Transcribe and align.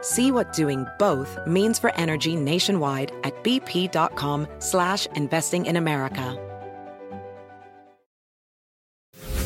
See 0.00 0.30
what 0.30 0.52
doing 0.52 0.86
both 0.98 1.38
means 1.46 1.78
for 1.78 1.94
energy 1.96 2.36
nationwide 2.36 3.12
at 3.24 3.34
bp.com 3.42 4.46
slash 4.58 5.06
investing 5.14 5.66
in 5.66 5.76
America. 5.76 6.36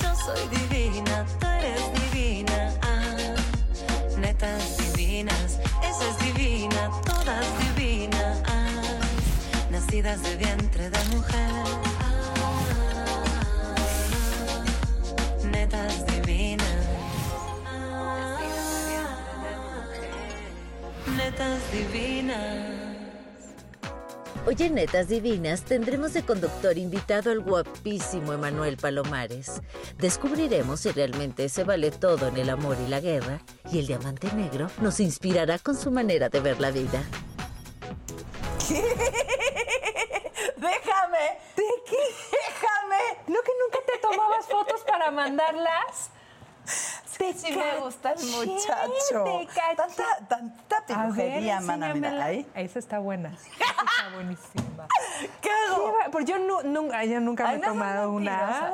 Yo 0.03 0.15
soy 0.15 0.49
divina, 0.51 1.27
tú 1.41 1.47
eres 1.47 1.93
divina. 1.95 2.75
Ah, 2.83 3.37
netas 4.19 4.77
divinas, 4.77 5.59
esa 5.83 6.09
es 6.09 6.19
divina, 6.19 6.91
todas 7.05 7.47
divinas. 7.59 8.43
Ah, 8.47 9.01
nacidas 9.71 10.23
de 10.23 10.37
netas 21.43 21.73
divinas. 21.73 22.83
Hoy 24.45 24.57
en 24.59 24.75
Netas 24.75 25.09
Divinas 25.09 25.63
tendremos 25.63 26.13
de 26.15 26.25
conductor 26.25 26.77
invitado 26.77 27.31
al 27.31 27.41
guapísimo 27.41 28.33
Emanuel 28.33 28.77
Palomares. 28.77 29.63
Descubriremos 29.99 30.81
si 30.81 30.91
realmente 30.91 31.49
se 31.49 31.63
vale 31.63 31.93
todo 31.93 32.29
en 32.29 32.37
el 32.37 32.51
amor 32.51 32.77
y 32.85 32.89
la 32.89 33.01
guerra, 33.01 33.41
y 33.71 33.79
el 33.79 33.87
diamante 33.87 34.33
negro 34.35 34.69
nos 34.81 34.99
inspirará 34.99 35.59
con 35.59 35.77
su 35.77 35.93
manera 35.93 36.29
de 36.29 36.41
ver 36.41 36.61
la 36.61 36.73
vida. 36.73 37.03
Déjame. 40.57 41.39
¿De 41.57 41.69
qué? 41.87 42.03
Déjame. 42.33 43.03
¿No 43.29 43.41
que 43.43 43.53
nunca 43.63 43.79
te 43.87 43.99
tomabas 44.01 44.47
fotos 44.47 44.81
para 44.83 45.11
mandarlas? 45.13 46.11
Sí, 47.19 47.33
sí 47.37 47.53
me 47.57 47.79
gusta 47.81 48.13
el 48.13 48.25
muchacho. 48.27 49.25
te 49.25 49.47
caché. 49.47 49.77
Tanta, 49.77 50.05
tanta 50.29 50.87
pirujería, 50.87 51.61
mana, 51.61 51.93
mira, 51.95 52.25
ahí. 52.25 52.47
Esa 52.55 52.79
está 52.79 52.99
buena. 52.99 53.31
Esa 53.31 53.47
está 53.59 54.15
buenísima. 54.15 54.87
¿Qué 55.41 55.51
hago? 55.69 55.95
Pues 56.11 56.25
yo 56.25 56.39
nunca, 56.39 57.05
yo 57.05 57.21
nunca 57.21 57.49
Ay, 57.49 57.59
me 57.59 57.65
he 57.65 57.67
no 57.67 57.73
tomado 57.73 58.11
una. 58.13 58.73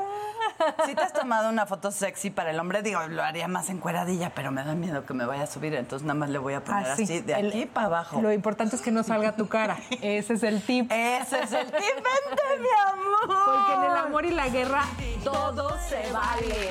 Si 0.87 0.95
te 0.95 1.01
has 1.03 1.13
tomado 1.13 1.49
una 1.51 1.67
foto 1.67 1.91
sexy 1.91 2.31
para 2.31 2.51
el 2.51 2.59
hombre, 2.59 2.83
digo, 2.83 3.01
lo 3.09 3.23
haría 3.23 3.49
más 3.49 3.71
encueradilla, 3.71 4.31
pero 4.35 4.51
me 4.51 4.65
da 4.65 4.75
miedo 4.75 5.05
que 5.05 5.15
me 5.15 5.25
vaya 5.27 5.45
a 5.45 5.47
subir, 5.47 5.75
entonces 5.75 6.07
nada 6.07 6.19
más 6.19 6.31
le 6.31 6.39
voy 6.39 6.55
a 6.55 6.65
poner 6.65 6.87
Así, 6.91 7.05
así, 7.05 7.21
de 7.21 7.33
el- 7.35 7.49
aquí 7.49 7.67
para 7.67 7.87
abajo. 7.87 8.21
Lo 8.21 8.33
importante 8.33 8.75
es 8.77 8.83
que 8.83 8.91
no 8.91 9.03
salga 9.03 9.37
tu 9.37 9.49
cara. 9.49 9.77
Ese 10.01 10.35
es 10.35 10.43
el 10.43 10.63
tip. 10.63 10.91
Ese 10.91 11.43
es 11.43 11.53
el 11.53 11.67
tip, 11.67 11.75
vente, 11.77 12.43
mi 12.61 12.69
amor. 12.93 13.45
Porque 13.45 13.73
en 13.75 13.85
el 13.91 13.97
amor 13.97 14.25
y 14.27 14.31
la 14.31 14.49
guerra 14.49 14.85
todo 15.25 15.77
se 15.89 16.11
vale. 16.13 16.71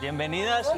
Bienvenidas. 0.00 0.70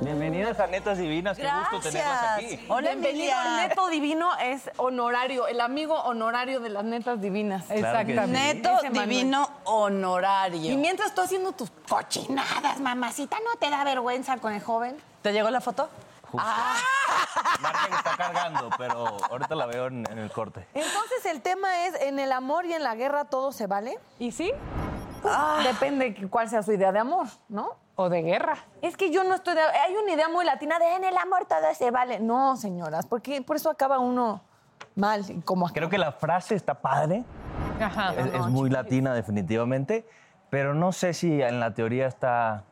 Bienvenidas 0.00 0.60
a 0.60 0.66
Netas 0.66 0.98
Divinas. 0.98 1.36
Qué 1.36 1.48
gusto 1.70 1.88
tenerlas 1.88 2.22
aquí. 2.36 2.64
Hola, 2.68 2.90
Bienvenido 2.90 3.24
Emilia. 3.24 3.42
al 3.62 3.68
Neto 3.68 3.88
Divino, 3.88 4.36
es 4.36 4.70
honorario, 4.76 5.46
el 5.46 5.60
amigo 5.60 5.94
honorario 6.02 6.60
de 6.60 6.68
las 6.68 6.84
netas 6.84 7.20
divinas. 7.20 7.64
Claro 7.66 8.06
que 8.06 8.14
sí. 8.14 8.30
Neto 8.30 8.78
divino 8.92 9.48
honorario. 9.64 10.70
Y 10.72 10.76
mientras 10.76 11.14
tú 11.14 11.22
haciendo 11.22 11.52
tus 11.52 11.70
cochinadas, 11.88 12.80
mamacita, 12.80 13.38
¿no 13.44 13.58
te 13.58 13.70
da 13.70 13.82
vergüenza 13.84 14.36
con 14.38 14.52
el 14.52 14.62
joven? 14.62 14.96
¿Te 15.22 15.32
llegó 15.32 15.50
la 15.50 15.60
foto? 15.60 15.88
Margen 16.32 17.94
está 17.94 18.14
cargando, 18.16 18.68
pero 18.76 19.16
ahorita 19.30 19.54
la 19.54 19.64
veo 19.64 19.86
en, 19.86 20.06
en 20.10 20.18
el 20.18 20.30
corte. 20.30 20.66
Entonces 20.74 21.24
el 21.24 21.40
tema 21.40 21.86
es, 21.86 21.94
en 22.02 22.18
el 22.18 22.32
amor 22.32 22.66
y 22.66 22.74
en 22.74 22.82
la 22.82 22.94
guerra 22.94 23.24
todo 23.24 23.52
se 23.52 23.66
vale. 23.66 23.98
¿Y 24.18 24.32
sí? 24.32 24.52
Depende 25.64 26.10
de 26.12 26.28
cuál 26.28 26.48
sea 26.48 26.62
su 26.62 26.72
idea 26.72 26.92
de 26.92 26.98
amor, 26.98 27.26
¿no? 27.48 27.70
O 27.96 28.08
de 28.08 28.22
guerra. 28.22 28.56
Es 28.82 28.96
que 28.96 29.10
yo 29.10 29.24
no 29.24 29.34
estoy 29.34 29.54
de... 29.54 29.60
Hay 29.60 29.94
una 29.96 30.12
idea 30.12 30.28
muy 30.28 30.44
latina 30.44 30.78
de 30.78 30.94
en 30.96 31.04
el 31.04 31.16
amor 31.16 31.46
todo 31.46 31.58
se 31.74 31.90
vale. 31.90 32.20
No, 32.20 32.56
señoras, 32.56 33.06
porque 33.06 33.42
por 33.42 33.56
eso 33.56 33.70
acaba 33.70 33.98
uno 33.98 34.40
mal, 34.94 35.24
y 35.28 35.40
como 35.40 35.68
Creo 35.68 35.88
que 35.88 35.98
la 35.98 36.12
frase 36.12 36.54
está 36.54 36.74
padre. 36.74 37.24
Ajá. 37.80 38.14
Es, 38.14 38.26
es 38.34 38.46
muy 38.46 38.70
latina, 38.70 39.14
definitivamente. 39.14 40.06
Pero 40.50 40.74
no 40.74 40.92
sé 40.92 41.12
si 41.12 41.42
en 41.42 41.60
la 41.60 41.74
teoría 41.74 42.06
está. 42.06 42.64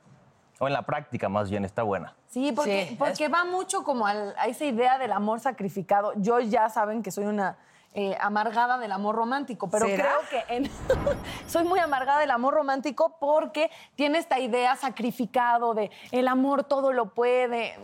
O 0.58 0.66
en 0.66 0.72
la 0.72 0.82
práctica, 0.82 1.28
más 1.28 1.50
bien, 1.50 1.64
está 1.66 1.82
buena. 1.82 2.14
Sí, 2.28 2.50
porque, 2.52 2.86
Sí, 2.88 2.96
porque 2.96 3.28
va 3.28 3.44
mucho 3.44 3.84
como 3.84 4.06
al- 4.06 4.34
a 4.38 4.46
esa 4.46 4.64
idea 4.64 4.96
del 4.96 5.12
amor 5.12 5.40
sacrificado. 5.40 6.12
Yo 6.16 6.40
ya 6.40 6.70
saben 6.70 7.02
que 7.02 7.10
soy 7.10 7.26
una 7.26 7.58
eh, 7.98 8.14
amargada 8.20 8.76
del 8.76 8.92
amor 8.92 9.14
romántico, 9.16 9.70
pero 9.70 9.86
¿Será? 9.86 10.04
creo 10.04 10.44
que 10.46 10.54
en- 10.54 10.70
soy 11.48 11.64
muy 11.64 11.80
amargada 11.80 12.20
del 12.20 12.30
amor 12.30 12.52
romántico 12.52 13.16
porque 13.18 13.70
tiene 13.94 14.18
esta 14.18 14.38
idea 14.38 14.76
sacrificado 14.76 15.72
de 15.72 15.90
el 16.12 16.28
amor 16.28 16.64
todo 16.64 16.92
lo 16.92 17.06
puede. 17.06 17.74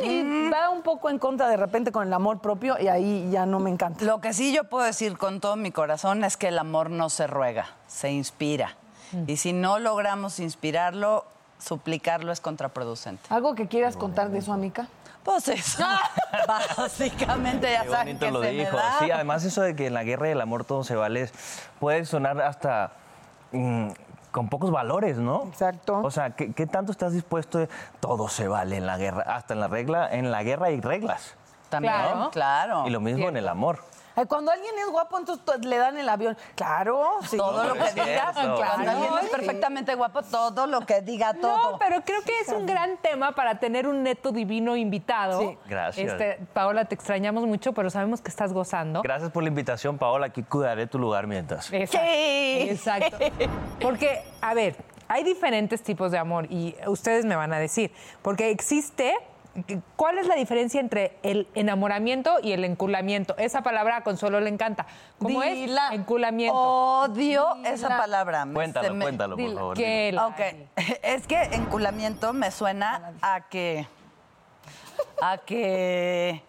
Mm, 0.00 0.04
y 0.04 0.50
va 0.50 0.70
un 0.70 0.80
poco 0.80 1.10
en 1.10 1.18
contra 1.18 1.46
de 1.48 1.58
repente 1.58 1.92
con 1.92 2.06
el 2.06 2.12
amor 2.14 2.40
propio 2.40 2.76
y 2.80 2.88
ahí 2.88 3.28
ya 3.30 3.44
no 3.44 3.60
me 3.60 3.68
encanta. 3.68 4.02
Lo 4.02 4.22
que 4.22 4.32
sí 4.32 4.50
yo 4.50 4.64
puedo 4.64 4.84
decir 4.84 5.18
con 5.18 5.40
todo 5.40 5.56
mi 5.56 5.72
corazón 5.72 6.24
es 6.24 6.38
que 6.38 6.48
el 6.48 6.58
amor 6.58 6.88
no 6.88 7.10
se 7.10 7.26
ruega, 7.26 7.66
se 7.88 8.10
inspira. 8.10 8.76
Y 9.26 9.36
si 9.36 9.52
no 9.52 9.78
logramos 9.78 10.40
inspirarlo, 10.40 11.26
suplicarlo 11.58 12.32
es 12.32 12.40
contraproducente. 12.40 13.22
¿Algo 13.28 13.54
que 13.54 13.68
quieras 13.68 13.98
contar 13.98 14.30
de 14.30 14.38
eso, 14.38 14.54
amiga? 14.54 14.88
Pues 15.24 15.48
eso. 15.48 15.84
Básicamente 16.76 17.70
ya 17.72 17.82
Qué 17.84 17.88
saben 17.90 18.06
bonito 18.18 18.26
que 18.26 18.32
lo 18.32 18.42
se 18.42 18.50
dijo. 18.50 18.72
me 18.76 18.82
da. 18.82 18.98
Sí, 18.98 19.10
además 19.10 19.44
eso 19.44 19.62
de 19.62 19.76
que 19.76 19.86
en 19.86 19.94
la 19.94 20.02
guerra 20.04 20.28
y 20.28 20.32
el 20.32 20.40
amor 20.40 20.64
todo 20.64 20.84
se 20.84 20.96
vale 20.96 21.30
puede 21.80 22.04
sonar 22.04 22.40
hasta 22.40 22.92
mm, 23.52 23.88
con 24.30 24.48
pocos 24.48 24.70
valores, 24.70 25.18
¿no? 25.18 25.44
Exacto. 25.48 26.00
O 26.02 26.10
sea, 26.10 26.30
¿qué, 26.30 26.52
qué 26.52 26.66
tanto 26.66 26.90
estás 26.92 27.12
dispuesto? 27.12 27.58
de- 27.58 27.68
todo 28.00 28.28
se 28.28 28.48
vale 28.48 28.76
en 28.76 28.86
la 28.86 28.96
guerra, 28.98 29.22
hasta 29.26 29.54
en 29.54 29.60
la 29.60 29.68
regla, 29.68 30.08
en 30.10 30.30
la 30.30 30.42
guerra 30.42 30.66
hay 30.68 30.80
reglas. 30.80 31.34
También, 31.68 31.94
Claro. 31.94 32.30
claro. 32.30 32.84
Y 32.86 32.90
lo 32.90 33.00
mismo 33.00 33.28
en 33.28 33.36
el 33.36 33.48
amor. 33.48 33.84
Ay, 34.14 34.26
Cuando 34.26 34.50
alguien 34.52 34.74
es 34.78 34.90
guapo, 34.90 35.18
entonces 35.18 35.44
to- 35.44 35.56
le 35.58 35.76
dan 35.78 35.96
el 35.98 36.08
avión. 36.08 36.36
Claro, 36.54 37.08
sí. 37.28 37.36
Todo 37.36 37.64
lo 37.64 37.74
que 37.74 37.84
es 37.84 37.94
digas, 37.94 38.34
cierto. 38.34 38.56
cuando 38.56 38.90
alguien 38.90 39.12
es 39.22 39.30
perfectamente 39.30 39.94
guapo, 39.94 40.22
todo 40.22 40.66
lo 40.66 40.80
que 40.82 41.00
diga 41.02 41.34
todo. 41.34 41.72
No, 41.72 41.78
pero 41.78 42.02
creo 42.04 42.22
que 42.22 42.32
es 42.40 42.48
un 42.48 42.66
gran 42.66 42.96
tema 42.98 43.32
para 43.32 43.58
tener 43.58 43.86
un 43.86 44.02
neto 44.02 44.32
divino 44.32 44.76
invitado. 44.76 45.40
Sí. 45.40 45.58
Gracias. 45.66 46.12
Este, 46.12 46.38
Paola, 46.52 46.84
te 46.84 46.94
extrañamos 46.94 47.46
mucho, 47.46 47.72
pero 47.72 47.90
sabemos 47.90 48.20
que 48.20 48.28
estás 48.28 48.52
gozando. 48.52 49.02
Gracias 49.02 49.30
por 49.30 49.42
la 49.42 49.48
invitación, 49.48 49.98
Paola. 49.98 50.26
Aquí 50.26 50.42
cuidaré 50.42 50.86
tu 50.86 50.98
lugar 50.98 51.26
mientras. 51.26 51.72
Exacto. 51.72 52.06
Sí. 52.06 52.68
Exacto. 52.70 53.16
Porque, 53.80 54.22
a 54.40 54.54
ver, 54.54 54.76
hay 55.08 55.24
diferentes 55.24 55.82
tipos 55.82 56.10
de 56.12 56.18
amor 56.18 56.46
y 56.50 56.74
ustedes 56.86 57.24
me 57.24 57.36
van 57.36 57.52
a 57.52 57.58
decir, 57.58 57.92
porque 58.22 58.50
existe, 58.50 59.14
¿cuál 59.96 60.18
es 60.18 60.26
la 60.26 60.34
diferencia 60.34 60.80
entre 60.80 61.16
el 61.22 61.46
enamoramiento 61.54 62.38
y 62.42 62.52
el 62.52 62.64
enculamiento? 62.64 63.34
Esa 63.38 63.62
palabra 63.62 63.98
a 63.98 64.02
Consuelo 64.02 64.40
le 64.40 64.48
encanta. 64.48 64.86
¿Cómo 65.18 65.42
Dila. 65.42 65.88
es? 65.88 65.94
Enculamiento. 65.94 66.56
Odio 66.58 67.54
esa 67.64 67.88
palabra. 67.98 68.44
Me- 68.44 68.54
Cuéntalo, 68.54 68.94
me- 68.94 69.04
cuéntalo, 69.04 69.36
por 69.36 69.44
Dila. 69.44 69.54
favor. 69.60 69.76
Que 69.76 70.06
dilo. 70.06 70.20
la- 70.22 70.26
Ok, 70.28 70.40
es 71.02 71.26
que 71.26 71.42
enculamiento 71.52 72.32
me 72.32 72.50
suena 72.50 73.12
a 73.20 73.48
que. 73.48 73.86
a 75.20 75.38
que. 75.38 76.42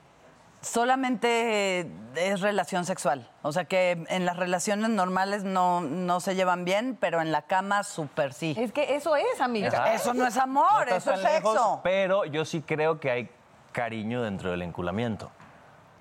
Solamente 0.63 1.81
eh, 1.81 1.91
es 2.15 2.41
relación 2.41 2.85
sexual. 2.85 3.29
O 3.41 3.51
sea 3.51 3.65
que 3.65 4.03
en 4.09 4.25
las 4.25 4.37
relaciones 4.37 4.89
normales 4.89 5.43
no, 5.43 5.81
no 5.81 6.19
se 6.19 6.35
llevan 6.35 6.65
bien, 6.65 6.97
pero 6.99 7.21
en 7.21 7.31
la 7.31 7.43
cama 7.43 7.83
súper 7.83 8.33
sí. 8.33 8.55
Es 8.57 8.71
que 8.71 8.95
eso 8.95 9.15
es, 9.15 9.41
amiga. 9.41 9.67
Ajá. 9.69 9.93
Eso 9.93 10.13
no 10.13 10.25
es 10.25 10.37
amor, 10.37 10.89
eso 10.89 11.13
es 11.13 11.21
lejos, 11.21 11.53
sexo. 11.53 11.81
pero 11.83 12.25
yo 12.25 12.45
sí 12.45 12.61
creo 12.61 12.99
que 12.99 13.11
hay 13.11 13.29
cariño 13.71 14.23
dentro 14.23 14.51
del 14.51 14.61
enculamiento. 14.61 15.29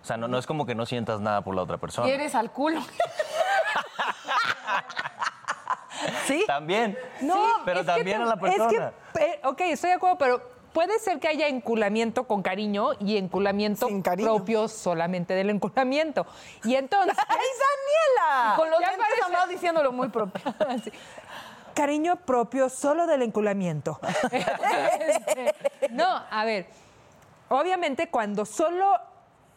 O 0.00 0.04
sea, 0.04 0.16
no, 0.16 0.26
no 0.28 0.38
es 0.38 0.46
como 0.46 0.66
que 0.66 0.74
no 0.74 0.86
sientas 0.86 1.20
nada 1.20 1.42
por 1.42 1.54
la 1.54 1.62
otra 1.62 1.78
persona. 1.78 2.06
Quieres 2.08 2.34
al 2.34 2.50
culo. 2.50 2.80
¿Sí? 6.26 6.44
También. 6.46 6.98
No, 7.20 7.46
pero 7.64 7.80
que 7.80 7.86
también 7.86 8.20
tam- 8.20 8.24
a 8.24 8.26
la 8.26 8.36
persona. 8.36 8.70
Es 8.70 9.20
que, 9.20 9.24
eh, 9.24 9.40
ok, 9.44 9.60
estoy 9.60 9.90
de 9.90 9.96
acuerdo, 9.96 10.18
pero 10.18 10.51
puede 10.72 10.98
ser 10.98 11.20
que 11.20 11.28
haya 11.28 11.48
enculamiento 11.48 12.26
con 12.26 12.42
cariño 12.42 12.90
y 13.00 13.16
enculamiento 13.16 13.88
cariño. 14.02 14.28
propio 14.36 14.69
solamente 14.69 15.34
del 15.34 15.50
enculamiento. 15.50 16.26
Y 16.64 16.74
entonces... 16.76 17.16
¡Ay, 17.28 17.36
Daniela! 17.38 18.56
Con 18.56 18.70
los 18.70 18.80
Ya 18.80 18.88
dientes 18.88 19.08
parece- 19.30 19.52
diciéndolo 19.52 19.92
muy 19.92 20.08
propio. 20.08 20.42
Sí. 20.84 20.90
Cariño 21.74 22.16
propio 22.16 22.69
solo 22.69 23.06
del 23.06 23.22
enculamiento. 23.22 23.98
No, 25.90 26.22
a 26.30 26.44
ver, 26.44 26.66
obviamente 27.48 28.08
cuando 28.08 28.44
solo 28.46 28.94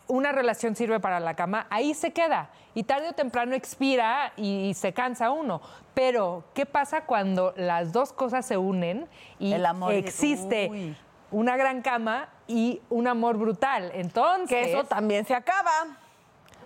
una 0.08 0.32
relación 0.32 0.76
sirve 0.76 1.00
para 1.00 1.20
la 1.20 1.36
cama, 1.36 1.68
ahí 1.70 1.94
se 1.94 2.12
queda. 2.14 2.50
Y 2.74 2.84
tarde 2.84 3.10
o 3.10 3.14
temprano 3.14 3.56
expira 3.56 4.34
y, 4.36 4.74
se 4.76 4.94
cansa 4.94 5.32
uno. 5.32 5.62
Pero, 5.94 6.44
¿qué 6.54 6.66
pasa 6.66 7.06
cuando 7.06 7.54
las 7.56 7.92
dos 7.94 8.12
cosas 8.12 8.46
se 8.46 8.58
unen 8.58 9.08
y 9.40 9.54
El 9.54 9.66
amor 9.66 9.94
y- 9.94 9.98
existe 9.98 10.68
Uy. 10.70 10.98
Una 11.32 11.58
gran 11.58 11.82
cama 11.82 12.30
y 12.48 12.82
un 12.90 13.08
amor 13.08 13.38
brutal? 13.38 13.92
Entonces... 13.94 14.50
Que 14.50 14.72
eso 14.72 14.84
también 14.84 15.26
se 15.26 15.34
acaba. 15.34 15.72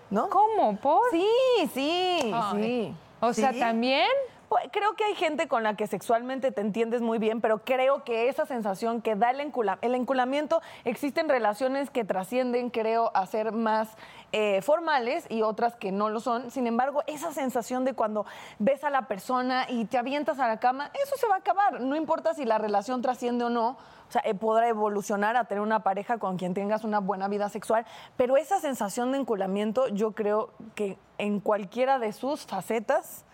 ¿No? 0.09 0.29
¿Cómo? 0.29 0.75
¿Por? 0.77 1.09
Sí, 1.11 1.27
sí, 1.73 2.31
Ay. 2.33 2.63
sí. 2.63 2.95
O 3.19 3.33
sea, 3.33 3.53
Sí. 3.53 3.59
también... 3.59 4.07
Pues, 4.49 4.63
creo 4.71 4.95
que 4.95 5.03
hay 5.03 5.13
gente 5.13 5.47
con 5.47 5.61
la 5.61 5.75
que 5.75 5.85
sexualmente 5.85 6.51
te 6.51 6.61
entiendes 6.61 7.03
muy 7.03 7.19
bien, 7.19 7.39
pero 7.39 7.63
creo 7.63 8.03
que 8.03 8.29
esa 8.29 8.47
sensación 8.47 9.01
que 9.03 9.15
da 9.15 9.29
el, 9.29 9.39
encula- 9.39 9.77
el 9.81 9.93
enculamiento, 9.93 10.61
existen 10.85 11.29
relaciones 11.29 11.91
que 11.91 12.03
trascienden, 12.03 12.71
creo, 12.71 13.11
a 13.13 13.27
ser 13.27 13.51
más 13.51 13.89
eh, 14.31 14.63
formales 14.63 15.27
y 15.29 15.43
otras 15.43 15.75
que 15.75 15.91
no 15.91 16.09
lo 16.09 16.19
son. 16.19 16.49
Sin 16.49 16.65
embargo, 16.65 17.03
esa 17.05 17.31
sensación 17.31 17.85
de 17.85 17.93
cuando 17.93 18.25
ves 18.57 18.83
a 18.83 18.89
la 18.89 19.03
persona 19.03 19.67
y 19.69 19.85
te 19.85 19.99
avientas 19.99 20.39
a 20.39 20.47
la 20.47 20.59
cama, 20.59 20.89
eso 21.03 21.15
se 21.15 21.27
va 21.27 21.35
a 21.35 21.39
acabar. 21.39 21.79
No 21.79 21.95
importa 21.95 22.33
si 22.33 22.43
la 22.43 22.57
relación 22.57 23.03
trasciende 23.03 23.45
o 23.45 23.49
no. 23.51 23.69
O 23.69 24.11
sea, 24.11 24.23
eh, 24.25 24.33
podrá 24.33 24.67
evolucionar 24.67 25.37
a 25.37 25.43
tener 25.43 25.61
una 25.61 25.83
pareja 25.83 26.17
con 26.17 26.37
quien 26.37 26.55
tengas 26.55 26.83
una 26.83 26.97
buena 26.99 27.27
vida 27.27 27.49
sexual, 27.49 27.85
pero 28.17 28.37
esa 28.37 28.59
sensación 28.59 29.11
de 29.11 29.19
enculamiento, 29.19 29.87
yo 29.89 30.13
creo 30.13 30.49
que 30.73 30.97
en 31.19 31.39
cualquiera 31.39 31.99
de 31.99 32.11
sus 32.13 32.47
facetas 32.47 33.25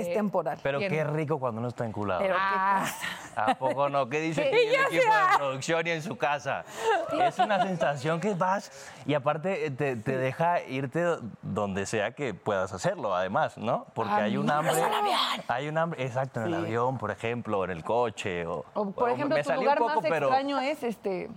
es 0.00 0.12
temporal. 0.12 0.58
Pero 0.62 0.78
Bien. 0.78 0.90
qué 0.90 1.04
rico 1.04 1.38
cuando 1.38 1.60
no 1.60 1.68
está 1.68 1.84
enculado. 1.86 2.20
Pero 2.20 2.34
qué 2.34 2.40
Ah. 2.44 2.86
¿A 3.34 3.54
poco 3.54 3.88
no? 3.88 4.08
¿Qué 4.08 4.20
dice 4.20 4.42
Que 4.50 4.56
aquí 4.56 4.56
el 4.66 4.74
equipo 4.98 5.02
sea. 5.12 5.30
de 5.32 5.36
producción 5.38 5.86
y 5.86 5.90
en 5.90 6.02
su 6.02 6.16
casa? 6.16 6.64
Es 7.18 7.38
una 7.38 7.62
sensación 7.62 8.20
que 8.20 8.34
vas 8.34 8.70
y 9.06 9.14
aparte 9.14 9.66
eh, 9.66 9.70
te, 9.70 9.96
te 9.96 10.16
deja 10.16 10.62
irte 10.64 11.04
donde 11.40 11.86
sea 11.86 12.12
que 12.12 12.34
puedas 12.34 12.72
hacerlo, 12.72 13.14
además, 13.14 13.56
¿no? 13.58 13.86
Porque 13.94 14.12
hay 14.12 14.36
un 14.36 14.50
hambre. 14.50 14.74
Hay 15.48 15.68
un 15.68 15.78
hambre, 15.78 16.04
exacto, 16.04 16.40
en 16.40 16.46
el 16.46 16.54
avión, 16.54 16.98
por 16.98 17.10
ejemplo, 17.10 17.60
o 17.60 17.64
en 17.64 17.70
el 17.70 17.82
coche. 17.84 18.46
O, 18.46 18.64
O, 18.74 18.90
por 18.90 19.08
o 19.08 19.12
ejemplo, 19.12 19.36
me 19.36 19.42
tu 19.42 19.52
lugar 19.52 19.78
poco, 19.78 20.00
más 20.00 20.10
pero, 20.10 20.26
extraño 20.28 20.60
es 20.60 20.82
este, 20.82 21.30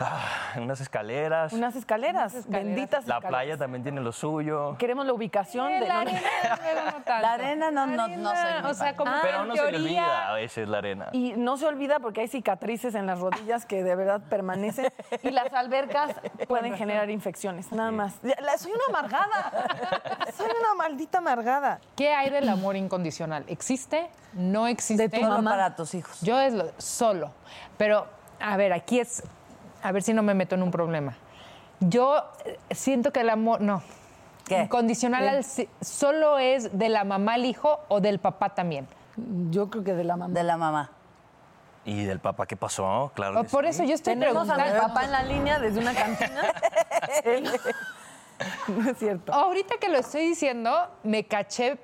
ah, 0.00 0.52
unas 0.56 0.80
escaleras. 0.80 1.52
unas 1.52 1.76
escaleras, 1.76 2.34
escaleras. 2.34 2.64
benditas 2.66 3.06
La 3.06 3.16
escaleras. 3.16 3.28
playa 3.28 3.56
también 3.56 3.82
tiene 3.82 4.00
lo 4.00 4.12
suyo. 4.12 4.76
Queremos 4.78 5.06
la 5.06 5.12
ubicación 5.12 5.68
de... 5.68 5.80
la 5.88 5.94
no- 5.94 6.00
arena, 6.00 6.20
no 6.84 6.92
tanto. 7.04 7.22
La 7.22 7.32
arena 7.32 7.70
no- 7.70 7.86
no- 7.86 8.08
no 8.08 8.30
soy 8.30 8.70
O 8.70 8.74
sea, 8.74 8.96
como 8.96 9.12
Pero 9.22 9.44
no 9.44 9.54
se 9.56 9.70
le 9.72 9.78
olvida 9.78 10.28
a 10.28 10.32
veces 10.34 10.68
la 10.68 10.78
arena. 10.78 11.08
Y 11.12 11.32
no 11.36 11.56
se 11.56 11.66
olvida 11.66 11.98
porque 12.00 12.20
hay 12.22 12.28
cicatrices 12.28 12.94
en 12.94 13.06
las 13.06 13.18
rodillas 13.20 13.66
que 13.66 13.82
de 13.82 13.94
verdad 13.96 14.20
permanecen. 14.28 14.92
Y 15.22 15.30
las 15.30 15.52
albercas 15.52 16.14
pueden 16.48 16.76
generar 16.76 17.10
infecciones, 17.10 17.72
nada 17.72 17.90
más. 17.90 18.14
Soy 18.58 18.72
una 18.72 18.98
amargada. 18.98 19.52
Soy 20.36 20.46
una 20.46 20.74
maldita 20.76 21.18
amargada. 21.18 21.80
¿Qué 21.96 22.12
hay 22.14 22.30
del 22.30 22.48
amor 22.48 22.76
incondicional? 22.76 23.44
¿Existe? 23.48 24.10
¿No 24.34 24.66
existe? 24.66 25.08
De 25.08 25.18
tu 25.18 25.24
mamá. 25.24 25.50
para 25.50 25.76
tus 25.76 25.94
hijos. 25.94 26.20
Yo 26.20 26.38
es 26.40 26.52
lo- 26.52 26.70
solo. 26.78 27.30
Pero, 27.76 28.06
a 28.40 28.56
ver, 28.56 28.72
aquí 28.72 29.00
es. 29.00 29.22
A 29.82 29.92
ver 29.92 30.02
si 30.02 30.12
no 30.12 30.22
me 30.22 30.34
meto 30.34 30.54
en 30.54 30.62
un 30.62 30.70
problema. 30.70 31.16
Yo 31.80 32.24
eh, 32.44 32.58
siento 32.70 33.12
que 33.12 33.20
el 33.20 33.30
amor. 33.30 33.60
No. 33.60 33.82
¿Qué? 34.46 34.62
Incondicional 34.62 35.28
al 35.28 35.44
solo 35.80 36.38
es 36.38 36.76
de 36.78 36.88
la 36.88 37.04
mamá 37.04 37.34
al 37.34 37.44
hijo 37.44 37.80
o 37.88 38.00
del 38.00 38.18
papá 38.18 38.54
también. 38.54 38.88
Yo 39.50 39.68
creo 39.68 39.84
que 39.84 39.94
de 39.94 40.04
la 40.04 40.16
mamá. 40.16 40.32
De 40.32 40.42
la 40.42 40.56
mamá. 40.56 40.90
¿Y 41.84 42.04
del 42.04 42.20
papá 42.20 42.46
qué 42.46 42.56
pasó? 42.56 43.12
Claro. 43.14 43.40
O 43.40 43.42
que 43.42 43.48
por 43.48 43.64
sí. 43.64 43.70
eso 43.70 43.84
yo 43.84 43.94
estoy 43.94 44.14
Tenemos 44.14 44.48
a 44.48 44.56
mi 44.56 44.62
preguntando. 44.62 44.88
papá 44.94 45.04
en 45.04 45.12
la 45.12 45.22
línea 45.22 45.58
desde 45.58 45.80
una 45.80 45.94
cantina. 45.94 46.42
No 48.68 48.90
es 48.90 48.98
cierto. 48.98 49.32
Ahorita 49.32 49.76
que 49.80 49.88
lo 49.88 49.98
estoy 49.98 50.28
diciendo, 50.28 50.88
me 51.02 51.24
caché 51.24 51.78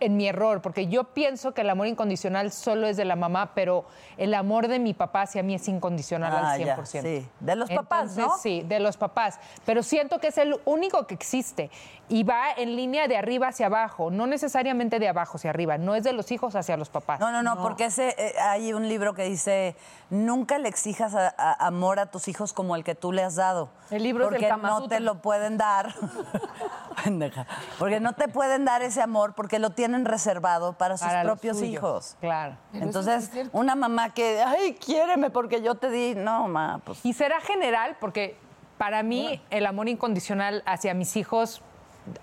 en 0.00 0.16
mi 0.16 0.28
error, 0.28 0.60
porque 0.62 0.86
yo 0.86 1.04
pienso 1.04 1.52
que 1.52 1.62
el 1.62 1.70
amor 1.70 1.86
incondicional 1.86 2.52
solo 2.52 2.86
es 2.86 2.96
de 2.96 3.04
la 3.04 3.16
mamá, 3.16 3.52
pero 3.54 3.84
el 4.16 4.34
amor 4.34 4.68
de 4.68 4.78
mi 4.78 4.94
papá 4.94 5.22
hacia 5.22 5.42
mí 5.42 5.54
es 5.54 5.66
incondicional 5.68 6.32
Ah, 6.34 6.52
al 6.52 6.64
ya, 6.64 6.76
100%. 6.76 7.02
sí. 7.02 7.28
De 7.40 7.56
los 7.56 7.70
papás, 7.70 8.00
Entonces, 8.16 8.26
¿no? 8.26 8.38
Sí, 8.38 8.62
de 8.66 8.80
los 8.80 8.96
papás. 8.96 9.38
Pero 9.64 9.82
siento 9.82 10.18
que 10.18 10.28
es 10.28 10.38
el 10.38 10.56
único 10.64 11.06
que 11.06 11.14
existe 11.14 11.70
y 12.08 12.22
va 12.24 12.52
en 12.56 12.74
línea 12.76 13.06
de 13.08 13.16
arriba 13.16 13.48
hacia 13.48 13.66
abajo, 13.66 14.10
no 14.10 14.26
necesariamente 14.26 14.98
de 14.98 15.08
abajo 15.08 15.36
hacia 15.36 15.50
arriba, 15.50 15.78
no 15.78 15.94
es 15.94 16.04
de 16.04 16.12
los 16.12 16.30
hijos 16.32 16.54
hacia 16.56 16.76
los 16.76 16.88
papás. 16.88 17.20
No, 17.20 17.30
no, 17.30 17.42
no, 17.42 17.60
porque 17.62 17.86
ese, 17.86 18.14
eh, 18.18 18.34
hay 18.40 18.72
un 18.72 18.88
libro 18.88 19.14
que 19.14 19.24
dice, 19.24 19.76
nunca 20.10 20.58
le 20.58 20.68
exijas 20.68 21.14
a- 21.14 21.34
a- 21.36 21.66
amor 21.66 21.98
a 21.98 22.06
tus 22.06 22.28
hijos 22.28 22.52
como 22.52 22.76
el 22.76 22.84
que 22.84 22.94
tú 22.94 23.12
le 23.12 23.22
has 23.22 23.36
dado. 23.36 23.68
El 23.90 24.02
libro 24.02 24.24
es 24.24 24.30
del 24.30 24.40
porque 24.40 24.48
Kama 24.48 24.68
no 24.68 24.88
te 24.88 25.00
lo 25.00 25.20
pueden 25.20 25.58
dar. 25.58 25.94
Pendeja. 27.04 27.46
Porque 27.78 28.00
no 28.00 28.12
te 28.14 28.28
pueden 28.28 28.64
dar 28.64 28.82
ese 28.82 29.00
amor 29.00 29.34
porque 29.34 29.58
lo 29.58 29.70
tienen 29.88 30.04
reservado 30.04 30.74
para 30.74 30.96
sus 30.98 31.06
Para 31.06 31.22
propios 31.22 31.58
suyos. 31.58 31.72
hijos. 31.72 32.16
Claro. 32.20 32.56
Entonces, 32.74 33.30
una 33.52 33.74
mamá 33.74 34.10
que, 34.12 34.40
ay, 34.42 34.74
quiéreme 34.74 35.30
porque 35.30 35.62
yo 35.62 35.74
te 35.76 35.90
di, 35.90 36.14
no, 36.14 36.46
ma, 36.46 36.80
pues 36.84 37.00
Y 37.04 37.14
será 37.14 37.40
general, 37.40 37.96
porque 37.98 38.36
para 38.76 39.02
mí 39.02 39.40
el 39.50 39.64
amor 39.66 39.88
incondicional 39.88 40.62
hacia 40.66 40.92
mis 40.94 41.16
hijos 41.16 41.62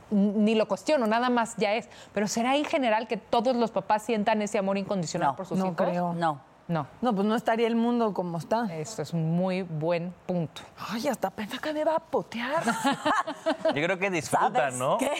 ni 0.09 0.55
lo 0.55 0.67
cuestiono, 0.67 1.05
nada 1.07 1.29
más 1.29 1.55
ya 1.57 1.73
es. 1.73 1.89
Pero 2.13 2.27
será 2.27 2.55
en 2.55 2.65
general 2.65 3.07
que 3.07 3.17
todos 3.17 3.55
los 3.55 3.71
papás 3.71 4.03
sientan 4.03 4.41
ese 4.41 4.57
amor 4.57 4.77
incondicional 4.77 5.29
No, 5.29 5.35
por 5.35 5.45
sus 5.45 5.57
no 5.57 5.65
hijos. 5.67 5.75
creo. 5.77 6.13
no. 6.13 6.39
No, 6.67 6.87
No, 7.01 7.13
pues 7.13 7.27
no 7.27 7.35
estaría 7.35 7.67
el 7.67 7.75
mundo 7.75 8.11
como 8.11 8.39
está. 8.39 8.65
esto 8.73 9.03
es 9.03 9.13
un 9.13 9.35
muy 9.35 9.61
buen 9.61 10.11
punto. 10.25 10.63
Ay, 10.89 11.07
hasta 11.07 11.29
pensé 11.29 11.59
que 11.59 11.71
me 11.71 11.83
va 11.83 11.97
a 11.97 11.99
potear. 11.99 12.63
Yo 13.65 13.73
creo 13.73 13.99
que 13.99 14.09
disfrutan, 14.09 14.53
¿Sabes 14.53 14.75
¿no? 14.79 14.97
qué? 14.97 15.11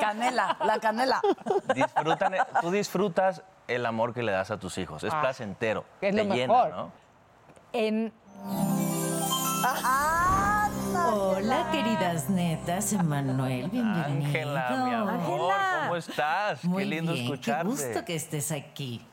Canela, 0.00 0.56
la 0.64 0.78
canela. 0.78 1.20
Disfrutan, 1.74 2.34
tú 2.62 2.70
disfrutas 2.70 3.42
el 3.68 3.84
amor 3.84 4.14
que 4.14 4.22
le 4.22 4.32
das 4.32 4.50
a 4.50 4.58
tus 4.58 4.78
hijos. 4.78 5.04
Es 5.04 5.12
Ah, 5.12 5.20
placentero. 5.20 5.84
es 6.00 6.14
te 6.16 6.24
lo 6.24 6.34
llena, 6.34 6.52
mejor. 6.54 6.70
¿no? 6.74 6.92
En 7.74 8.12
Hola, 11.08 11.68
queridas 11.70 12.30
netas, 12.30 12.92
Emanuel, 12.92 13.68
bienvenido. 13.68 14.04
Ángela, 14.06 14.84
mi 14.86 14.94
amor, 14.94 15.52
¿cómo 15.82 15.96
estás? 15.96 16.64
Muy 16.64 16.84
qué 16.84 16.88
lindo 16.90 17.12
bien, 17.12 17.24
escucharte. 17.24 17.62
Qué 17.62 17.68
gusto 17.68 18.04
que 18.04 18.14
estés 18.14 18.52
aquí. 18.52 19.04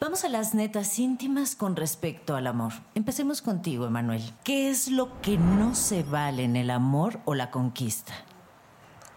Vamos 0.00 0.24
a 0.24 0.28
las 0.28 0.54
netas 0.54 0.98
íntimas 0.98 1.56
con 1.56 1.76
respecto 1.76 2.36
al 2.36 2.46
amor. 2.46 2.72
Empecemos 2.94 3.42
contigo, 3.42 3.86
Emanuel. 3.86 4.22
¿Qué 4.44 4.70
es 4.70 4.88
lo 4.88 5.20
que 5.20 5.38
no 5.38 5.74
se 5.74 6.02
vale 6.02 6.44
en 6.44 6.56
el 6.56 6.70
amor 6.70 7.20
o 7.24 7.34
la 7.34 7.50
conquista? 7.50 8.12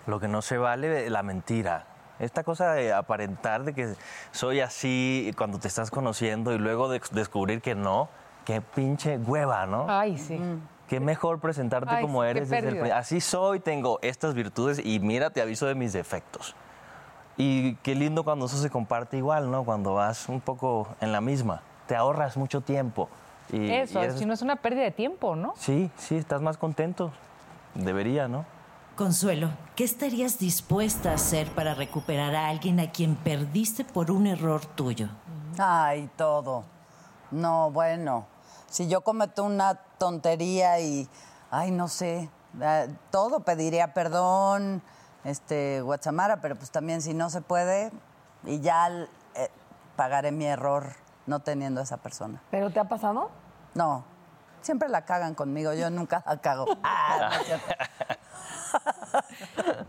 Lo 0.08 0.20
que 0.20 0.27
no 0.27 0.41
se 0.41 0.58
vale, 0.58 1.10
la 1.10 1.24
mentira. 1.24 1.88
Esta 2.20 2.44
cosa 2.44 2.74
de 2.74 2.94
aparentar 2.94 3.63
de 3.63 3.74
que 3.74 3.96
soy 4.32 4.60
así 4.60 5.32
cuando 5.38 5.60
te 5.60 5.68
estás 5.68 5.89
conociendo 5.89 6.53
y 6.53 6.58
luego 6.58 6.89
de 6.89 7.01
descubrir 7.12 7.62
que 7.62 7.74
no, 7.74 8.10
qué 8.46 8.62
pinche 8.62 9.18
hueva, 9.18 9.65
¿no? 9.65 9.88
Ay, 9.89 10.18
sí. 10.18 10.39
Qué 10.88 11.00
mejor 11.00 11.39
presentarte 11.39 11.96
Ay, 11.96 12.01
como 12.01 12.24
eres 12.24 12.50
desde 12.50 12.68
el 12.68 12.91
Así 12.91 13.22
soy, 13.22 13.60
tengo 13.60 14.00
estas 14.01 14.34
virtudes 14.34 14.80
y 14.84 15.00
mira, 15.00 15.30
te 15.30 15.41
aviso 15.41 15.65
de 15.65 15.74
mis 15.74 15.94
defectos. 15.94 16.56
Y 17.44 17.74
qué 17.78 17.96
lindo 17.96 18.24
cuando 18.24 18.46
eso 18.46 18.58
se 18.58 18.70
comparte 18.70 19.18
igual, 19.18 19.50
¿no? 19.50 19.64
Cuando 19.64 19.96
vas 19.96 20.30
un 20.30 20.42
poco 20.42 20.88
en 21.02 21.12
la 21.12 21.22
misma. 21.22 21.62
Te 21.88 21.96
ahorras 21.96 22.38
mucho 22.38 22.62
tiempo. 22.62 23.10
Y, 23.52 23.72
Eso, 23.72 24.00
y 24.00 24.04
eres- 24.04 24.20
si 24.20 24.28
no 24.28 24.34
es 24.34 24.44
una 24.44 24.58
pérdida 24.58 24.84
de 24.84 24.92
tiempo, 24.92 25.36
¿no? 25.36 25.54
Sí, 25.58 25.90
sí, 25.98 26.18
estás 26.18 26.40
más 26.44 26.58
contento. 26.58 27.12
Debería, 27.74 28.28
¿no? 28.28 28.46
Consuelo, 28.96 29.50
¿qué 29.76 29.84
estarías 29.86 30.38
dispuesta 30.38 31.10
a 31.10 31.16
hacer 31.16 31.50
para 31.56 31.74
recuperar 31.74 32.36
a 32.36 32.48
alguien 32.48 32.80
a 32.80 32.92
quien 32.92 33.16
perdiste 33.16 33.86
por 33.86 34.12
un 34.12 34.28
error 34.28 34.64
tuyo? 34.64 35.08
Ay, 35.58 36.12
todo. 36.16 36.64
No, 37.32 37.72
bueno. 37.72 38.28
Si 38.70 38.88
yo 38.88 39.02
cometo 39.02 39.44
una 39.46 39.74
tontería 39.98 40.80
y, 40.80 41.10
ay, 41.50 41.72
no 41.72 41.88
sé, 41.88 42.30
Eh, 42.62 42.88
todo, 43.12 43.40
pediría 43.40 43.94
perdón, 43.94 44.82
este, 45.24 45.82
Guachamara, 45.82 46.42
pero 46.42 46.56
pues 46.56 46.72
también 46.72 47.01
si 47.01 47.13
no 47.13 47.30
se 47.30 47.42
puede, 47.42 47.92
y 48.46 48.60
ya 48.60 48.90
eh, 49.36 49.50
pagaré 49.96 50.32
mi 50.32 50.46
error 50.46 50.94
no 51.25 51.40
teniendo 51.40 51.80
a 51.82 51.84
esa 51.84 51.98
persona. 51.98 52.42
¿Pero 52.51 52.70
te 52.72 52.80
ha 52.80 52.86
pasado? 52.86 53.30
No, 53.74 54.04
siempre 54.62 54.90
la 54.90 55.06
cagan 55.06 55.36
conmigo, 55.36 55.74
yo 55.74 55.90
nunca 55.90 56.24
la 56.25 56.38
cago. 56.38 56.66
Ah, 56.84 57.32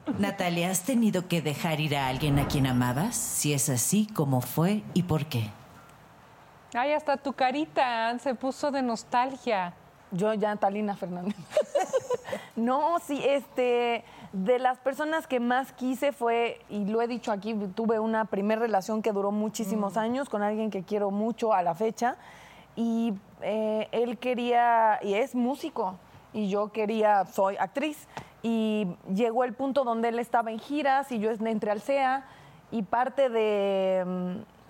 no. 0.06 0.18
Natalia, 0.18 0.70
¿has 0.70 0.82
tenido 0.82 1.28
que 1.28 1.40
dejar 1.40 1.80
ir 1.80 1.96
a 1.96 2.08
alguien 2.08 2.38
a 2.38 2.48
quien 2.48 2.66
amabas? 2.66 3.14
Si 3.16 3.52
es 3.52 3.68
así, 3.68 4.08
¿cómo 4.12 4.40
fue 4.40 4.82
y 4.94 5.04
por 5.04 5.26
qué? 5.26 5.50
Ay, 6.74 6.92
hasta 6.92 7.16
tu 7.16 7.32
carita 7.32 8.18
se 8.18 8.34
puso 8.34 8.70
de 8.70 8.82
nostalgia. 8.82 9.74
Yo 10.10 10.34
ya, 10.34 10.56
Talina 10.56 10.96
Fernández. 10.96 11.36
no, 12.56 12.98
sí, 12.98 13.22
este, 13.24 14.04
de 14.32 14.58
las 14.58 14.78
personas 14.78 15.26
que 15.26 15.40
más 15.40 15.72
quise 15.72 16.12
fue, 16.12 16.60
y 16.70 16.86
lo 16.86 17.02
he 17.02 17.06
dicho 17.06 17.32
aquí, 17.32 17.54
tuve 17.74 17.98
una 18.00 18.24
primera 18.24 18.60
relación 18.60 19.02
que 19.02 19.12
duró 19.12 19.30
muchísimos 19.30 19.96
años 19.96 20.28
con 20.28 20.42
alguien 20.42 20.70
que 20.70 20.82
quiero 20.82 21.10
mucho 21.10 21.52
a 21.52 21.62
la 21.62 21.74
fecha, 21.74 22.16
y 22.74 23.12
eh, 23.42 23.88
él 23.92 24.18
quería, 24.18 24.98
y 25.02 25.14
es 25.14 25.34
músico, 25.34 25.96
y 26.32 26.48
yo 26.48 26.72
quería, 26.72 27.26
soy 27.26 27.56
actriz, 27.56 28.08
y 28.42 28.86
llegó 29.14 29.44
el 29.44 29.52
punto 29.52 29.84
donde 29.84 30.08
él 30.08 30.18
estaba 30.18 30.50
en 30.50 30.58
giras 30.58 31.12
y 31.12 31.18
yo 31.18 31.30
entré 31.30 31.70
al 31.70 31.80
CEA, 31.80 32.24
y 32.70 32.82
parte 32.82 33.28
de... 33.28 34.04
mm, 34.06 34.62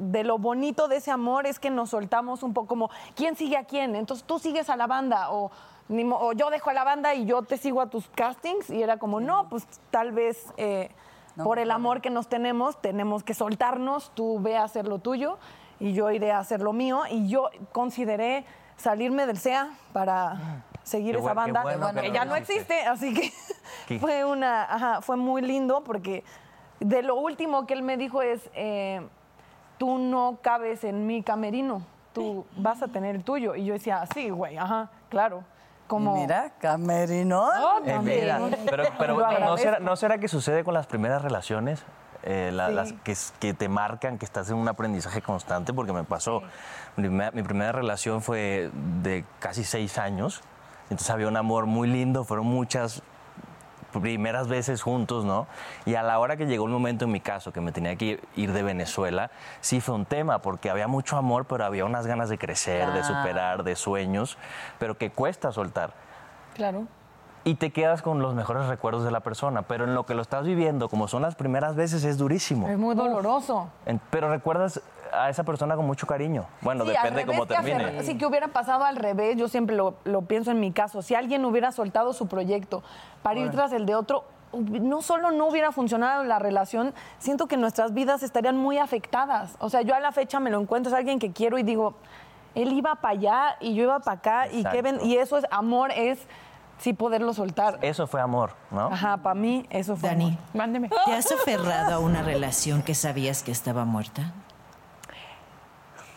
de 0.00 0.24
lo 0.24 0.38
bonito 0.38 0.88
de 0.88 0.96
ese 0.96 1.12
amor 1.12 1.46
es 1.46 1.60
que 1.60 1.70
nos 1.70 1.90
soltamos 1.90 2.42
un 2.42 2.52
poco 2.52 2.66
como, 2.66 2.90
¿quién 3.14 3.36
sigue 3.36 3.56
a 3.56 3.62
quién? 3.64 3.94
Entonces 3.94 4.26
tú 4.26 4.40
sigues 4.40 4.68
a 4.68 4.76
la 4.76 4.88
banda 4.88 5.30
o, 5.30 5.52
ni 5.88 6.04
mo- 6.04 6.18
o 6.18 6.32
yo 6.32 6.50
dejo 6.50 6.70
a 6.70 6.72
la 6.72 6.84
banda 6.84 7.14
y 7.14 7.26
yo 7.26 7.42
te 7.42 7.56
sigo 7.58 7.80
a 7.80 7.86
tus 7.90 8.08
castings 8.08 8.70
y 8.70 8.82
era 8.82 8.96
como, 8.96 9.20
no, 9.20 9.48
pues 9.48 9.66
tal 9.90 10.12
vez 10.12 10.52
eh, 10.56 10.90
No, 11.36 11.44
por 11.44 11.58
el 11.58 11.70
amor 11.70 12.00
que 12.00 12.10
nos 12.10 12.28
tenemos 12.28 12.80
tenemos 12.80 13.22
que 13.24 13.34
soltarnos, 13.34 14.10
tú 14.14 14.40
ve 14.40 14.56
a 14.56 14.64
hacer 14.64 14.86
lo 14.88 14.98
tuyo 14.98 15.38
y 15.80 15.92
yo 15.92 16.10
iré 16.10 16.32
a 16.32 16.38
hacer 16.38 16.60
lo 16.60 16.72
mío 16.72 17.02
y 17.10 17.28
yo 17.28 17.50
consideré 17.72 18.44
salirme 18.76 19.26
del 19.26 19.36
SEA 19.38 19.70
para 19.92 20.62
seguir 20.82 21.14
Qué 21.16 21.20
esa 21.20 21.30
qué 21.30 21.34
banda 21.34 21.62
bueno 21.62 21.92
que 21.94 22.00
que 22.02 22.12
ya 22.12 22.24
no 22.24 22.34
existe, 22.36 22.80
así 22.86 23.12
que 23.14 23.30
Sí. 23.88 23.98
fue 23.98 24.24
una, 24.24 24.64
ajá, 24.64 25.00
fue 25.02 25.16
muy 25.16 25.42
lindo 25.42 25.82
porque 25.84 26.24
de 26.80 27.02
lo 27.02 27.16
último 27.16 27.66
que 27.66 27.74
él 27.74 27.82
me 27.82 27.96
dijo 27.96 28.22
es, 28.22 28.48
eh, 28.54 29.06
tú 29.78 29.98
no 29.98 30.38
cabes 30.42 30.84
en 30.84 31.06
mi 31.06 31.22
camerino, 31.22 31.82
tú 32.12 32.46
vas 32.56 32.82
a 32.82 32.88
tener 32.88 33.14
el 33.16 33.24
tuyo. 33.24 33.54
Y 33.54 33.64
yo 33.64 33.72
decía, 33.74 34.04
sí, 34.14 34.30
güey, 34.30 34.56
ajá, 34.56 34.90
claro. 35.08 35.44
Como, 35.86 36.16
mira, 36.16 36.52
Camerino. 36.60 37.42
Oh, 37.44 37.80
Eh, 37.84 37.98
mira, 38.02 38.40
pero, 38.68 38.84
pero 38.98 39.38
¿no, 39.40 39.56
será, 39.58 39.78
no 39.80 39.96
será 39.96 40.18
que 40.18 40.28
sucede 40.28 40.64
con 40.64 40.74
las 40.74 40.86
primeras 40.86 41.22
relaciones? 41.22 41.84
Eh, 42.22 42.50
la- 42.54 42.68
Sí. 42.68 42.74
las 42.74 43.28
que, 43.38 43.52
te 43.52 43.68
marcan 43.68 44.16
que 44.16 44.24
estás 44.24 44.48
en 44.48 44.56
un 44.56 44.66
aprendizaje 44.66 45.20
constante, 45.20 45.74
porque 45.74 45.92
me 45.92 46.04
pasó. 46.04 46.42
Mi, 46.96 47.08
mi 47.10 47.42
primera 47.42 47.72
relación 47.72 48.22
fue 48.22 48.70
de 49.02 49.24
casi 49.40 49.62
seis 49.62 49.98
años, 49.98 50.40
entonces 50.84 51.10
había 51.10 51.28
un 51.28 51.36
amor 51.36 51.66
muy 51.66 51.86
lindo, 51.86 52.24
fueron 52.24 52.46
muchas 52.46 53.02
primeras 54.00 54.48
veces 54.48 54.82
juntos, 54.82 55.24
¿no? 55.24 55.46
Y 55.86 55.94
a 55.94 56.02
la 56.02 56.18
hora 56.18 56.36
que 56.36 56.46
llegó 56.46 56.66
el 56.66 56.72
momento 56.72 57.04
en 57.04 57.12
mi 57.12 57.20
caso, 57.20 57.52
que 57.52 57.60
me 57.60 57.72
tenía 57.72 57.96
que 57.96 58.20
ir 58.36 58.52
de 58.52 58.62
Venezuela, 58.62 59.30
sí 59.60 59.80
fue 59.80 59.94
un 59.94 60.04
tema, 60.06 60.40
porque 60.40 60.70
había 60.70 60.88
mucho 60.88 61.16
amor, 61.16 61.46
pero 61.46 61.64
había 61.64 61.84
unas 61.84 62.06
ganas 62.06 62.28
de 62.28 62.38
crecer, 62.38 62.86
de 62.92 63.00
Claro. 63.00 63.14
superar, 63.14 63.64
de 63.64 63.76
sueños, 63.76 64.38
pero 64.78 64.96
que 64.98 65.10
cuesta 65.10 65.52
soltar 65.52 65.92
Claro. 66.54 66.86
y 67.44 67.56
te 67.56 67.70
quedas 67.72 68.00
con 68.02 68.20
los 68.22 68.34
mejores 68.34 68.66
recuerdos 68.66 69.04
de 69.04 69.10
la 69.10 69.20
persona, 69.20 69.62
pero 69.62 69.84
en 69.84 69.94
lo 69.94 70.06
que 70.06 70.14
lo 70.14 70.22
estás 70.22 70.44
viviendo, 70.44 70.88
como 70.88 71.08
son 71.08 71.22
las 71.22 71.34
primeras 71.34 71.74
veces, 71.76 72.04
es 72.04 72.16
durísimo. 72.18 72.68
Es 72.68 72.78
muy 72.78 72.94
doloroso. 72.94 73.68
Pero 74.10 74.30
recuerdas 74.30 74.80
a 75.14 75.28
esa 75.30 75.44
persona 75.44 75.76
con 75.76 75.86
mucho 75.86 76.06
cariño. 76.06 76.44
Bueno, 76.60 76.84
Sí, 76.84 76.90
depende 76.90 77.20
de 77.20 77.26
cómo 77.26 77.46
que 77.46 77.54
hacer- 77.56 77.76
termine. 77.78 78.02
Sí, 78.02 78.18
que 78.18 78.26
hubiera 78.26 78.48
pasado 78.48 78.84
al 78.84 78.96
revés, 78.96 79.36
yo 79.36 79.48
siempre 79.48 79.76
lo, 79.76 79.94
lo 80.04 80.22
pienso 80.22 80.50
en 80.50 80.60
mi 80.60 80.72
caso. 80.72 81.02
Si 81.02 81.14
alguien 81.14 81.44
hubiera 81.44 81.72
soltado 81.72 82.12
su 82.12 82.26
proyecto 82.26 82.82
para 83.22 83.40
ir 83.40 83.50
tras 83.50 83.72
el 83.72 83.86
de 83.86 83.94
otro, 83.94 84.24
no 84.52 85.02
solo 85.02 85.30
no 85.32 85.46
hubiera 85.46 85.72
funcionado 85.72 86.22
la 86.24 86.38
relación, 86.38 86.94
siento 87.18 87.46
que 87.48 87.56
nuestras 87.56 87.92
vidas 87.92 88.22
estarían 88.22 88.56
muy 88.56 88.78
afectadas. 88.78 89.56
O 89.58 89.68
sea, 89.70 89.82
yo 89.82 89.94
a 89.94 90.00
la 90.00 90.12
fecha 90.12 90.38
me 90.40 90.50
lo 90.50 90.60
encuentro, 90.60 90.92
es 90.92 90.96
alguien 90.98 91.18
que 91.18 91.32
quiero 91.32 91.58
y 91.58 91.62
digo, 91.64 91.94
él 92.54 92.72
iba 92.72 92.94
para 92.96 93.12
allá 93.14 93.56
y 93.60 93.74
yo 93.74 93.82
iba 93.84 93.98
para 94.00 94.16
acá 94.18 94.48
y. 94.52 94.62
Kevin, 94.64 94.98
y 95.02 95.16
eso 95.16 95.36
es 95.38 95.44
amor, 95.50 95.90
es 95.90 96.20
sí 96.78 96.92
poderlo 96.92 97.32
soltar. 97.34 97.78
Eso 97.82 98.06
fue 98.06 98.20
amor, 98.20 98.52
¿no? 98.70 98.86
Ajá, 98.86 99.16
para 99.16 99.34
mí 99.34 99.66
eso 99.70 99.96
fue 99.96 100.08
Dani, 100.10 100.26
amor. 100.28 100.38
Mándeme. 100.54 100.90
¿te 101.04 101.12
has 101.12 101.32
aferrado 101.32 101.94
a 101.94 101.98
una 101.98 102.22
relación 102.22 102.82
que 102.82 102.94
sabías 102.94 103.42
que 103.42 103.50
estaba 103.50 103.84
muerta? 103.84 104.32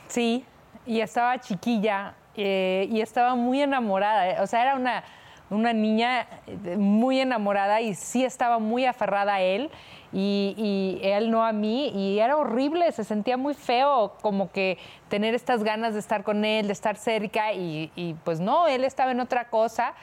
Sí, 0.08 0.46
y 0.86 1.02
estaba 1.02 1.40
chiquilla 1.40 2.14
eh, 2.36 2.88
y 2.92 3.02
estaba 3.02 3.36
muy 3.36 3.62
enamorada. 3.62 4.30
eh, 4.30 4.42
O 4.42 4.48
sea, 4.48 4.62
era 4.62 4.76
una, 4.76 5.04
una 5.50 5.74
niña 5.74 6.28
eh, 6.46 6.78
muy 6.78 7.20
enamorada 7.20 7.82
y 7.82 7.96
sí 7.96 8.24
estaba 8.24 8.60
muy 8.60 8.86
aferrada 8.86 9.36
a 9.36 9.42
él 9.42 9.70
y, 10.14 11.00
él 11.02 11.30
no 11.30 11.44
a 11.44 11.52
mí 11.52 11.90
y 11.90 12.20
era 12.20 12.38
horrible, 12.38 12.92
se 12.92 13.04
sentía 13.04 13.38
muy 13.38 13.54
feo 13.54 14.14
como 14.22 14.52
que 14.52 14.78
tener 15.10 15.36
estas 15.36 15.64
ganas 15.64 15.94
de 15.94 16.00
estar 16.00 16.24
con 16.24 16.46
él, 16.46 16.68
de 16.68 16.74
estar 16.74 16.96
cerca 16.96 17.54
y, 17.54 17.92
y, 17.96 18.14
pues 18.24 18.40
no, 18.40 18.68
él 18.68 18.84
estaba 18.86 19.12
en 19.12 19.20
otra 19.20 19.50
cosa 19.50 19.94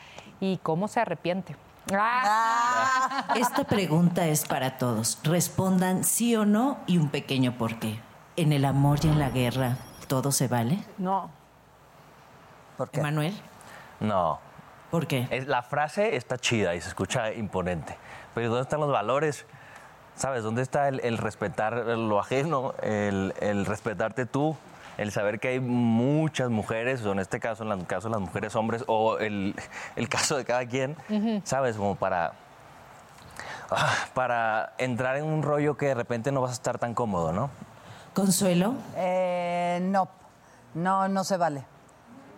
y 0.41 0.59
cómo 0.59 0.89
se 0.89 1.01
arrepiente. 1.01 1.57
Ah. 1.93 3.27
Esta 3.37 3.65
pregunta 3.65 4.27
es 4.27 4.47
para 4.47 4.79
todos. 4.79 5.19
Respondan 5.23 6.05
sí 6.05 6.35
o 6.37 6.47
no 6.47 6.79
y 6.87 6.99
un 6.99 7.09
pequeño 7.09 7.57
por 7.59 7.79
qué. 7.79 8.01
En 8.37 8.53
el 8.53 8.65
amor 8.65 8.99
y 9.05 9.09
en 9.09 9.19
la 9.19 9.31
guerra, 9.31 9.77
¿todo 10.07 10.33
se 10.33 10.49
vale? 10.49 10.79
No. 10.99 11.31
¿Por 12.77 12.91
qué? 12.91 13.01
Emanuel, 13.01 13.35
No. 14.01 14.39
¿por 14.91 15.07
qué? 15.07 15.27
Es- 15.31 15.47
la 15.47 15.63
frase 15.63 16.17
está 16.17 16.39
chida 16.39 16.75
y 16.75 16.81
se 16.81 16.89
escucha 16.89 17.33
imponente. 17.33 17.97
Pero 18.35 18.49
¿dónde 18.49 18.63
están 18.63 18.81
los 18.81 18.91
valores? 18.91 19.47
¿Sabes? 20.17 20.43
¿Dónde 20.43 20.63
está 20.63 20.89
el, 20.89 21.01
el 21.01 21.19
respetar 21.19 21.75
lo 21.75 22.19
ajeno? 22.21 22.75
El, 22.83 23.35
el 23.41 23.67
respetarte 23.67 24.27
tú. 24.27 24.57
El 24.97 25.11
saber 25.11 25.41
que 25.41 25.49
hay 25.49 25.59
muchas 25.61 26.51
mujeres, 26.51 27.05
o 27.05 27.11
en 27.11 27.19
este 27.19 27.41
caso, 27.41 27.65
en 27.65 27.73
el 27.73 27.85
caso 27.85 28.07
de 28.09 28.13
las 28.13 28.21
mujeres 28.21 28.55
hombres, 28.55 28.85
o 28.87 29.19
el, 29.19 29.57
el 29.97 30.09
caso 30.09 30.37
de 30.37 30.45
cada 30.45 30.65
quien, 30.67 30.97
¿sabes? 31.43 31.77
Como 31.77 31.97
para, 31.97 32.33
ah, 33.73 33.93
para 34.15 34.73
entrar 34.79 35.17
en 35.17 35.25
un 35.25 35.43
rollo 35.43 35.77
que 35.77 35.87
de 35.87 35.95
repente 35.95 36.31
no 36.31 36.41
vas 36.41 36.51
a 36.53 36.55
estar 36.55 36.79
tan 36.79 36.95
cómodo, 36.95 37.33
¿no? 37.33 37.51
Consuelo, 38.14 38.75
Eh, 38.97 39.80
no, 39.83 40.09
no, 40.75 41.09
no 41.09 41.25
se 41.25 41.37
vale. 41.37 41.64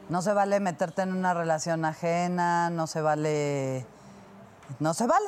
No 0.09 0.23
se 0.23 0.33
vale 0.33 0.59
meterte 0.61 1.03
en 1.03 1.13
una 1.13 1.35
relación 1.35 1.85
ajena, 1.85 2.71
no 2.71 2.87
se 2.87 3.01
vale... 3.01 3.87
No 4.81 4.95
se 4.95 5.07
vale. 5.07 5.27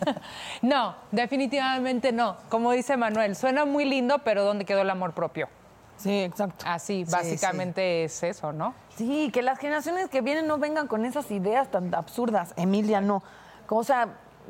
No, 0.62 0.96
definitivamente 1.12 2.12
no. 2.12 2.36
Como 2.48 2.72
dice 2.72 2.96
Manuel, 2.96 3.36
suena 3.36 3.64
muy 3.64 3.84
lindo, 3.84 4.18
pero 4.24 4.42
¿dónde 4.44 4.64
quedó 4.64 4.80
el 4.82 4.90
amor 4.90 5.12
propio? 5.12 5.48
Sí, 5.96 6.22
exacto. 6.22 6.64
Así, 6.66 7.04
Sí, 7.04 7.12
básicamente 7.12 8.04
es 8.04 8.22
eso, 8.22 8.52
¿no? 8.52 8.74
Sí, 8.96 9.30
que 9.32 9.42
las 9.42 9.58
generaciones 9.58 10.08
que 10.08 10.20
vienen 10.20 10.46
no 10.48 10.58
vengan 10.58 10.88
con 10.88 11.04
esas 11.04 11.30
ideas 11.30 11.70
tan 11.70 11.94
absurdas. 11.94 12.52
Emilia, 12.56 13.00
no. 13.00 13.22
O 13.68 13.84
sea, 13.84 14.08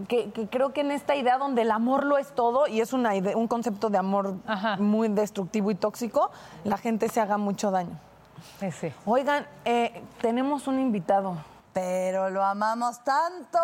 que, 0.09 0.31
que 0.33 0.49
creo 0.49 0.73
que 0.73 0.81
en 0.83 0.91
esta 0.91 1.15
idea 1.15 1.39
donde 1.39 1.63
el 1.63 1.71
amor 1.71 2.05
lo 2.05 2.19
es 2.19 2.35
todo 2.35 2.67
y 2.67 2.81
es 2.81 2.93
una 2.93 3.15
ide- 3.15 3.35
un 3.35 3.47
concepto 3.49 3.91
de 3.91 3.99
amor 3.99 4.35
Ajá. 4.47 4.77
muy 4.77 5.09
destructivo 5.09 5.71
y 5.71 5.75
tóxico, 5.75 6.31
la 6.65 6.77
gente 6.79 7.09
se 7.09 7.21
haga 7.21 7.37
mucho 7.39 7.71
daño. 7.71 7.99
Ese. 8.61 8.93
Oigan, 9.05 9.47
eh, 9.65 10.03
tenemos 10.21 10.67
un 10.67 10.79
invitado. 10.81 11.37
Pero 11.73 12.29
lo 12.29 12.45
amamos 12.45 13.03
tanto. 13.03 13.59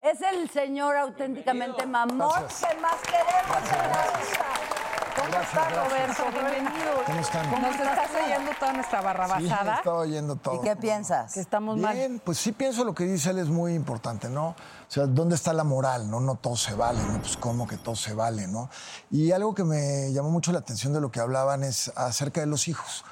Es 0.00 0.20
el 0.20 0.50
señor 0.50 0.96
auténticamente 0.96 1.86
mamón 1.86 2.32
que 2.32 2.80
más 2.80 2.96
queremos 3.02 3.70
en 3.70 3.78
la 3.78 4.02
vida. 4.18 4.81
¿Cómo 5.14 5.28
está, 5.42 5.68
Roberto? 5.68 6.22
Bienvenido. 6.32 6.92
¿Cómo 7.06 7.20
están? 7.20 7.50
Nos 7.62 7.74
estás 7.74 8.10
oyendo 8.24 8.50
toda 8.58 8.72
nuestra 8.72 8.98
Sí, 9.00 9.04
barrabasada. 9.04 9.74
estaba 9.76 9.98
oyendo 9.98 10.36
todo. 10.36 10.54
¿Y 10.56 10.60
qué 10.60 10.76
piensas? 10.76 11.32
Que 11.34 11.40
estamos 11.40 11.78
mal. 11.78 11.94
Bien, 11.94 12.20
pues 12.24 12.38
sí 12.38 12.52
pienso 12.52 12.84
lo 12.84 12.94
que 12.94 13.04
dice 13.04 13.30
él 13.30 13.38
es 13.38 13.48
muy 13.48 13.74
importante, 13.74 14.28
¿no? 14.28 14.48
O 14.48 14.56
sea, 14.88 15.06
¿dónde 15.06 15.34
está 15.34 15.52
la 15.52 15.64
moral? 15.64 16.10
No, 16.10 16.20
no 16.20 16.36
todo 16.36 16.56
se 16.56 16.74
vale, 16.74 17.02
¿no? 17.02 17.18
Pues 17.20 17.36
cómo 17.36 17.66
que 17.66 17.76
todo 17.76 17.94
se 17.96 18.14
vale, 18.14 18.46
¿no? 18.46 18.70
Y 19.10 19.32
algo 19.32 19.54
que 19.54 19.64
me 19.64 20.12
llamó 20.12 20.30
mucho 20.30 20.52
la 20.52 20.60
atención 20.60 20.92
de 20.92 21.00
lo 21.00 21.10
que 21.10 21.20
hablaban 21.20 21.62
es 21.62 21.92
acerca 21.96 22.40
de 22.40 22.46
los 22.46 22.68
hijos. 22.68 23.04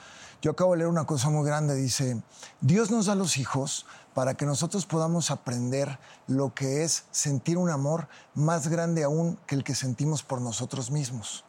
Yo 0.43 0.53
acabo 0.53 0.73
de 0.73 0.79
leer 0.79 0.89
una 0.89 1.05
cosa 1.05 1.29
muy 1.29 1.45
grande, 1.47 1.75
dice, 1.75 2.23
Dios 2.63 2.91
nos 2.91 3.07
da 3.07 3.15
los 3.15 3.37
hijos 3.37 3.85
para 4.15 4.35
que 4.35 4.47
nosotros 4.47 4.87
podamos 4.87 5.31
aprender 5.31 5.99
lo 6.27 6.55
que 6.55 6.83
es 6.83 7.05
sentir 7.11 7.59
un 7.59 7.69
amor 7.69 8.09
más 8.35 8.69
grande 8.69 9.05
aún 9.05 9.39
que 9.47 9.55
el 9.55 9.65
que 9.65 9.75
sentimos 9.75 10.23
por 10.23 10.41
nosotros 10.41 10.91
mismos. 10.91 11.45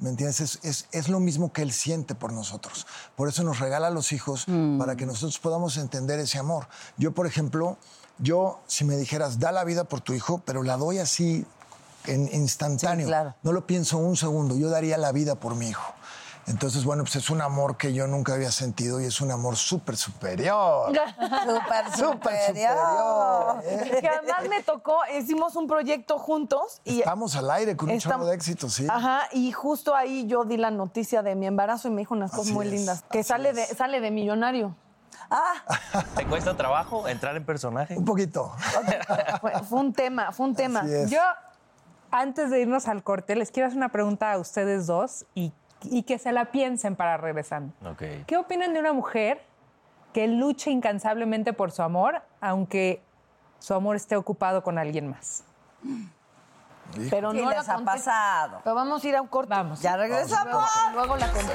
¿Me 0.00 0.08
entiendes? 0.10 0.40
Es, 0.40 0.58
es- 0.62 0.86
es 0.92 1.08
lo 1.08 1.20
mismo 1.20 1.52
que 1.52 1.62
Él 1.62 1.72
siente 1.72 2.14
por 2.14 2.32
nosotros. 2.32 2.86
Por 3.16 3.28
eso 3.28 3.42
nos 3.44 3.58
regala 3.60 3.88
a 3.88 3.90
los 3.90 4.12
hijos, 4.12 4.46
para 4.78 4.96
que 4.96 5.04
nosotros 5.06 5.38
podamos 5.38 5.76
entender 5.76 6.18
ese 6.20 6.38
amor. 6.38 6.66
Yo, 6.96 7.12
por 7.12 7.26
ejemplo, 7.26 7.76
Yo, 8.22 8.60
si 8.66 8.84
me 8.84 8.96
dijeras, 8.98 9.38
da 9.38 9.50
la 9.50 9.64
vida 9.64 9.84
por 9.84 10.02
tu 10.02 10.12
hijo, 10.12 10.42
pero 10.44 10.62
la 10.62 10.76
doy 10.76 10.98
así, 10.98 11.46
en 12.06 12.28
instantáneo. 12.34 13.06
Sí, 13.06 13.10
claro. 13.10 13.34
No 13.42 13.52
lo 13.52 13.66
pienso 13.66 13.96
un 13.96 14.14
segundo. 14.16 14.56
Yo 14.58 14.68
daría 14.68 14.98
la 14.98 15.10
vida 15.12 15.36
por 15.36 15.54
mi 15.54 15.68
hijo. 15.68 15.94
Entonces, 16.50 16.84
bueno, 16.84 17.04
pues 17.04 17.14
es 17.14 17.30
un 17.30 17.40
amor 17.40 17.76
que 17.76 17.92
yo 17.92 18.08
nunca 18.08 18.34
había 18.34 18.50
sentido 18.50 19.00
y 19.00 19.04
es 19.04 19.20
un 19.20 19.30
amor 19.30 19.56
súper 19.56 19.96
superior. 19.96 20.88
Súper 20.90 21.96
Súper 21.96 22.46
superior. 22.48 23.62
superior. 23.62 24.00
Que 24.00 24.08
además 24.08 24.48
me 24.48 24.62
tocó, 24.62 24.98
hicimos 25.16 25.54
un 25.54 25.68
proyecto 25.68 26.18
juntos 26.18 26.80
y 26.84 26.98
Estamos 26.98 27.36
al 27.36 27.50
aire 27.52 27.76
con 27.76 27.88
un 27.88 27.98
chorro 27.98 28.26
de 28.26 28.34
éxito, 28.34 28.68
sí. 28.68 28.86
Ajá, 28.90 29.28
y 29.32 29.52
justo 29.52 29.94
ahí 29.94 30.26
yo 30.26 30.44
di 30.44 30.56
la 30.56 30.72
noticia 30.72 31.22
de 31.22 31.36
mi 31.36 31.46
embarazo 31.46 31.86
y 31.86 31.92
me 31.92 31.98
dijo 32.00 32.14
unas 32.14 32.32
cosas 32.32 32.46
Así 32.46 32.52
muy 32.52 32.66
es, 32.66 32.72
lindas. 32.72 33.04
Que 33.10 33.22
sale 33.22 33.52
de, 33.52 33.64
sale 33.66 34.00
de 34.00 34.10
millonario. 34.10 34.74
¿Te 36.16 36.26
cuesta 36.26 36.56
trabajo 36.56 37.06
entrar 37.06 37.36
en 37.36 37.44
personaje? 37.44 37.96
Un 37.96 38.04
poquito. 38.04 38.52
Fue, 39.40 39.52
fue 39.62 39.78
un 39.78 39.92
tema, 39.92 40.32
fue 40.32 40.46
un 40.46 40.54
tema. 40.56 40.80
Así 40.80 40.94
es. 40.94 41.10
Yo, 41.10 41.20
antes 42.10 42.50
de 42.50 42.60
irnos 42.60 42.88
al 42.88 43.04
corte, 43.04 43.36
les 43.36 43.52
quiero 43.52 43.68
hacer 43.68 43.76
una 43.76 43.90
pregunta 43.90 44.32
a 44.32 44.38
ustedes 44.38 44.88
dos 44.88 45.26
y, 45.34 45.52
y 45.82 46.02
que 46.02 46.18
se 46.18 46.32
la 46.32 46.46
piensen 46.46 46.96
para 46.96 47.16
regresar. 47.16 47.62
¿Qué 48.26 48.36
opinan 48.36 48.72
de 48.74 48.80
una 48.80 48.92
mujer 48.92 49.42
que 50.12 50.26
lucha 50.28 50.70
incansablemente 50.70 51.52
por 51.52 51.70
su 51.70 51.82
amor, 51.82 52.22
aunque 52.40 53.02
su 53.58 53.74
amor 53.74 53.96
esté 53.96 54.16
ocupado 54.16 54.62
con 54.62 54.78
alguien 54.78 55.08
más? 55.08 55.44
Pero 57.10 57.32
¿Qué 57.32 57.42
no 57.42 57.50
les 57.50 57.66
la 57.66 57.74
ha 57.74 57.84
pasado? 57.84 58.60
Pero 58.64 58.74
vamos 58.74 59.04
a 59.04 59.08
ir 59.08 59.16
a 59.16 59.22
un 59.22 59.28
corte. 59.28 59.50
Vamos. 59.50 59.80
Ya 59.80 59.96
regresamos. 59.96 60.64
Luego 60.92 61.16
la 61.16 61.30
conté. 61.32 61.52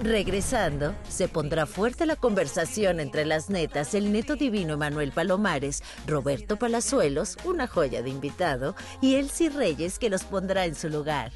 Regresando, 0.00 0.94
se 1.08 1.26
pondrá 1.26 1.66
fuerte 1.66 2.06
la 2.06 2.14
conversación 2.14 3.00
entre 3.00 3.24
las 3.24 3.50
netas, 3.50 3.94
el 3.94 4.12
neto 4.12 4.36
divino 4.36 4.74
Emanuel 4.74 5.10
Palomares, 5.10 5.82
Roberto 6.06 6.56
Palazuelos, 6.56 7.36
una 7.44 7.66
joya 7.66 8.00
de 8.02 8.10
invitado, 8.10 8.76
y 9.00 9.16
Elsie 9.16 9.50
Reyes, 9.50 9.98
que 9.98 10.08
los 10.08 10.22
pondrá 10.22 10.66
en 10.66 10.76
su 10.76 10.88
lugar. 10.88 11.32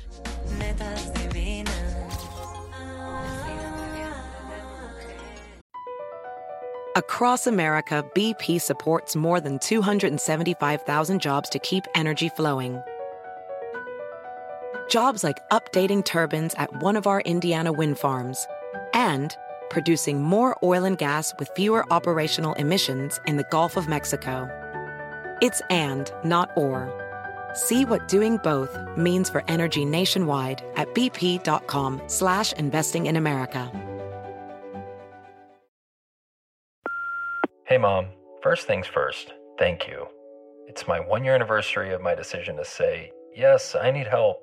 Netas 0.59 1.13
divinas. 1.15 1.75
Across 6.95 7.47
America, 7.47 8.05
BP 8.15 8.61
supports 8.61 9.17
more 9.17 9.41
than 9.41 9.59
275,000 9.61 11.21
jobs 11.21 11.49
to 11.49 11.59
keep 11.59 11.85
energy 11.95 12.29
flowing. 12.29 12.83
Jobs 14.93 15.25
like 15.25 15.49
updating 15.49 16.05
turbines 16.05 16.53
at 16.59 16.83
one 16.83 16.97
of 16.97 17.07
our 17.07 17.23
Indiana 17.23 17.73
wind 17.73 17.99
farms 17.99 18.47
and 18.93 19.35
producing 19.71 20.23
more 20.23 20.55
oil 20.63 20.85
and 20.85 20.99
gas 20.99 21.33
with 21.39 21.49
fewer 21.57 21.91
operational 21.91 22.53
emissions 22.57 23.19
in 23.27 23.39
the 23.39 23.47
Gulf 23.51 23.79
of 23.79 23.89
Mexico. 23.89 24.47
It's 25.41 25.63
and, 25.71 26.13
not 26.27 26.51
or. 26.59 26.93
See 27.55 27.87
what 27.87 28.07
doing 28.07 28.37
both 28.45 28.79
means 28.95 29.31
for 29.31 29.43
energy 29.49 29.87
nationwide 29.87 30.63
at 30.77 30.95
bp.com 30.95 32.03
slash 32.09 32.53
investing 32.53 33.07
in 33.07 33.17
America. 33.17 33.71
Hey, 37.65 37.79
Mom. 37.79 38.09
First 38.43 38.67
things 38.67 38.87
first, 38.87 39.33
thank 39.59 39.89
you. 39.89 40.07
It's 40.67 40.87
my 40.87 41.01
one 41.01 41.25
year 41.25 41.35
anniversary 41.35 41.95
of 41.95 42.03
my 42.03 42.15
decision 42.15 42.57
to 42.57 42.65
say, 42.67 43.11
yes, 43.35 43.75
I 43.75 43.91
need 43.91 44.07
help, 44.07 44.43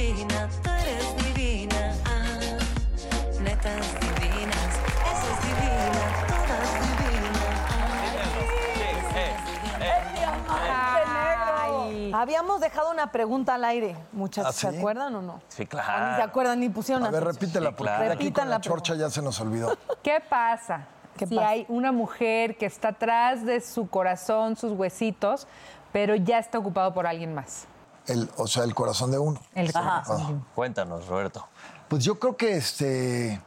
Habíamos 12.21 12.61
dejado 12.61 12.91
una 12.91 13.11
pregunta 13.11 13.55
al 13.55 13.63
aire, 13.63 13.97
muchachos. 14.11 14.51
¿Ah, 14.63 14.71
¿Se 14.71 14.77
acuerdan 14.77 15.15
o 15.15 15.23
no? 15.23 15.41
Sí, 15.47 15.63
O 15.63 15.67
claro. 15.67 16.09
ni 16.11 16.15
se 16.17 16.21
acuerdan 16.21 16.59
ni 16.59 16.69
pusieron 16.69 17.03
A 17.03 17.09
ver, 17.09 17.23
repítela, 17.23 17.69
Sí, 17.69 17.75
porque 17.75 17.93
claro. 17.95 18.13
aquí 18.13 18.31
con 18.31 18.47
la 18.47 18.57
la 18.57 18.61
chorcha 18.61 18.93
ya 18.93 19.09
se 19.09 19.23
nos 19.23 19.39
olvidó. 19.41 19.75
¿Qué 20.03 20.21
pasa 20.29 20.85
¿Qué 21.17 21.25
si 21.25 21.33
pasa? 21.35 21.49
hay 21.49 21.65
una 21.67 21.91
mujer 21.91 22.59
que 22.59 22.67
está 22.67 22.89
atrás 22.89 23.43
de 23.43 23.59
su 23.59 23.89
corazón, 23.89 24.55
sus 24.55 24.71
huesitos, 24.73 25.47
pero 25.91 26.13
ya 26.15 26.37
está 26.37 26.59
ocupado 26.59 26.93
por 26.93 27.07
alguien 27.07 27.33
más? 27.33 27.65
El, 28.05 28.29
o 28.37 28.45
sea, 28.45 28.65
el 28.65 28.75
corazón 28.75 29.09
de 29.09 29.17
uno. 29.17 29.39
El 29.55 29.73
corazón. 29.73 30.43
Ah. 30.43 30.51
Cuéntanos, 30.53 31.07
Roberto. 31.07 31.47
Pues 31.87 32.03
yo 32.03 32.19
creo 32.19 32.37
que 32.37 32.55
este. 32.55 33.41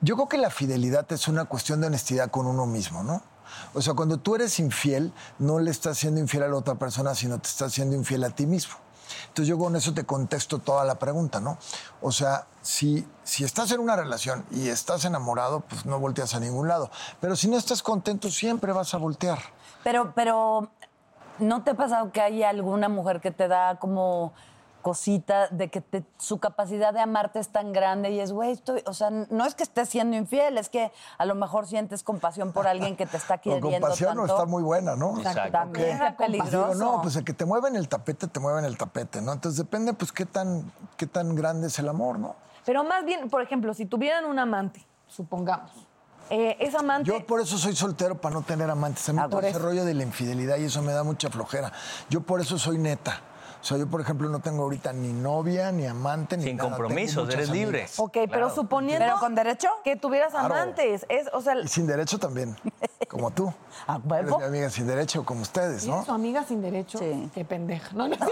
Yo 0.00 0.16
creo 0.16 0.28
que 0.28 0.38
la 0.38 0.50
fidelidad 0.50 1.06
es 1.12 1.28
una 1.28 1.44
cuestión 1.44 1.80
de 1.80 1.86
honestidad 1.86 2.28
con 2.28 2.46
uno 2.46 2.66
mismo, 2.66 3.04
¿no? 3.04 3.22
O 3.74 3.82
sea, 3.82 3.94
cuando 3.94 4.18
tú 4.18 4.34
eres 4.34 4.58
infiel, 4.58 5.12
no 5.38 5.58
le 5.58 5.70
estás 5.70 5.98
siendo 5.98 6.20
infiel 6.20 6.44
a 6.44 6.48
la 6.48 6.56
otra 6.56 6.76
persona, 6.76 7.14
sino 7.14 7.38
te 7.38 7.48
estás 7.48 7.72
siendo 7.72 7.94
infiel 7.96 8.24
a 8.24 8.30
ti 8.30 8.46
mismo. 8.46 8.74
Entonces 9.28 9.48
yo 9.48 9.58
con 9.58 9.76
eso 9.76 9.94
te 9.94 10.04
contesto 10.04 10.58
toda 10.58 10.84
la 10.84 10.98
pregunta, 10.98 11.40
¿no? 11.40 11.58
O 12.00 12.12
sea, 12.12 12.46
si, 12.62 13.06
si 13.24 13.44
estás 13.44 13.70
en 13.72 13.80
una 13.80 13.96
relación 13.96 14.44
y 14.50 14.68
estás 14.68 15.04
enamorado, 15.04 15.60
pues 15.60 15.86
no 15.86 15.98
volteas 15.98 16.34
a 16.34 16.40
ningún 16.40 16.68
lado. 16.68 16.90
Pero 17.20 17.36
si 17.36 17.48
no 17.48 17.56
estás 17.56 17.82
contento, 17.82 18.30
siempre 18.30 18.72
vas 18.72 18.94
a 18.94 18.98
voltear. 18.98 19.38
Pero, 19.84 20.12
pero, 20.14 20.70
¿no 21.38 21.62
te 21.62 21.70
ha 21.70 21.74
pasado 21.74 22.12
que 22.12 22.20
hay 22.20 22.42
alguna 22.42 22.88
mujer 22.88 23.20
que 23.20 23.30
te 23.30 23.48
da 23.48 23.78
como 23.78 24.32
cosita 24.82 25.48
de 25.48 25.68
que 25.68 25.80
te- 25.80 26.04
su 26.18 26.38
capacidad 26.38 26.92
de 26.94 27.00
amarte 27.00 27.38
es 27.38 27.48
tan 27.48 27.72
grande 27.72 28.10
y 28.10 28.20
es, 28.20 28.32
güey, 28.32 28.52
estoy, 28.52 28.82
o 28.86 28.94
sea, 28.94 29.10
no 29.10 29.44
es 29.44 29.54
que 29.54 29.62
estés 29.62 29.88
siendo 29.88 30.16
infiel, 30.16 30.56
es 30.58 30.68
que 30.68 30.90
a 31.18 31.24
lo 31.26 31.34
mejor 31.34 31.66
sientes 31.66 32.02
compasión 32.02 32.52
por 32.52 32.66
alguien 32.66 32.96
que 32.96 33.06
te 33.06 33.16
está 33.16 33.38
queriendo 33.40 33.70
compasión 33.70 34.14
no 34.16 34.22
tanto. 34.22 34.34
está 34.34 34.46
muy 34.46 34.62
buena, 34.62 34.96
¿no? 34.96 35.18
Exacto. 35.18 35.52
También 35.52 35.98
peligroso. 36.16 36.50
Digo, 36.68 36.74
no, 36.74 37.02
pues 37.02 37.16
el 37.16 37.24
que 37.24 37.32
te 37.34 37.44
mueve 37.44 37.68
en 37.68 37.76
el 37.76 37.88
tapete, 37.88 38.26
te 38.28 38.40
mueve 38.40 38.60
en 38.60 38.64
el 38.64 38.76
tapete, 38.76 39.20
¿no? 39.20 39.32
Entonces 39.32 39.58
depende, 39.58 39.92
pues, 39.94 40.12
qué 40.12 40.26
tan, 40.26 40.70
qué 40.96 41.06
tan 41.06 41.34
grande 41.34 41.66
es 41.66 41.78
el 41.78 41.88
amor, 41.88 42.18
¿no? 42.18 42.36
Pero 42.64 42.84
más 42.84 43.04
bien, 43.04 43.28
por 43.30 43.42
ejemplo, 43.42 43.72
si 43.74 43.86
tuvieran 43.86 44.24
un 44.26 44.38
amante, 44.38 44.86
supongamos, 45.06 45.70
eh, 46.30 46.56
esa 46.60 46.80
amante... 46.80 47.08
Yo 47.10 47.24
por 47.26 47.40
eso 47.40 47.56
soy 47.56 47.74
soltero, 47.74 48.20
para 48.20 48.34
no 48.34 48.42
tener 48.42 48.68
amantes. 48.70 49.08
A 49.08 49.12
mí 49.14 49.18
Ah, 49.22 49.28
todo 49.30 49.40
ese 49.40 49.58
rollo 49.58 49.84
de 49.86 49.94
la 49.94 50.02
infidelidad 50.02 50.58
y 50.58 50.64
eso 50.64 50.82
me 50.82 50.92
da 50.92 51.02
mucha 51.02 51.30
flojera. 51.30 51.72
Yo 52.10 52.20
por 52.20 52.40
eso 52.42 52.58
soy 52.58 52.76
neta. 52.76 53.20
O 53.60 53.64
sea, 53.68 53.76
yo, 53.76 53.86
por 53.88 54.00
ejemplo, 54.00 54.28
no 54.28 54.38
tengo 54.38 54.62
ahorita 54.62 54.92
ni 54.92 55.12
novia, 55.12 55.72
ni 55.72 55.84
amante, 55.86 56.36
ni 56.36 56.44
Sin 56.44 56.56
nada. 56.56 56.68
compromisos, 56.70 57.28
eres 57.28 57.50
libre. 57.50 57.80
amigas. 57.80 57.98
Ok, 57.98 58.16
pero 58.30 58.50
suponiendo... 58.54 59.04
¿Pero 59.04 59.18
con 59.18 59.34
derecho? 59.34 59.68
Que 59.82 59.96
tuvieras 59.96 60.30
Claro. 60.30 60.54
amantes. 60.54 61.04
Es, 61.08 61.28
o 61.32 61.40
sea, 61.42 61.56
Y 61.58 61.66
sin 61.68 61.86
derecho 61.86 62.18
también, 62.18 62.56
como 63.10 63.30
tú. 63.32 63.52
¿A 63.86 63.96
Eres 63.96 64.06
huevo? 64.30 64.38
mi 64.38 64.44
amiga 64.44 64.70
sin 64.70 64.86
derecho, 64.86 65.24
como 65.24 65.42
ustedes, 65.42 65.82
¿tienes 65.82 66.00
¿no? 66.00 66.04
su 66.06 66.12
amiga 66.12 66.44
sin 66.44 66.62
derecho? 66.62 66.98
Sí. 66.98 67.30
Qué 67.34 67.44
pendeja. 67.44 67.90
No, 67.94 68.06
no, 68.08 68.16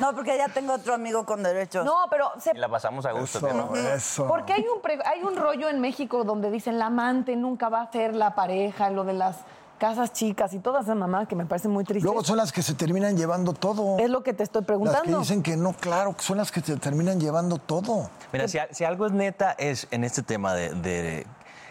No, 0.00 0.14
porque 0.14 0.36
ya 0.36 0.48
tengo 0.48 0.74
otro 0.74 0.94
amigo 0.94 1.24
con 1.24 1.42
derechos. 1.42 1.84
No, 1.84 2.06
pero... 2.10 2.30
se- 2.40 2.52
Y 2.54 2.58
la 2.58 2.68
pasamos 2.68 3.04
a 3.06 3.12
gusto. 3.12 3.38
Eso, 3.38 3.46
¿qué 3.46 3.54
no? 3.54 3.74
eso. 3.74 4.26
Porque 4.26 4.52
hay 4.52 4.64
un, 4.74 4.80
pre- 4.80 5.00
hay 5.04 5.22
un 5.22 5.36
rollo 5.36 5.68
en 5.68 5.80
México 5.80 6.24
donde 6.24 6.50
dicen 6.50 6.78
la 6.78 6.86
amante 6.86 7.36
nunca 7.36 7.68
va 7.68 7.82
a 7.82 7.92
ser 7.92 8.14
la 8.14 8.34
pareja, 8.34 8.90
lo 8.90 9.04
de 9.04 9.12
las 9.14 9.36
casas 9.78 10.12
chicas 10.12 10.52
y 10.52 10.58
todas 10.58 10.84
esas 10.84 10.96
mamadas 10.96 11.28
que 11.28 11.36
me 11.36 11.46
parecen 11.46 11.70
muy 11.70 11.84
tristes. 11.84 12.04
Luego 12.04 12.24
son 12.24 12.36
las 12.36 12.52
que 12.52 12.62
se 12.62 12.74
terminan 12.74 13.16
llevando 13.16 13.52
todo. 13.54 13.98
Es 13.98 14.10
lo 14.10 14.22
que 14.22 14.34
te 14.34 14.42
estoy 14.42 14.60
Las 14.60 14.66
que 14.66 14.72
preguntando. 14.72 15.18
dicen 15.20 15.42
que 15.42 15.56
no, 15.56 15.72
claro, 15.72 16.14
que 16.16 16.22
son 16.22 16.36
las 16.36 16.52
que 16.52 16.60
se 16.60 16.76
terminan 16.76 17.20
llevando 17.20 17.58
todo. 17.58 18.10
Mira, 18.32 18.48
si, 18.48 18.58
si 18.72 18.84
algo 18.84 19.06
es 19.06 19.12
neta 19.12 19.52
es 19.52 19.86
en 19.90 20.04
este 20.04 20.22
tema 20.22 20.54
de, 20.54 20.70
de 20.74 21.26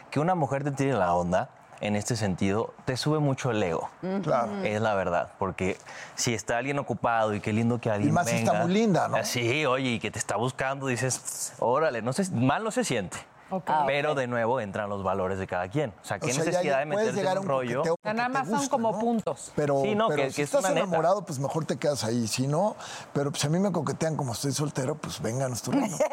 que 0.09 0.19
una 0.19 0.35
mujer 0.35 0.63
te 0.63 0.71
tire 0.71 0.93
la 0.93 1.13
onda, 1.13 1.49
en 1.79 1.95
este 1.95 2.15
sentido, 2.15 2.73
te 2.85 2.97
sube 2.97 3.19
mucho 3.19 3.51
el 3.51 3.61
ego. 3.61 3.89
Claro. 4.23 4.63
Es 4.63 4.81
la 4.81 4.95
verdad, 4.95 5.33
porque 5.37 5.77
si 6.15 6.33
está 6.33 6.57
alguien 6.57 6.79
ocupado 6.79 7.33
y 7.35 7.39
qué 7.39 7.53
lindo 7.53 7.79
que 7.79 7.91
alguien 7.91 8.13
más 8.13 8.27
si 8.27 8.37
está 8.37 8.53
muy 8.53 8.73
linda, 8.73 9.07
¿no? 9.07 9.23
Sí, 9.23 9.65
oye, 9.65 9.91
y 9.91 9.99
que 9.99 10.09
te 10.09 10.17
está 10.17 10.37
buscando, 10.37 10.87
dices, 10.87 11.53
órale, 11.59 12.01
no 12.01 12.13
se, 12.13 12.31
mal 12.31 12.63
no 12.63 12.71
se 12.71 12.83
siente. 12.83 13.17
Ok. 13.49 13.69
Pero 13.85 14.13
de 14.13 14.27
nuevo 14.27 14.59
entran 14.59 14.89
los 14.89 15.03
valores 15.03 15.39
de 15.39 15.47
cada 15.47 15.69
quien. 15.69 15.93
O 16.01 16.05
sea, 16.05 16.19
qué 16.19 16.25
O 16.25 16.29
sea, 16.33 16.37
ya- 16.43 16.45
necesidad 16.49 16.63
ya 16.73 16.79
de 16.79 16.85
meterse 16.85 17.21
en 17.21 17.27
un 17.29 17.37
un 17.37 17.47
rollo. 17.47 17.81
O 17.81 17.97
sea, 18.03 18.13
nada 18.13 18.29
más 18.29 18.47
son 18.49 18.67
como 18.67 18.91
¿no? 18.91 18.99
puntos. 18.99 19.51
Pero, 19.55 19.81
Sí, 19.83 19.95
no, 19.95 20.07
pero 20.09 20.23
que- 20.23 20.29
si 20.31 20.35
que 20.37 20.41
es 20.43 20.47
estás 20.49 20.61
una 20.65 20.69
neta. 20.73 20.85
enamorado, 20.85 21.25
pues 21.25 21.39
mejor 21.39 21.65
te 21.65 21.77
quedas 21.77 22.03
ahí. 22.03 22.27
Si 22.27 22.45
no, 22.47 22.75
pero 23.13 23.31
pues 23.31 23.43
a 23.45 23.49
mí 23.49 23.57
me 23.59 23.71
coquetean 23.71 24.15
como 24.17 24.33
estoy 24.33 24.51
soltero, 24.51 24.95
pues 24.95 25.21
vengan, 25.21 25.53
estupendo. 25.53 25.95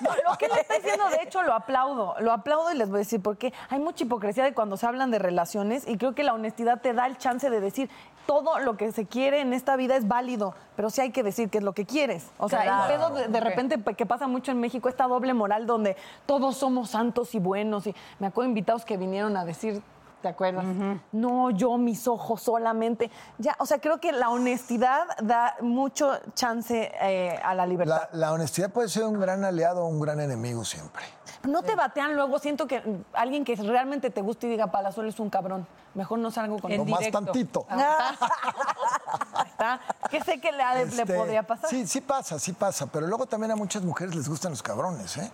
No, 0.00 0.10
lo 0.30 0.38
que 0.38 0.46
le 0.46 0.60
está 0.60 0.74
diciendo, 0.74 1.08
de 1.10 1.22
hecho, 1.24 1.42
lo 1.42 1.52
aplaudo. 1.54 2.14
Lo 2.20 2.30
aplaudo 2.32 2.70
y 2.72 2.76
les 2.76 2.88
voy 2.88 2.98
a 2.98 3.00
decir 3.00 3.20
porque 3.20 3.52
hay 3.68 3.80
mucha 3.80 4.04
hipocresía 4.04 4.44
de 4.44 4.54
cuando 4.54 4.76
se 4.76 4.86
hablan 4.86 5.10
de 5.10 5.18
relaciones 5.18 5.88
y 5.88 5.96
creo 5.98 6.14
que 6.14 6.22
la 6.22 6.34
honestidad 6.34 6.80
te 6.80 6.92
da 6.92 7.04
el 7.06 7.18
chance 7.18 7.50
de 7.50 7.60
decir, 7.60 7.90
todo 8.28 8.58
lo 8.58 8.76
que 8.76 8.92
se 8.92 9.06
quiere 9.06 9.40
en 9.40 9.54
esta 9.54 9.74
vida 9.76 9.96
es 9.96 10.06
válido, 10.06 10.54
pero 10.76 10.90
sí 10.90 11.00
hay 11.00 11.12
que 11.12 11.22
decir 11.22 11.48
qué 11.48 11.56
es 11.58 11.64
lo 11.64 11.72
que 11.72 11.86
quieres. 11.86 12.30
O 12.36 12.50
sea, 12.50 12.60
Claro. 12.62 12.92
el 12.92 12.98
pedo 12.98 13.28
de, 13.30 13.40
repente 13.40 13.78
pues, 13.78 13.96
que 13.96 14.04
pasa 14.04 14.28
mucho 14.28 14.52
en 14.52 14.60
México, 14.60 14.90
esta 14.90 15.06
doble 15.06 15.32
moral 15.32 15.66
donde 15.66 15.96
todos 16.26 16.58
somos 16.58 16.90
santos 16.90 17.34
y 17.34 17.38
buenos. 17.38 17.86
Y 17.86 17.94
me 18.18 18.26
acuerdo 18.26 18.48
de 18.48 18.50
invitados 18.50 18.84
que 18.84 18.98
vinieron 18.98 19.34
a 19.38 19.46
decir, 19.46 19.80
¿te 20.22 20.28
acuerdas? 20.28 20.64
No, 21.12 21.50
yo, 21.50 21.76
mis 21.78 22.06
ojos 22.08 22.42
solamente. 22.42 23.10
Ya, 23.38 23.56
o 23.58 23.66
sea, 23.66 23.80
creo 23.80 24.00
que 24.00 24.12
la 24.12 24.30
honestidad 24.30 25.06
da 25.22 25.56
mucho 25.60 26.18
chance 26.34 26.90
eh, 27.00 27.38
a 27.44 27.54
la 27.54 27.66
libertad. 27.66 28.08
La, 28.12 28.18
la 28.18 28.32
honestidad 28.32 28.70
puede 28.70 28.88
ser 28.88 29.04
un 29.04 29.18
gran 29.20 29.44
aliado 29.44 29.84
o 29.84 29.86
un 29.88 30.00
gran 30.00 30.20
enemigo 30.20 30.64
siempre. 30.64 31.02
No 31.44 31.62
te 31.62 31.74
batean 31.76 32.16
luego, 32.16 32.38
siento 32.40 32.66
que 32.66 32.82
alguien 33.12 33.44
que 33.44 33.54
realmente 33.54 34.10
te 34.10 34.22
guste 34.22 34.48
y 34.48 34.50
diga 34.50 34.66
Palazuelo 34.72 35.08
es 35.08 35.20
un 35.20 35.30
cabrón. 35.30 35.66
Mejor 35.94 36.18
no 36.18 36.30
salgo 36.30 36.58
con 36.58 36.76
Lo 36.76 36.84
más 36.84 37.10
tantito. 37.10 37.66
Está. 39.46 39.80
¿Qué 40.10 40.20
sé 40.22 40.40
que 40.40 40.52
le, 40.52 40.58
de- 40.64 40.86
le 40.96 41.02
Este, 41.02 41.14
podría 41.16 41.42
pasar? 41.44 41.70
Sí, 41.70 41.86
sí 41.86 42.00
pasa, 42.00 42.38
sí 42.38 42.52
pasa. 42.52 42.86
Pero 42.86 43.06
luego 43.06 43.26
también 43.26 43.50
a 43.52 43.56
muchas 43.56 43.82
mujeres 43.82 44.14
les 44.14 44.28
gustan 44.28 44.50
los 44.52 44.62
cabrones, 44.62 45.16
¿eh? 45.16 45.30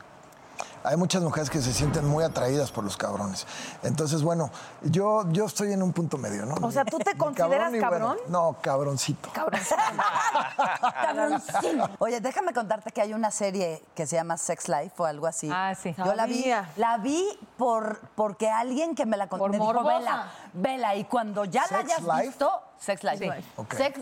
Hay 0.84 0.98
muchas 0.98 1.22
mujeres 1.22 1.48
que 1.48 1.62
se 1.62 1.72
sienten 1.72 2.06
muy 2.06 2.22
atraídas 2.24 2.70
por 2.70 2.84
los 2.84 2.98
cabrones. 2.98 3.46
Entonces, 3.82 4.22
bueno, 4.22 4.50
yo, 4.82 5.24
yo 5.30 5.46
estoy 5.46 5.72
en 5.72 5.82
un 5.82 5.94
punto 5.94 6.18
medio, 6.18 6.44
¿no? 6.44 6.56
O 6.60 6.70
sea, 6.70 6.84
¿tú 6.84 6.98
te 6.98 7.10
Ni 7.14 7.18
consideras 7.18 7.70
bueno. 7.70 7.90
cabrón? 7.90 8.18
No, 8.28 8.56
cabroncito. 8.60 9.30
Cabroncín. 9.32 9.78
Oye, 11.98 12.20
déjame 12.20 12.52
contarte 12.52 12.92
que 12.92 13.00
hay 13.00 13.14
una 13.14 13.30
serie 13.30 13.82
que 13.94 14.06
se 14.06 14.16
llama 14.16 14.36
Sex 14.36 14.68
Life 14.68 14.92
o 14.98 15.06
algo 15.06 15.26
así. 15.26 15.48
Ah, 15.50 15.74
sí. 15.74 15.94
Yo 15.96 16.14
la 16.14 16.26
vi, 16.26 16.44
la 16.76 16.98
vi 16.98 17.26
por 17.56 18.00
porque 18.14 18.50
alguien 18.50 18.94
que 18.94 19.06
me 19.06 19.16
la 19.16 19.28
contó 19.28 19.48
me 19.48 19.58
dijo, 19.58 19.84
vela, 19.84 20.30
vela, 20.52 20.94
y 20.96 21.04
cuando 21.04 21.46
ya 21.46 21.62
la 21.62 21.78
¿Sex 21.78 21.84
hayas 21.84 22.02
Life? 22.02 22.26
visto, 22.26 22.62
Sex 22.78 23.04
Life. 23.04 23.42
Sí. 23.70 23.76
Sex 23.76 24.00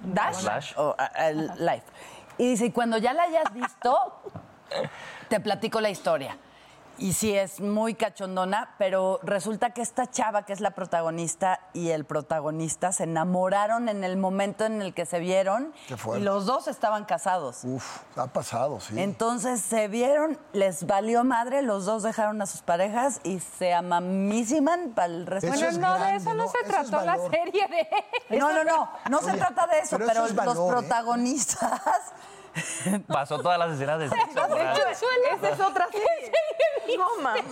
Dash, 0.00 0.74
o, 0.76 0.94
el 1.16 1.46
Life. 1.56 1.84
Y 2.36 2.50
dice, 2.50 2.66
y 2.66 2.70
cuando 2.70 2.98
ya 2.98 3.12
la 3.12 3.24
hayas 3.24 3.52
visto, 3.52 3.96
te 5.28 5.40
platico 5.40 5.80
la 5.80 5.90
historia. 5.90 6.38
Y 6.96 7.12
sí, 7.14 7.36
es 7.36 7.60
muy 7.60 7.94
cachondona, 7.94 8.74
pero 8.78 9.18
resulta 9.24 9.70
que 9.70 9.82
esta 9.82 10.08
chava, 10.08 10.44
que 10.44 10.52
es 10.52 10.60
la 10.60 10.70
protagonista, 10.72 11.58
y 11.72 11.90
el 11.90 12.04
protagonista 12.04 12.92
se 12.92 13.02
enamoraron 13.04 13.88
en 13.88 14.04
el 14.04 14.16
momento 14.16 14.64
en 14.64 14.80
el 14.80 14.94
que 14.94 15.04
se 15.04 15.18
vieron. 15.18 15.72
Qué 15.88 15.96
fuerte. 15.96 16.20
Y 16.20 16.24
los 16.24 16.46
dos 16.46 16.68
estaban 16.68 17.04
casados. 17.04 17.64
Uf, 17.64 18.02
ha 18.16 18.28
pasado, 18.28 18.78
sí. 18.78 18.94
Entonces 19.00 19.60
se 19.60 19.88
vieron, 19.88 20.38
les 20.52 20.86
valió 20.86 21.24
madre, 21.24 21.62
los 21.62 21.84
dos 21.84 22.04
dejaron 22.04 22.40
a 22.42 22.46
sus 22.46 22.62
parejas 22.62 23.20
y 23.24 23.40
se 23.40 23.74
amamísiman 23.74 24.90
para 24.90 25.06
el 25.06 25.26
resto. 25.26 25.48
Eso 25.48 25.56
Bueno, 25.56 25.70
es 25.70 25.78
no, 25.78 25.98
de 25.98 26.14
eso 26.14 26.34
no, 26.34 26.44
¿no? 26.44 26.48
se 26.48 26.64
trató 26.64 27.04
la 27.04 27.18
serie 27.28 27.66
de... 27.66 28.38
No, 28.38 28.52
no, 28.52 28.62
no, 28.62 28.88
no 29.10 29.18
se 29.20 29.30
Oye, 29.30 29.38
trata 29.38 29.66
de 29.66 29.80
eso, 29.80 29.98
pero 29.98 30.10
pero, 30.10 30.26
eso 30.26 30.40
es 30.40 30.44
los 30.44 30.84
¿eh? 30.84 30.88
Pasó 33.08 33.38
todas 33.40 33.58
las 33.58 33.72
escenas 33.72 33.98
de 33.98 34.08
sexo. 34.08 34.46
Esa 34.56 35.48
es 35.50 35.60
otra 35.60 35.88
serie. 35.92 36.32
No, 36.96 37.16
mames. 37.22 37.44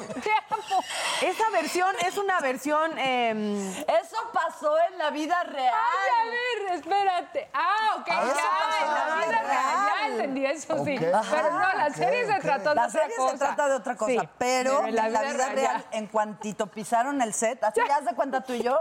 Esa 1.23 1.51
versión 1.51 1.95
es 2.07 2.17
una 2.19 2.39
versión. 2.41 2.97
em, 2.99 3.69
Eso 3.71 4.17
pasó 4.33 4.75
en 4.91 4.99
la 4.99 5.11
vida 5.11 5.43
real. 5.45 5.75
Ay, 5.75 6.11
a 6.21 6.31
ver, 6.31 6.79
espérate. 6.79 7.51
Ah, 7.53 7.97
ok, 7.99 8.09
Ah, 8.11 8.23
eso 8.25 8.35
ya, 8.37 8.51
pasó 8.59 8.85
en 8.85 8.95
la 8.95 9.27
vida 9.27 9.43
real. 9.43 9.89
Ya 10.01 10.07
entendí 10.09 10.47
eso, 10.47 10.85
sí. 10.85 10.97
Ok. 10.97 11.27
Pero 11.31 11.51
no, 11.53 11.59
la 11.73 11.87
Ok, 11.89 11.95
serie 11.95 12.27
se 12.27 12.33
ok. 12.35 12.41
trató 12.43 12.69
de 12.71 12.75
La 12.77 12.87
otra 12.87 13.01
serie 13.01 13.17
cosa. 13.17 13.31
se 13.33 13.39
trata 13.39 13.69
de 13.69 13.75
otra 13.75 13.97
cosa, 13.97 14.11
Sí, 14.13 14.29
pero 14.39 14.85
en 14.87 14.95
la, 14.95 15.09
vida, 15.09 15.23
real, 15.23 15.53
real. 15.55 15.85
en 15.91 16.07
cuantito 16.07 16.67
pisaron 16.69 17.21
el 17.23 17.33
set, 17.35 17.63
así 17.65 17.81
haz 17.91 18.05
de 18.05 18.15
cuenta 18.15 18.43
tú 18.43 18.53
y 18.53 18.63
yo. 18.63 18.79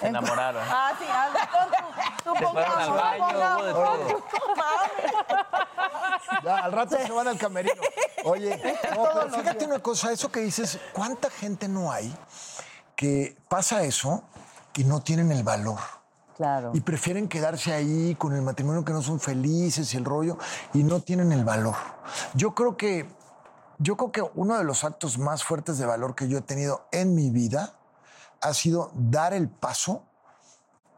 Se 0.00 0.06
enamoraron. 0.08 0.62
Ah, 0.70 0.92
sí, 0.98 1.04
cuenta. 1.04 1.84
Tú 2.24 2.34
Se 2.34 2.46
fueron 2.46 2.78
al 2.78 2.90
baño. 2.90 4.24
Ya, 6.42 6.58
al 6.58 6.72
rato 6.72 6.96
se 6.96 7.12
van 7.12 7.28
al 7.28 7.38
camerino. 7.38 7.82
Oye, 8.24 8.60
no, 8.94 9.08
pero 9.12 9.30
fíjate 9.30 9.64
una 9.66 9.78
cosa, 9.78 10.12
eso 10.12 10.30
que 10.30 10.40
dices, 10.40 10.78
¿cuánta 10.92 11.30
gente 11.30 11.68
no 11.68 11.92
hay 11.92 12.14
que 12.96 13.36
pasa 13.48 13.82
eso 13.82 14.24
y 14.74 14.84
no 14.84 15.00
tienen 15.00 15.30
el 15.32 15.42
valor? 15.42 15.78
Claro. 16.36 16.72
Y 16.74 16.80
prefieren 16.80 17.28
quedarse 17.28 17.72
ahí 17.72 18.16
con 18.16 18.34
el 18.34 18.42
matrimonio 18.42 18.84
que 18.84 18.92
no 18.92 19.02
son 19.02 19.20
felices 19.20 19.94
y 19.94 19.96
el 19.96 20.04
rollo 20.04 20.38
y 20.72 20.82
no 20.82 21.00
tienen 21.00 21.32
el 21.32 21.44
valor. 21.44 21.76
Yo 22.34 22.54
creo 22.54 22.76
que 22.76 23.06
yo 23.78 23.96
creo 23.96 24.12
que 24.12 24.22
uno 24.34 24.56
de 24.56 24.64
los 24.64 24.84
actos 24.84 25.18
más 25.18 25.44
fuertes 25.44 25.78
de 25.78 25.86
valor 25.86 26.14
que 26.14 26.28
yo 26.28 26.38
he 26.38 26.42
tenido 26.42 26.86
en 26.92 27.14
mi 27.14 27.30
vida 27.30 27.74
ha 28.44 28.54
sido 28.54 28.92
dar 28.94 29.32
el 29.32 29.48
paso 29.48 30.04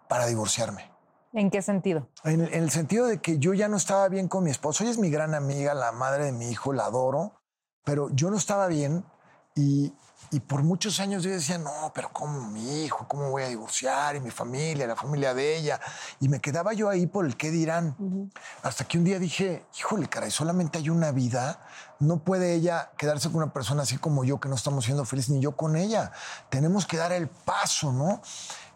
para 0.09 0.27
divorciarme. 0.27 0.91
¿En 1.33 1.51
qué 1.51 1.63
sentido? 1.63 2.09
En, 2.25 2.41
en 2.41 2.63
el 2.63 2.71
sentido 2.71 3.07
de 3.07 3.21
que 3.21 3.39
yo 3.39 3.55
ya 3.55 3.69
no 3.69 3.77
estaba 3.77 4.09
bien 4.09 4.29
con 4.29 4.45
mi 4.45 4.51
esposo. 4.51 4.83
Ella 4.83 4.91
es 4.91 4.99
mi 4.99 5.11
gran 5.11 5.35
amiga, 5.35 5.75
la 5.75 5.93
madre 5.93 6.25
de 6.25 6.33
mi 6.33 6.51
hijo, 6.51 6.73
la 6.73 6.87
adoro, 6.87 7.41
pero 7.85 8.11
yo 8.11 8.31
no 8.31 8.37
estaba 8.37 8.67
bien 8.67 9.05
y, 9.57 9.93
y 10.31 10.41
por 10.41 10.63
muchos 10.63 11.01
años 11.01 11.23
yo 11.23 11.31
decía, 11.31 11.57
no, 11.57 11.93
pero 11.95 12.11
¿cómo 12.13 12.49
mi 12.51 12.85
hijo? 12.85 13.07
¿Cómo 13.09 13.31
voy 13.31 13.45
a 13.45 13.49
divorciar? 13.49 14.17
Y 14.17 14.21
mi 14.21 14.31
familia, 14.31 14.87
la 14.87 14.97
familia 14.97 15.33
de 15.35 15.57
ella. 15.57 15.81
Y 16.21 16.29
me 16.29 16.41
quedaba 16.41 16.75
yo 16.75 16.91
ahí 16.91 17.07
por 17.07 17.25
el 17.25 17.37
qué 17.37 17.51
dirán. 17.51 17.97
Hasta 18.63 18.85
que 18.85 18.99
un 18.99 19.05
día 19.05 19.19
dije, 19.19 19.65
híjole, 19.79 20.09
caray, 20.09 20.31
solamente 20.31 20.79
hay 20.79 20.91
una 20.91 21.11
vida. 21.11 21.61
No 22.01 22.19
puede 22.19 22.55
ella 22.55 22.91
quedarse 22.99 23.29
con 23.29 23.43
una 23.43 23.53
persona 23.53 23.85
así 23.85 23.97
como 23.97 24.25
yo, 24.25 24.39
que 24.39 24.49
no 24.49 24.57
estamos 24.57 24.85
siendo 24.85 25.05
felices, 25.07 25.31
ni 25.31 25.41
yo 25.41 25.57
con 25.57 25.77
ella. 25.77 26.13
Tenemos 26.51 26.87
que 26.87 26.99
dar 26.99 27.13
el 27.13 27.29
paso, 27.29 27.93
¿no? 27.93 28.21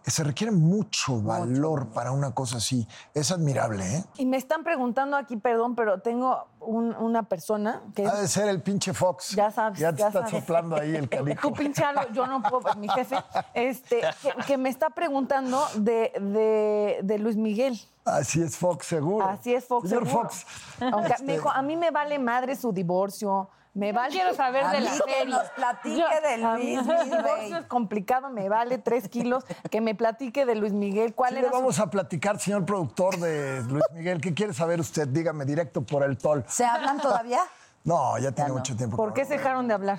Se 0.05 0.25
requiere 0.25 0.51
mucho 0.51 1.21
valor 1.21 1.89
para 1.89 2.11
una 2.13 2.33
cosa 2.35 2.57
así. 2.57 2.87
Es 3.15 3.31
admirable, 3.31 3.85
¿eh? 3.97 4.05
Y 4.17 4.27
me 4.27 4.37
están 4.39 4.65
preguntando 4.65 5.17
aquí, 5.17 5.37
perdón, 5.37 5.75
pero 5.75 6.01
tengo 6.01 6.47
un- 6.61 6.95
una 6.97 7.23
persona 7.25 7.83
que 7.95 8.07
Ha 8.07 8.15
de 8.17 8.27
ser 8.29 8.49
el 8.49 8.63
pinche 8.63 8.93
Fox. 8.95 9.31
Ya 9.37 9.51
sabes, 9.51 9.79
Ya 9.79 9.93
te 9.93 9.99
ya 10.01 10.07
está 10.09 10.21
sabes. 10.27 10.41
soplando 10.41 10.77
ahí 10.77 10.97
el 10.97 11.09
canijo. 11.11 11.49
Tú 11.49 11.55
pinchalo, 11.55 12.11
yo 12.13 12.27
no 12.27 12.43
puedo, 12.43 12.75
mi 12.77 12.89
jefe, 12.89 13.17
este, 13.55 14.01
que, 14.23 14.33
que 14.47 14.57
me 14.59 14.69
está 14.71 14.91
preguntando 14.91 15.63
de, 15.77 16.13
de, 16.21 17.01
de 17.03 17.19
Luis 17.19 17.37
Miguel. 17.37 17.79
Así 18.05 18.43
es 18.43 18.57
Fox, 18.57 18.87
seguro. 18.87 19.27
Así 19.27 19.55
es 19.55 19.67
Fox. 19.67 19.89
Señor 19.89 20.07
seguro. 20.07 20.29
Fox. 20.31 20.47
Aunque 20.93 21.13
este, 21.13 21.25
me 21.25 21.33
dijo, 21.35 21.51
a 21.51 21.61
mí 21.63 21.77
me 21.77 21.91
vale 21.91 22.19
madre 22.19 22.57
su 22.57 22.73
divorcio. 22.73 23.49
Me 23.73 23.93
vale. 23.93 24.11
quiero 24.13 24.35
saber 24.35 24.65
A 24.65 24.73
de 24.73 24.79
mí 24.81 24.85
la 24.85 24.91
que 24.91 24.97
serie. 25.15 25.27
nos 25.27 25.49
platique 25.51 25.97
Yo- 25.97 26.29
de 26.29 26.39
Luis 26.39 26.79
el 26.79 26.85
Miguel. 26.87 27.05
divorcio 27.19 27.57
es 27.59 27.67
complicado, 27.67 28.29
me 28.31 28.49
vale 28.49 28.79
tres 28.79 29.09
kilos. 29.09 29.45
Que 29.71 29.81
me 29.81 29.95
platique 29.95 30.45
de 30.45 30.55
Luis 30.57 30.73
Miguel. 30.73 31.15
¿Cuál 31.15 31.31
sí 31.35 31.39
era 31.39 31.47
le 31.49 31.53
su- 31.53 31.59
vamos 31.61 31.79
a 31.79 31.89
platicar, 31.89 32.39
señor 32.41 32.65
productor 32.67 33.17
de 33.19 33.63
Luis 33.63 33.85
Miguel. 33.93 34.21
¿Qué 34.21 34.35
quiere 34.35 34.53
saber 34.55 34.81
usted? 34.81 35.07
Dígame 35.09 35.45
directo 35.45 35.83
por 35.83 36.03
el 36.03 36.19
tol. 36.19 36.45
¿Se 36.49 36.65
hablan 36.65 37.01
todavía? 37.01 37.41
No, 37.85 38.19
ya 38.19 38.33
tiene 38.33 38.49
no. 38.49 38.57
mucho 38.57 38.77
tiempo. 38.77 38.97
¿Por 38.97 39.15
qué 39.15 39.25
se 39.25 39.35
dejaron 39.35 39.69
de 39.69 39.75
hablar? 39.75 39.99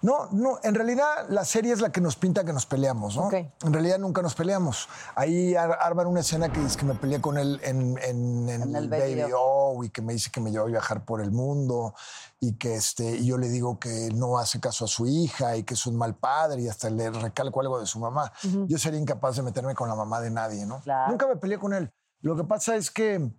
No, 0.00 0.28
no, 0.30 0.58
en 0.62 0.74
realidad 0.74 1.26
la 1.28 1.44
serie 1.44 1.72
es 1.72 1.80
la 1.80 1.90
que 1.90 2.00
nos 2.00 2.14
pinta 2.16 2.44
que 2.44 2.52
nos 2.52 2.66
peleamos, 2.66 3.16
¿no? 3.16 3.26
Ok. 3.26 3.34
En 3.34 3.72
realidad 3.72 3.98
nunca 3.98 4.22
nos 4.22 4.34
peleamos. 4.34 4.88
Ahí 5.16 5.56
ar- 5.56 5.76
arman 5.80 6.06
una 6.06 6.20
escena 6.20 6.52
que 6.52 6.60
dice 6.60 6.78
que 6.78 6.84
me 6.84 6.94
peleé 6.94 7.20
con 7.20 7.36
él 7.36 7.60
en, 7.64 7.98
en- 8.02 8.48
en 8.48 8.62
En 8.62 8.76
el 8.76 8.88
Baby. 8.88 9.32
O 9.36 9.82
y 9.82 9.90
que 9.90 10.00
me 10.02 10.12
dice 10.12 10.30
que 10.30 10.40
me 10.40 10.50
lleva 10.52 10.64
a 10.64 10.68
viajar 10.68 11.04
por 11.04 11.20
el 11.20 11.32
mundo 11.32 11.94
y 12.40 12.54
que 12.58 12.76
este, 12.76 13.16
y 13.16 13.26
yo 13.26 13.38
le 13.38 13.48
digo 13.48 13.78
que 13.80 14.10
no 14.14 14.38
hace 14.38 14.60
caso 14.60 14.84
a 14.84 14.88
su 14.88 15.06
hija 15.06 15.56
y 15.56 15.64
que 15.64 15.74
es 15.74 15.84
un 15.86 15.96
mal 15.96 16.14
padre 16.14 16.62
y 16.62 16.68
hasta 16.68 16.88
le 16.90 17.10
recalco 17.10 17.60
algo 17.60 17.80
de 17.80 17.86
su 17.86 17.98
mamá. 17.98 18.32
Yo 18.68 18.78
sería 18.78 19.00
incapaz 19.00 19.34
de 19.36 19.42
meterme 19.42 19.74
con 19.74 19.88
la 19.88 19.96
mamá 19.96 20.20
de 20.20 20.30
nadie, 20.30 20.64
¿no? 20.64 20.80
Claro. 20.82 21.10
Nunca 21.10 21.26
me 21.26 21.36
peleé 21.36 21.58
con 21.58 21.72
él. 21.74 21.92
Lo 22.20 22.36
que 22.36 22.44
pasa 22.44 22.76
es 22.76 22.90
que 22.92 23.30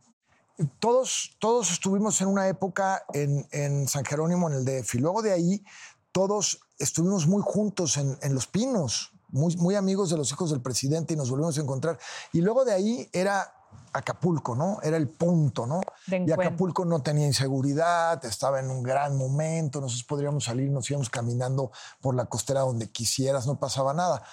todos, 0.80 1.38
todos 1.39 1.72
estuvimos 1.72 2.19
en 2.19 2.28
una 2.28 2.50
época 2.50 3.04
en, 3.13 3.48
en 3.52 3.88
San 3.88 4.04
Jerónimo, 4.04 4.50
en 4.50 4.56
el 4.56 4.65
DF. 4.65 4.95
Y 4.95 4.98
luego 5.00 5.22
de 5.22 5.32
ahí, 5.32 5.63
todos 6.12 6.60
estuvimos 6.78 7.28
muy 7.28 7.41
juntos 7.45 7.98
en, 7.98 8.17
en 8.22 8.34
Los 8.34 8.48
Pinos, 8.48 9.12
muy, 9.30 9.56
muy 9.58 9.76
amigos 9.76 10.10
de 10.10 10.17
los 10.17 10.32
hijos 10.32 10.50
del 10.50 10.62
presidente 10.62 11.13
y 11.13 11.17
nos 11.17 11.30
volvimos 11.30 11.58
a 11.58 11.62
encontrar. 11.62 12.00
Y 12.34 12.41
luego 12.41 12.65
de 12.65 12.74
ahí 12.74 13.10
era 13.13 13.54
Acapulco, 13.93 14.56
¿no? 14.56 14.80
Era 14.82 14.98
el 14.98 15.08
punto, 15.08 15.67
¿no? 15.67 15.82
Y. 16.28 16.32
Acapulco 16.48 16.86
no 16.86 17.02
tenía 17.02 17.28
inseguridad, 17.28 18.24
estaba 18.26 18.60
en 18.60 18.69
un 18.72 18.82
gran 18.84 19.15
momento, 19.17 19.80
nosotros 19.82 20.04
podríamos 20.06 20.45
salir, 20.45 20.72
nos 20.72 20.89
íbamos 20.89 21.10
caminando 21.10 21.72
por 22.02 22.15
la 22.15 22.26
costera 22.26 22.62
donde 22.62 22.89
quisieras, 22.91 23.45
no 23.45 23.60
pasaba 23.60 23.93
nada. 23.93 24.24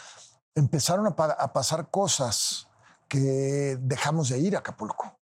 Empezaron 0.55 1.07
a, 1.07 1.17
pa- 1.17 1.37
a 1.39 1.53
pasar 1.53 1.91
cosas 1.91 2.69
que 3.09 3.79
dejamos 3.81 4.31
de 4.31 4.39
ir 4.39 4.57
a 4.57 4.61
Acapulco. 4.61 5.19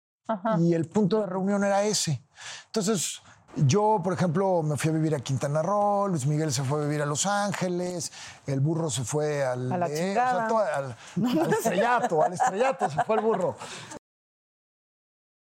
Y 0.61 0.75
el 0.75 0.89
punto 0.89 1.21
de 1.21 1.27
reunión 1.27 1.65
era 1.65 1.83
ese. 1.85 2.23
Entonces, 2.67 3.21
yo, 3.57 4.01
por 4.03 4.13
ejemplo, 4.15 4.63
me 4.63 4.77
fui 4.77 4.91
a 4.91 4.93
vivir 4.95 5.15
a 5.15 5.21
Quintana 5.21 5.63
Roo, 5.63 6.09
Luis 6.09 6.27
Miguel 6.27 6.53
se 6.53 6.63
fue 6.63 6.81
a 6.81 6.85
vivir 6.85 7.03
a 7.03 7.07
Los 7.07 7.27
Ángeles, 7.27 8.13
el 8.47 8.61
burro 8.61 8.89
se 8.91 9.05
fue 9.05 9.45
al, 9.45 9.71
A 9.73 9.79
la 9.79 9.89
de- 9.89 9.95
chingada. 9.97 10.47
todo 10.49 10.59
al, 10.59 10.97
al 11.41 11.53
estrellato, 11.53 12.23
al 12.23 12.33
estrellato 12.33 12.89
se 12.91 13.05
fue 13.05 13.17
el 13.17 13.23
burro. 13.23 13.57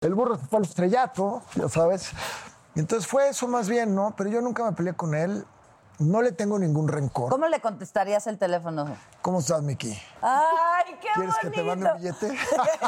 El 0.01 0.13
burro 0.13 0.37
se 0.37 0.45
fue 0.45 0.57
al 0.59 0.65
estrellato, 0.65 1.41
ya 1.55 1.67
sabes. 1.69 2.11
Entonces 2.75 3.07
fue 3.09 3.29
eso 3.29 3.47
más 3.47 3.67
bien, 3.67 3.95
¿no? 3.95 4.13
Pero 4.15 4.29
yo 4.29 4.41
nunca 4.41 4.63
me 4.63 4.71
peleé 4.73 4.93
con 4.93 5.15
él. 5.15 5.45
No 5.99 6.21
le 6.21 6.31
tengo 6.31 6.59
ningún 6.59 6.87
rencor. 6.87 7.29
¿Cómo 7.31 7.47
le 7.47 7.59
contestarías 7.59 8.27
el 8.27 8.37
teléfono? 8.37 8.95
¿Cómo 9.21 9.39
estás, 9.39 9.61
Miki? 9.61 9.99
¡Ay, 10.21 10.95
qué 11.01 11.07
¿Quieres 11.15 11.35
que 11.41 11.49
te 11.49 11.63
mande 11.63 11.91
un 11.91 11.97
billete? 11.97 12.37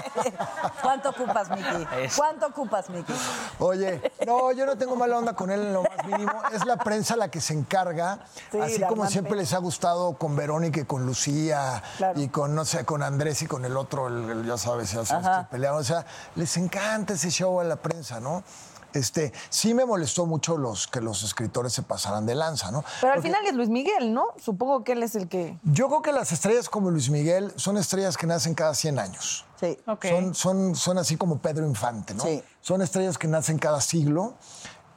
¿Cuánto 0.82 1.10
ocupas, 1.10 1.50
Miki? 1.50 1.88
¿Cuánto 2.16 2.48
ocupas, 2.48 2.90
Miki? 2.90 3.14
Oye, 3.60 4.12
no, 4.26 4.52
yo 4.52 4.66
no 4.66 4.78
tengo 4.78 4.96
mala 4.96 5.18
onda 5.18 5.34
con 5.34 5.50
él 5.52 5.60
en 5.62 5.74
lo 5.74 5.84
más 5.84 6.06
mínimo. 6.06 6.32
Es 6.54 6.66
la 6.66 6.78
prensa 6.78 7.16
la 7.16 7.30
que 7.30 7.42
se 7.42 7.54
encarga, 7.54 8.20
Sí, 8.52 8.60
así 8.60 8.82
como 8.84 9.06
siempre 9.08 9.36
les 9.36 9.54
ha 9.54 9.58
gustado 9.58 10.18
con 10.18 10.36
Verónica 10.36 10.80
y 10.82 10.86
con 10.86 11.06
Lucía 11.06 11.82
Claro. 11.98 12.20
y 12.20 12.30
con, 12.30 12.56
no 12.56 12.66
sé, 12.66 12.86
con 12.86 13.04
Andrés 13.04 13.42
y 13.42 13.48
con 13.48 13.66
el 13.66 13.76
otro, 13.78 14.08
el, 14.08 14.30
el- 14.30 14.46
ya 14.46 14.58
sabes, 14.58 14.92
ya 14.92 15.06
sabes 15.06 15.28
que 15.28 15.44
peleaban. 15.52 15.82
O 15.82 15.84
sea, 15.84 16.06
les 16.36 16.56
encanta 16.58 17.14
ese 17.14 17.30
show 17.32 17.60
a 17.60 17.64
la 17.64 17.76
prensa, 17.76 18.20
¿no? 18.20 18.44
Este, 18.94 19.32
sí 19.50 19.74
me 19.74 19.86
molestó 19.86 20.26
mucho 20.26 20.58
los, 20.58 20.88
que 20.88 21.00
los 21.02 21.24
escritores 21.24 21.74
se 21.74 21.84
pasaran 21.84 22.26
de 22.26 22.36
lanza, 22.36 22.72
¿no? 22.72 22.84
Pero 23.02 23.14
al 23.14 23.20
Porque- 23.20 23.30
final 23.30 23.46
es 23.46 23.54
Luis 23.54 23.70
Miguel, 23.70 24.14
¿no? 24.14 24.26
Supongo 24.44 24.84
que 24.84 24.94
él 24.94 25.04
es 25.04 25.16
el 25.16 25.28
que. 25.28 25.60
Yo 25.64 25.88
creo 25.88 26.02
que 26.02 26.12
las 26.12 26.32
estrellas 26.32 26.70
como 26.70 26.90
Luis 26.90 27.10
Miguel 27.10 27.54
son 27.56 27.78
estrellas 27.78 28.18
que 28.18 28.26
nacen 28.28 28.56
cada 28.56 28.74
100 28.74 28.98
años. 29.00 29.46
Sí. 29.60 29.78
Ok. 29.88 30.06
Son, 30.08 30.36
son, 30.36 30.76
son 30.76 30.98
así 30.98 31.18
como 31.18 31.40
Pedro 31.40 31.66
Infante, 31.68 32.14
¿no? 32.14 32.24
Sí. 32.24 32.44
Son 32.62 32.82
estrellas 32.82 33.18
que 33.18 33.28
nacen 33.28 33.58
cada 33.60 33.82
siglo. 33.82 34.36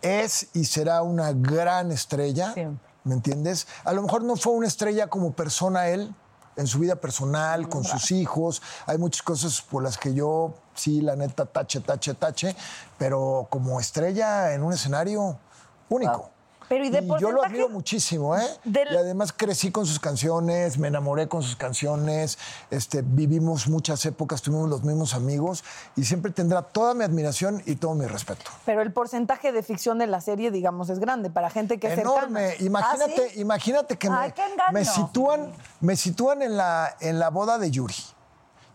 Es 0.00 0.48
y 0.52 0.64
será 0.64 1.02
una 1.02 1.32
gran 1.32 1.92
estrella, 1.92 2.52
Siempre. 2.54 2.84
¿me 3.04 3.14
entiendes? 3.14 3.68
A 3.84 3.92
lo 3.92 4.02
mejor 4.02 4.24
no 4.24 4.34
fue 4.36 4.52
una 4.52 4.66
estrella 4.66 5.06
como 5.08 5.32
persona 5.32 5.88
él, 5.88 6.12
en 6.56 6.66
su 6.66 6.80
vida 6.80 6.96
personal, 6.96 7.68
con 7.68 7.84
sus 7.84 8.10
hijos. 8.10 8.62
Hay 8.86 8.98
muchas 8.98 9.22
cosas 9.22 9.62
por 9.62 9.82
las 9.82 9.96
que 9.98 10.12
yo, 10.12 10.54
sí, 10.74 11.00
la 11.00 11.16
neta, 11.16 11.46
tache, 11.46 11.80
tache, 11.80 12.14
tache, 12.14 12.56
pero 12.98 13.46
como 13.50 13.80
estrella 13.80 14.52
en 14.54 14.62
un 14.62 14.72
escenario 14.72 15.38
único. 15.88 16.30
Pero, 16.68 16.86
¿y 16.86 16.90
de 16.90 17.06
yo 17.20 17.30
lo 17.32 17.44
admiro 17.44 17.68
muchísimo, 17.68 18.34
¿eh? 18.34 18.46
Del- 18.64 18.90
Y 18.92 18.96
además 18.96 19.34
crecí 19.36 19.70
con 19.70 19.84
sus 19.84 20.00
canciones, 20.00 20.78
me 20.78 20.88
enamoré 20.88 21.28
con 21.28 21.42
sus 21.42 21.54
canciones, 21.54 22.38
este, 22.70 23.02
vivimos 23.02 23.68
muchas 23.68 24.06
épocas, 24.06 24.40
tuvimos 24.40 24.70
los 24.70 24.82
mismos 24.82 25.12
amigos 25.12 25.64
y 25.96 26.04
siempre 26.04 26.30
tendrá 26.32 26.62
toda 26.62 26.94
mi 26.94 27.04
admiración 27.04 27.62
y 27.66 27.74
todo 27.76 27.92
mi 27.94 28.06
respeto. 28.06 28.50
Pero 28.64 28.80
el 28.80 28.90
porcentaje 28.90 29.52
de 29.52 29.62
ficción 29.62 29.98
de 29.98 30.06
la 30.06 30.22
serie, 30.22 30.50
digamos, 30.50 30.88
es 30.88 30.98
grande 30.98 31.28
para 31.28 31.50
gente 31.50 31.78
que 31.78 31.92
es 31.92 31.98
Enorme. 31.98 32.40
cercana. 32.52 32.66
Imagínate, 32.66 33.22
¿Ah, 33.26 33.30
sí? 33.34 33.40
imagínate 33.40 33.98
que 33.98 34.08
Ay, 34.10 34.32
me 34.72 34.86
sitúan, 34.86 35.52
me 35.80 35.94
sitúan 35.96 36.40
en 36.40 36.56
la, 36.56 36.96
en 37.00 37.18
la 37.18 37.28
boda 37.28 37.58
de 37.58 37.70
Yuri. 37.70 37.96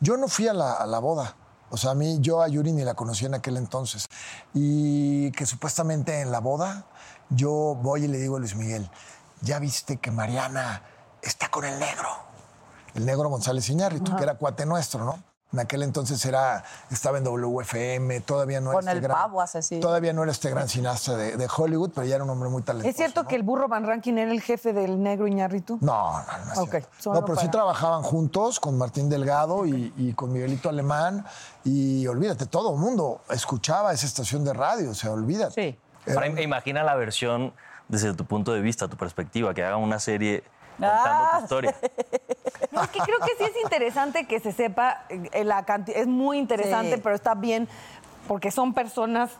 Yo 0.01 0.17
no 0.17 0.27
fui 0.27 0.47
a 0.47 0.53
la, 0.53 0.73
a 0.73 0.85
la 0.85 0.99
boda. 0.99 1.33
O 1.69 1.77
sea, 1.77 1.91
a 1.91 1.95
mí, 1.95 2.17
yo 2.21 2.41
a 2.41 2.47
Yuri 2.47 2.71
ni 2.71 2.83
la 2.83 2.93
conocí 2.93 3.25
en 3.25 3.33
aquel 3.33 3.57
entonces. 3.57 4.07
Y 4.53 5.31
que 5.31 5.45
supuestamente 5.45 6.21
en 6.21 6.31
la 6.31 6.39
boda, 6.39 6.85
yo 7.29 7.77
voy 7.81 8.05
y 8.05 8.07
le 8.07 8.17
digo 8.17 8.37
a 8.37 8.39
Luis 8.39 8.55
Miguel, 8.55 8.89
ya 9.41 9.59
viste 9.59 9.97
que 9.97 10.11
Mariana 10.11 10.83
está 11.21 11.49
con 11.49 11.65
el 11.65 11.79
negro. 11.79 12.09
El 12.95 13.05
negro 13.05 13.29
González 13.29 13.69
Iñárritu, 13.69 14.15
que 14.15 14.23
era 14.23 14.35
cuate 14.35 14.65
nuestro, 14.65 15.03
¿no? 15.03 15.23
En 15.53 15.59
aquel 15.59 15.81
entonces 15.83 16.23
era, 16.25 16.63
estaba 16.91 17.17
en 17.19 17.23
WFM, 17.23 18.19
todavía 18.21 18.59
no 18.59 18.73
Con 18.73 18.83
era 18.83 18.91
el 18.91 18.97
este 18.97 19.07
gran, 19.07 19.17
pavo 19.17 19.41
asesino. 19.41 19.79
Todavía 19.81 20.11
no 20.11 20.23
era 20.23 20.31
este 20.33 20.49
gran 20.49 20.67
cineasta 20.67 21.15
de, 21.15 21.37
de 21.37 21.47
Hollywood, 21.55 21.91
pero 21.95 22.05
ya 22.05 22.15
era 22.15 22.23
un 22.25 22.29
hombre 22.29 22.49
muy 22.49 22.63
talentoso. 22.63 22.89
¿Es 22.89 22.97
cierto 22.97 23.23
¿no? 23.23 23.29
que 23.29 23.35
el 23.37 23.43
burro 23.43 23.69
Van 23.69 23.85
Rankin 23.85 24.17
era 24.17 24.29
el 24.31 24.41
jefe 24.41 24.73
del 24.73 25.01
negro 25.01 25.25
Iñárritu? 25.25 25.77
No, 25.79 26.19
no, 26.19 26.45
no. 26.47 26.51
es 26.51 26.57
Ok, 26.59 26.69
cierto. 26.71 26.89
solo 26.99 27.19
no, 27.21 27.25
pero 27.25 27.39
sí 27.39 27.47
trabajaban 27.49 28.03
juntos 28.03 28.59
con 28.59 28.77
Martín 28.77 29.07
Delgado 29.09 29.65
y, 29.65 29.93
y 29.95 30.11
con 30.13 30.33
Miguelito 30.33 30.67
Alemán. 30.67 31.25
Y 31.63 32.05
olvídate, 32.07 32.45
todo 32.45 32.73
el 32.73 32.79
mundo 32.79 33.21
escuchaba 33.29 33.93
esa 33.93 34.05
estación 34.05 34.43
de 34.43 34.53
radio, 34.53 34.91
o 34.91 34.95
sea, 34.95 35.11
olvídate. 35.11 35.53
Sí. 35.71 35.79
Era- 36.05 36.15
Ahora, 36.21 36.41
imagina 36.41 36.83
la 36.83 36.95
versión 36.95 37.53
desde 37.87 38.13
tu 38.13 38.25
punto 38.25 38.51
de 38.51 38.59
vista, 38.59 38.89
tu 38.89 38.97
perspectiva, 38.97 39.53
que 39.53 39.63
hagan 39.63 39.79
una 39.79 39.99
serie 39.99 40.43
contando 40.77 41.23
Ah, 41.25 41.35
tu 41.37 41.43
historia. 41.43 41.75
No, 42.71 42.83
es 42.83 42.89
que 42.89 42.99
creo 42.99 43.17
que 43.19 43.31
sí 43.37 43.43
es 43.51 43.63
interesante 43.63 44.27
que 44.27 44.39
se 44.39 44.51
sepa 44.51 45.03
eh, 45.09 45.43
la 45.43 45.63
cantidad. 45.65 45.97
Es 45.97 46.07
muy 46.07 46.37
interesante, 46.37 46.95
Sí. 46.95 47.01
pero 47.03 47.15
está 47.15 47.33
bien 47.35 47.67
porque 48.27 48.51
son 48.51 48.73
personas 48.73 49.31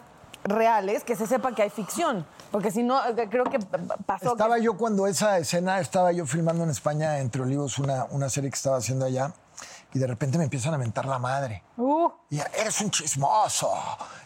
reales 0.43 1.03
que 1.03 1.15
se 1.15 1.27
sepa 1.27 1.53
que 1.53 1.61
hay 1.63 1.69
ficción. 1.69 2.25
Porque 2.51 2.71
si 2.71 2.81
no, 2.83 3.05
eh, 3.05 3.27
creo 3.29 3.43
que 3.45 3.59
pasó. 4.05 4.31
Estaba 4.31 4.55
que- 4.55 4.63
yo 4.63 4.77
cuando 4.77 5.05
esa 5.07 5.37
escena, 5.37 5.79
estaba 5.79 6.11
yo 6.13 6.25
filmando 6.25 6.63
en 6.63 6.69
España, 6.69 7.19
Entre 7.19 7.41
Olivos, 7.41 7.77
una, 7.79 8.05
una 8.11 8.29
serie 8.29 8.49
que 8.49 8.55
estaba 8.55 8.77
haciendo 8.77 9.05
allá, 9.05 9.33
y 9.93 9.99
de 9.99 10.07
repente 10.07 10.37
me 10.37 10.43
empiezan 10.45 10.73
a 10.73 10.77
mentar 10.77 11.05
la 11.05 11.19
madre. 11.19 11.63
Uh, 11.77 12.09
Y 12.29 12.39
eres 12.39 12.81
un 12.81 12.91
chismoso, 12.91 13.71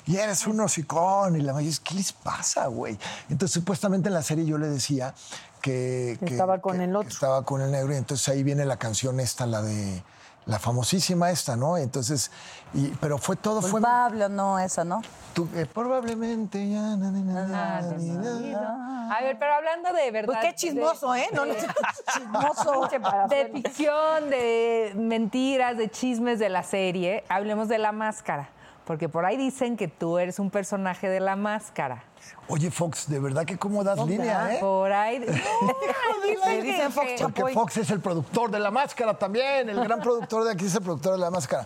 y 0.06 0.18
eres 0.18 0.48
un 0.48 0.60
hocicón. 0.60 1.36
Y 1.36 1.42
la 1.42 1.54
madre 1.54 1.68
dice, 1.68 1.82
¿qué 1.84 1.96
les 1.96 2.12
pasa, 2.14 2.68
güey? 2.68 2.98
Entonces, 3.30 3.54
supuestamente 3.54 4.10
en 4.10 4.14
la 4.16 4.24
serie 4.24 4.46
yo 4.46 4.58
le 4.58 4.68
decía 4.68 5.14
que... 5.62 6.18
Que 6.20 6.26
estaba 6.26 6.60
con 6.60 6.82
el 6.82 6.96
otro. 6.96 7.08
que 7.08 7.14
estaba 7.14 7.44
con 7.44 7.62
el 7.62 7.72
negro, 7.72 7.94
y 7.94 7.98
entonces 7.98 8.28
ahí 8.30 8.44
viene 8.44 8.66
la 8.66 8.78
canción 8.78 9.20
esta, 9.20 9.46
la 9.46 9.62
de... 9.62 10.04
La 10.52 10.60
famosísima 10.60 11.32
esta, 11.32 11.56
¿no? 11.56 11.78
Entonces, 11.78 12.30
y, 12.74 12.90
pero 13.00 13.18
fue 13.18 13.38
todo, 13.38 13.62
fue... 13.62 13.72
Culpable 13.80 14.26
o 14.26 14.30
no, 14.30 14.60
esa, 14.60 14.84
¿no? 14.84 15.02
tú- 15.34 15.48
eh, 15.56 15.66
probablemente 15.66 16.70
ya... 16.70 16.82
na, 16.98 17.10
na, 17.10 17.22
na, 17.22 17.48
na, 17.48 17.82
na, 17.82 18.40
na. 18.40 19.16
A 19.18 19.22
ver, 19.22 19.40
pero 19.40 19.54
hablando 19.54 19.94
de 19.94 20.12
verdad. 20.12 20.34
pues 20.34 20.40
qué 20.46 20.54
chismoso, 20.54 21.16
¿eh? 21.16 21.28
No, 21.34 21.46
no, 21.46 21.54
chismoso. 22.14 22.90
De, 23.30 23.46
de 23.46 23.50
ficción, 23.62 24.30
de 24.30 24.92
mentiras, 24.98 25.78
de 25.78 25.90
chismes 25.90 26.38
de 26.38 26.50
la 26.50 26.64
serie, 26.64 27.24
hablemos 27.30 27.70
de 27.70 27.78
la 27.78 27.94
máscara. 27.94 28.50
Porque 28.86 29.08
por 29.08 29.26
ahí 29.26 29.38
dicen 29.38 29.78
que 29.78 29.88
tú 29.88 30.18
eres 30.18 30.38
un 30.38 30.50
personaje 30.50 31.08
de 31.08 31.22
la 31.22 31.38
máscara. 31.38 32.04
Oye, 32.48 32.70
Fox, 32.72 33.08
de 33.10 33.20
verdad 33.20 33.46
que 33.46 33.58
cómo 33.58 33.84
das 33.84 33.98
línea, 34.06 34.56
¿eh? 34.56 34.58
Por 34.60 34.92
ahí. 34.92 35.20
Dicen 36.62 36.92
Fox 36.92 37.08
Porque 37.20 37.42
Chapoy. 37.42 37.54
Fox 37.54 37.78
es 37.78 37.90
el 37.92 38.00
productor 38.00 38.52
de 38.52 38.60
La 38.60 38.72
Máscara 38.72 39.18
también, 39.18 39.70
el 39.70 39.82
gran 39.84 40.00
productor 40.02 40.44
de 40.44 40.52
aquí 40.52 40.66
es 40.66 40.76
el 40.76 40.82
productor 40.82 41.14
de 41.14 41.20
La 41.20 41.32
Máscara. 41.32 41.66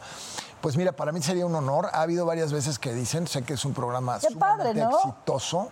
Pues 0.62 0.78
mira, 0.78 0.92
para 0.94 1.12
mí 1.12 1.22
sería 1.22 1.46
un 1.46 1.54
honor. 1.56 1.90
Ha 1.94 2.02
habido 2.02 2.26
varias 2.26 2.52
veces 2.52 2.80
que 2.80 2.94
dicen, 2.94 3.28
sé 3.28 3.44
que 3.44 3.54
es 3.54 3.66
un 3.66 3.74
programa 3.74 4.18
Qué 4.20 4.36
padre, 4.36 4.74
¿no? 4.74 4.90
exitoso, 4.98 5.70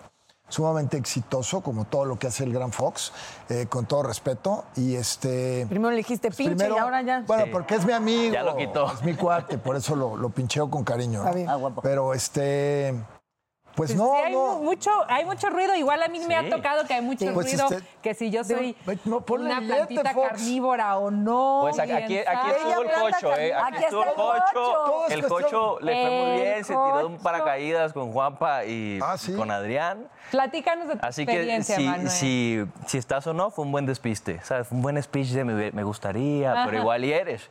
sumamente 0.48 0.98
exitoso, 0.98 1.62
como 1.62 1.86
todo 1.86 2.06
lo 2.06 2.20
que 2.20 2.28
hace 2.28 2.44
el 2.44 2.54
gran 2.54 2.72
Fox, 2.72 3.12
eh, 3.50 3.66
con 3.68 3.86
todo 3.88 4.04
respeto. 4.04 4.66
Y 4.76 4.94
este... 4.96 5.66
Primero 5.68 5.92
le 5.92 5.98
dijiste 5.98 6.28
pues 6.28 6.38
pinche 6.38 6.56
primero- 6.56 6.76
y 6.76 6.80
ahora 6.80 7.02
ya. 7.02 7.24
Bueno, 7.26 7.46
porque 7.52 7.76
es 7.76 7.86
mi 7.86 7.94
amigo. 7.94 8.34
Ya 8.34 8.44
lo 8.44 8.56
quitó. 8.56 8.92
Es 8.92 9.02
mi 9.04 9.16
cuate, 9.16 9.58
por 9.58 9.76
eso 9.76 9.96
lo, 9.96 10.16
lo 10.16 10.30
pincheo 10.30 10.70
con 10.70 10.84
cariño. 10.84 11.20
¿no? 11.20 11.26
Está 11.26 11.36
bien. 11.36 11.50
Ah, 11.50 11.56
guapo. 11.56 11.82
Pero 11.82 12.14
este... 12.14 12.94
Pues 13.76 13.90
Sí, 13.92 13.98
no, 13.98 14.14
hay 14.16 14.32
no. 14.32 14.56
mu- 14.58 14.64
mucho, 14.66 14.92
hay 15.08 15.26
mucho 15.26 15.50
ruido. 15.50 15.74
Igual 15.76 16.04
a 16.04 16.08
mí 16.08 16.20
me 16.20 16.36
ha 16.36 16.44
Sí. 16.44 16.50
tocado 16.52 16.86
que 16.86 16.94
hay 16.94 17.02
mucho 17.02 17.26
Pues 17.34 17.48
ruido. 17.52 17.66
usted- 17.66 17.84
Que 18.04 18.14
si 18.14 18.30
yo 18.30 18.44
soy 18.44 18.76
Ve- 18.86 19.00
no, 19.06 19.22
ponle 19.22 19.46
una 19.50 19.62
plantita 19.62 20.14
Fox. 20.14 20.28
carnívora 20.30 20.98
o 20.98 21.10
no. 21.10 21.60
Pues 21.64 21.80
aquí, 21.80 21.92
aquí, 21.92 22.18
aquí 22.20 22.50
estuvo 22.52 22.82
el 22.84 22.92
cocho, 22.92 23.36
¿eh? 23.38 23.54
Aquí, 23.54 23.76
Aquí 23.76 23.84
estuvo 23.86 24.04
el 24.04 24.14
cocho. 24.14 25.08
El 25.10 25.28
cocho 25.28 25.80
le 25.80 26.02
fue 26.02 26.10
muy 26.10 26.42
bien, 26.42 26.64
se 26.66 26.74
tiró 26.74 26.98
de 27.00 27.06
un 27.06 27.18
paracaídas 27.18 27.94
con 27.94 28.12
Juanpa 28.12 28.66
y 28.66 29.00
Ah, 29.02 29.18
¿sí? 29.18 29.34
con 29.36 29.50
Adrián. 29.50 30.08
Platícanos 30.32 30.88
de 30.90 30.96
tu 30.98 31.06
Así 31.06 31.26
que 31.26 31.32
experiencia, 31.32 31.76
si, 31.76 31.84
Manuel. 31.88 32.10
si, 32.10 32.66
si 32.88 32.98
estás 32.98 33.26
o 33.28 33.34
no, 33.34 33.50
fue 33.52 33.66
un 33.66 33.72
buen 33.72 33.86
despiste. 33.86 34.40
¿Sabes? 34.44 34.68
Fue 34.68 34.76
un 34.76 34.82
buen 34.82 35.02
speech 35.02 35.30
de 35.30 35.44
me, 35.46 35.72
me 35.72 35.84
gustaría, 35.84 36.52
pero 36.66 36.68
Ajá. 36.70 36.76
igual 36.78 37.06
y 37.06 37.14
eres. 37.14 37.50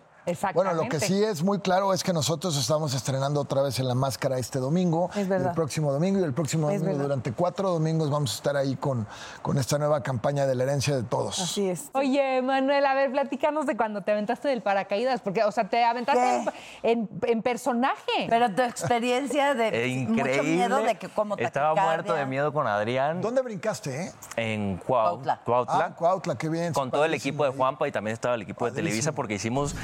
Bueno, 0.54 0.72
lo 0.74 0.88
que 0.88 1.00
sí 1.00 1.22
es 1.22 1.42
muy 1.42 1.58
claro 1.58 1.92
es 1.92 2.04
que 2.04 2.12
nosotros 2.12 2.56
estamos 2.56 2.94
estrenando 2.94 3.40
otra 3.40 3.62
vez 3.62 3.78
en 3.80 3.88
La 3.88 3.94
Máscara 3.94 4.38
este 4.38 4.58
domingo, 4.61 5.11
Es 5.16 5.28
verdad. 5.28 5.48
el 5.48 5.54
próximo 5.54 5.92
domingo 5.92 6.20
y 6.20 6.22
el 6.22 6.32
próximo 6.32 6.70
Es 6.70 6.74
domingo. 6.80 6.92
verdad. 6.98 7.02
Durante 7.02 7.32
cuatro 7.32 7.70
domingos 7.70 8.11
vamos 8.11 8.32
a 8.32 8.35
estar 8.37 8.56
ahí 8.56 8.76
con, 8.76 9.06
con 9.42 9.58
esta 9.58 9.78
nueva 9.78 10.02
campaña 10.02 10.46
de 10.46 10.54
la 10.54 10.62
herencia 10.64 10.94
de 10.96 11.02
todos. 11.02 11.40
Así 11.40 11.68
es. 11.68 11.90
Oye, 11.94 12.40
Manuel, 12.42 12.87
a 12.87 12.94
ver, 12.94 13.11
platícanos 13.11 13.66
de 13.66 13.76
cuando 13.76 14.02
te 14.02 14.12
aventaste 14.12 14.48
del 14.48 14.62
paracaídas, 14.62 15.20
porque, 15.22 15.42
o 15.44 15.50
sea, 15.50 15.68
te 15.68 15.82
aventaste 15.85 16.37
en, 16.37 16.48
en- 16.82 17.08
en 17.22 17.42
personaje. 17.42 18.26
Pero 18.28 18.54
tu 18.54 18.62
experiencia 18.62 19.54
de 19.54 19.87
increíble. 19.88 20.32
mucho 20.32 20.42
miedo 20.44 20.82
de 20.82 20.94
que 20.96 21.08
como 21.08 21.37
Estaba 21.37 21.70
taquicardia. 21.70 21.82
muerto 21.85 22.14
de 22.14 22.26
miedo 22.26 22.52
con 22.52 22.66
Adrián 22.66 23.20
¿Dónde 23.20 23.42
brincaste, 23.42 24.04
eh? 24.06 24.12
en 24.37 24.78
Cuau- 24.78 24.85
Cuautla. 24.87 25.40
Cuautla. 25.44 25.74
Ah, 25.87 25.94
Cuautla, 25.96 26.37
qué 26.37 26.48
bien. 26.48 26.72
con 26.72 26.90
todo 26.90 27.04
el 27.04 27.14
equipo 27.14 27.44
de. 27.44 27.50
Juanpa 27.50 27.88
y 27.88 27.92
también 27.92 28.12
estaba 28.14 28.35
el 28.37 28.42
equipo 28.42 28.66
de. 28.66 28.72
Televisa 28.72 29.12
porque 29.12 29.35
hicimos 29.35 29.74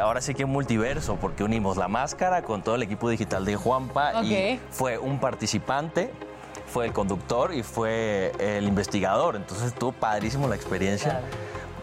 ahora 0.00 0.20
sí 0.20 0.34
que 0.34 0.46
multiverso 0.46 1.16
porque 1.16 1.44
unimos 1.44 1.76
la 1.76 1.88
máscara 1.88 2.42
con 2.42 2.62
todo 2.62 2.74
el 2.76 2.82
equipo 2.82 3.08
digital 3.08 3.44
de 3.44 3.56
Juanpa 3.56 4.22
y 4.24 4.54
Ok. 4.54 4.60
fue 4.70 4.98
un 4.98 5.18
participante 5.18 6.10
fue 6.66 6.86
el 6.86 6.92
conductor 6.92 7.52
y 7.52 7.62
fue 7.62 8.32
el 8.38 8.64
investigador 8.66 9.36
entonces 9.36 9.68
estuvo 9.68 9.92
padrísimo 9.92 10.48
la 10.48 10.56
experiencia 10.56 11.20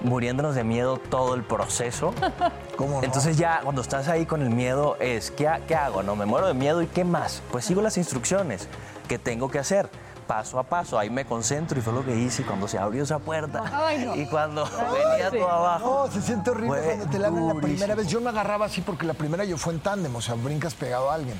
muriéndonos 0.01 0.55
de 0.55 0.63
miedo 0.63 0.97
todo 0.97 1.35
el 1.35 1.43
proceso 1.43 2.13
¿Cómo 2.77 2.99
no? 2.99 3.03
entonces 3.03 3.37
ya 3.37 3.59
cuando 3.63 3.81
estás 3.81 4.07
ahí 4.07 4.25
con 4.25 4.41
el 4.41 4.49
miedo 4.49 4.95
es 4.99 5.29
¿qué, 5.31 5.49
qué 5.67 5.75
hago? 5.75 6.03
No 6.03 6.15
me 6.15 6.25
muero 6.25 6.47
de 6.47 6.53
miedo 6.53 6.81
y 6.81 6.87
qué 6.87 7.03
más 7.03 7.41
pues 7.51 7.65
sigo 7.65 7.81
las 7.81 7.97
instrucciones 7.97 8.67
que 9.07 9.19
tengo 9.19 9.49
que 9.51 9.59
hacer 9.59 9.89
paso 10.29 10.59
a 10.59 10.63
paso, 10.63 10.99
ahí 10.99 11.09
me 11.09 11.25
concentro 11.25 11.79
y 11.79 11.81
fue 11.81 11.91
lo 11.91 12.05
que 12.05 12.15
hice 12.15 12.43
y 12.43 12.45
cuando 12.45 12.67
se 12.67 12.77
abrió 12.77 13.01
esa 13.01 13.17
puerta 13.17 13.63
Ay, 13.73 14.05
no. 14.05 14.15
y 14.15 14.27
cuando 14.27 14.63
venía 14.63 15.31
todo 15.31 15.49
abajo. 15.49 16.05
No, 16.05 16.13
se 16.13 16.21
siente 16.21 16.51
horrible 16.51 16.77
Fue 16.77 16.85
cuando 16.85 17.05
te 17.07 17.17
la 17.17 17.27
abren 17.29 17.47
la 17.47 17.55
primera 17.55 17.95
vez. 17.95 18.07
Yo 18.09 18.21
me 18.21 18.29
agarraba 18.29 18.67
así 18.67 18.81
porque 18.81 19.07
la 19.07 19.15
primera 19.15 19.43
yo 19.43 19.57
fue 19.57 19.73
en 19.73 19.79
tándem, 19.79 20.15
o 20.15 20.21
sea, 20.21 20.35
brincas 20.35 20.75
pegado 20.75 21.09
a 21.09 21.15
alguien. 21.15 21.35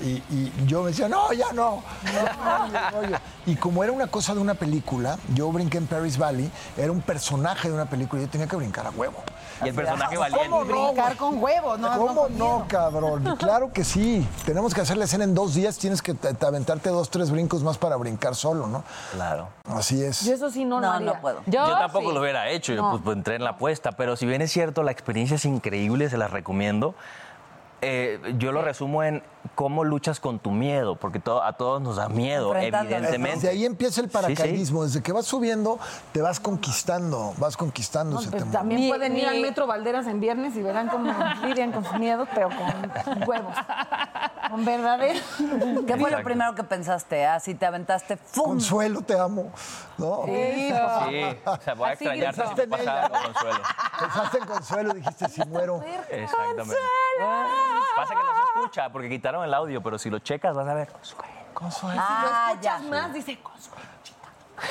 Y, 0.00 0.22
y 0.30 0.52
yo 0.66 0.82
me 0.82 0.90
decía, 0.90 1.08
no, 1.08 1.32
ya 1.32 1.52
no. 1.52 1.82
no, 2.04 2.68
no, 2.68 3.08
no. 3.08 3.18
Y 3.44 3.56
como 3.56 3.82
era 3.82 3.92
una 3.92 4.06
cosa 4.06 4.36
de 4.36 4.40
una 4.40 4.54
película, 4.54 5.18
yo 5.34 5.50
brinqué 5.50 5.78
en 5.78 5.88
Paris 5.88 6.16
Valley, 6.16 6.48
era 6.76 6.92
un 6.92 7.00
personaje 7.00 7.68
de 7.68 7.74
una 7.74 7.86
película, 7.86 8.22
yo 8.22 8.28
tenía 8.28 8.46
que 8.46 8.54
brincar 8.54 8.86
a 8.86 8.90
huevo. 8.90 9.20
Y 9.64 9.68
el 9.68 9.74
personaje 9.74 10.16
valía 10.16 10.38
¿Cómo 10.48 10.64
no, 10.64 10.86
Brincar 10.86 11.16
con 11.16 11.42
huevos, 11.42 11.78
¿no? 11.78 11.96
¿Cómo 11.98 12.28
no, 12.30 12.64
cabrón? 12.68 13.36
Claro 13.38 13.72
que 13.72 13.84
sí. 13.84 14.26
Tenemos 14.46 14.74
que 14.74 14.80
hacer 14.80 14.96
la 14.96 15.04
escena 15.04 15.24
en 15.24 15.34
dos 15.34 15.54
días, 15.54 15.78
tienes 15.78 16.00
que 16.02 16.14
te- 16.14 16.34
te 16.34 16.46
aventarte 16.46 16.90
dos, 16.90 17.10
tres 17.10 17.30
brincos 17.30 17.62
más 17.62 17.78
para 17.78 17.96
brincar 17.96 18.34
solo, 18.34 18.66
¿no? 18.66 18.84
Claro. 19.12 19.48
Así 19.68 20.02
es. 20.02 20.24
Yo 20.24 20.34
eso 20.34 20.50
sí 20.50 20.64
no, 20.64 20.80
lo 20.80 20.86
No, 20.86 20.92
haría. 20.92 21.12
no 21.14 21.20
puedo. 21.20 21.40
Yo, 21.46 21.64
tampoco 21.66 22.08
sí. 22.08 22.14
lo 22.14 22.20
hubiera 22.20 22.48
hecho, 22.48 22.72
yo 22.72 22.82
No. 22.82 22.90
pues, 22.92 23.02
pues, 23.02 23.16
entré 23.16 23.34
en 23.36 23.44
la 23.44 23.50
apuesta, 23.50 23.92
pero 23.92 24.16
si 24.16 24.26
bien 24.26 24.42
es 24.42 24.52
cierto, 24.52 24.82
la 24.82 24.92
experiencia 24.92 25.36
es 25.36 25.44
increíble, 25.44 26.08
se 26.10 26.16
las 26.18 26.30
recomiendo. 26.30 26.94
Eh, 27.80 28.34
yo 28.38 28.50
lo 28.50 28.60
resumo 28.62 29.04
en 29.04 29.22
cómo 29.54 29.84
luchas 29.84 30.20
con 30.20 30.38
tu 30.38 30.50
miedo, 30.50 30.96
porque 30.96 31.20
todo- 31.20 31.42
a 31.42 31.52
todos 31.54 31.80
nos 31.82 31.96
da 31.96 32.08
miedo, 32.08 32.54
evidentemente. 32.56 33.36
Desde 33.36 33.48
ahí 33.50 33.64
empieza 33.64 34.00
el 34.00 34.06
Sí, 34.06 34.12
sí. 34.16 34.22
paracaidismo. 34.22 34.84
Desde 34.84 35.02
que 35.02 35.12
vas 35.12 35.26
subiendo, 35.26 35.78
te 36.12 36.22
vas 36.22 36.40
conquistando, 36.40 37.34
vas 37.38 37.56
conquistando 37.56 38.14
No, 38.14 38.20
ese 38.20 38.30
pues, 38.30 38.42
temor. 38.42 38.52
también 38.58 38.80
Mi- 38.82 38.88
pueden 38.88 39.16
ir 39.16 39.26
al 39.28 39.40
Metro 39.40 39.66
Valderas 39.66 40.06
en 40.06 40.20
viernes 40.20 40.56
y 40.56 40.62
verán 40.62 40.88
cómo 40.88 41.12
lidian 41.44 41.72
con 41.72 41.84
sus 41.84 41.98
miedos, 41.98 42.28
pero 42.34 42.48
con 42.48 43.28
huevos. 43.28 43.54
Con 44.50 44.64
verdadero. 44.64 45.20
¿Qué 45.86 45.96
fue 45.98 46.10
lo 46.10 46.22
primero 46.22 46.54
que 46.54 46.64
pensaste? 46.64 47.26
Así 47.26 47.54
te 47.54 47.66
aventaste, 47.66 48.16
¡fum! 48.16 48.46
Consuelo, 48.52 49.02
te 49.02 49.18
amo. 49.18 49.52
¿No? 49.98 50.22
Sí, 50.26 50.70
o 51.44 51.56
sea, 51.58 51.74
voy 51.74 51.88
a 51.88 51.92
Así 51.92 52.04
extrañarte 52.04 52.42
si 52.48 52.54
me 52.54 52.66
pasa 52.68 53.02
algo, 53.04 53.16
Consuelo. 53.24 53.58
Pensaste 54.00 54.38
en 54.38 54.44
Consuelo, 54.46 54.94
dijiste, 54.94 55.28
si 55.28 55.44
muero. 55.44 55.82
Exactamente. 56.08 56.76
Pasa 57.96 58.14
que 58.14 58.20
no 58.20 58.34
se 58.34 58.42
escucha 58.60 58.90
porque 58.92 59.08
quitaron 59.08 59.37
el 59.44 59.54
audio, 59.54 59.82
pero 59.82 59.98
si 59.98 60.10
lo 60.10 60.18
checas 60.18 60.54
vas 60.56 60.68
a 60.68 60.74
ver. 60.74 60.88
Consuelo. 60.88 61.32
Consuelo. 61.54 62.00
Ah, 62.02 62.54
ya. 62.60 62.78
más, 62.80 63.12
dice 63.12 63.38
Consuelo. 63.40 63.88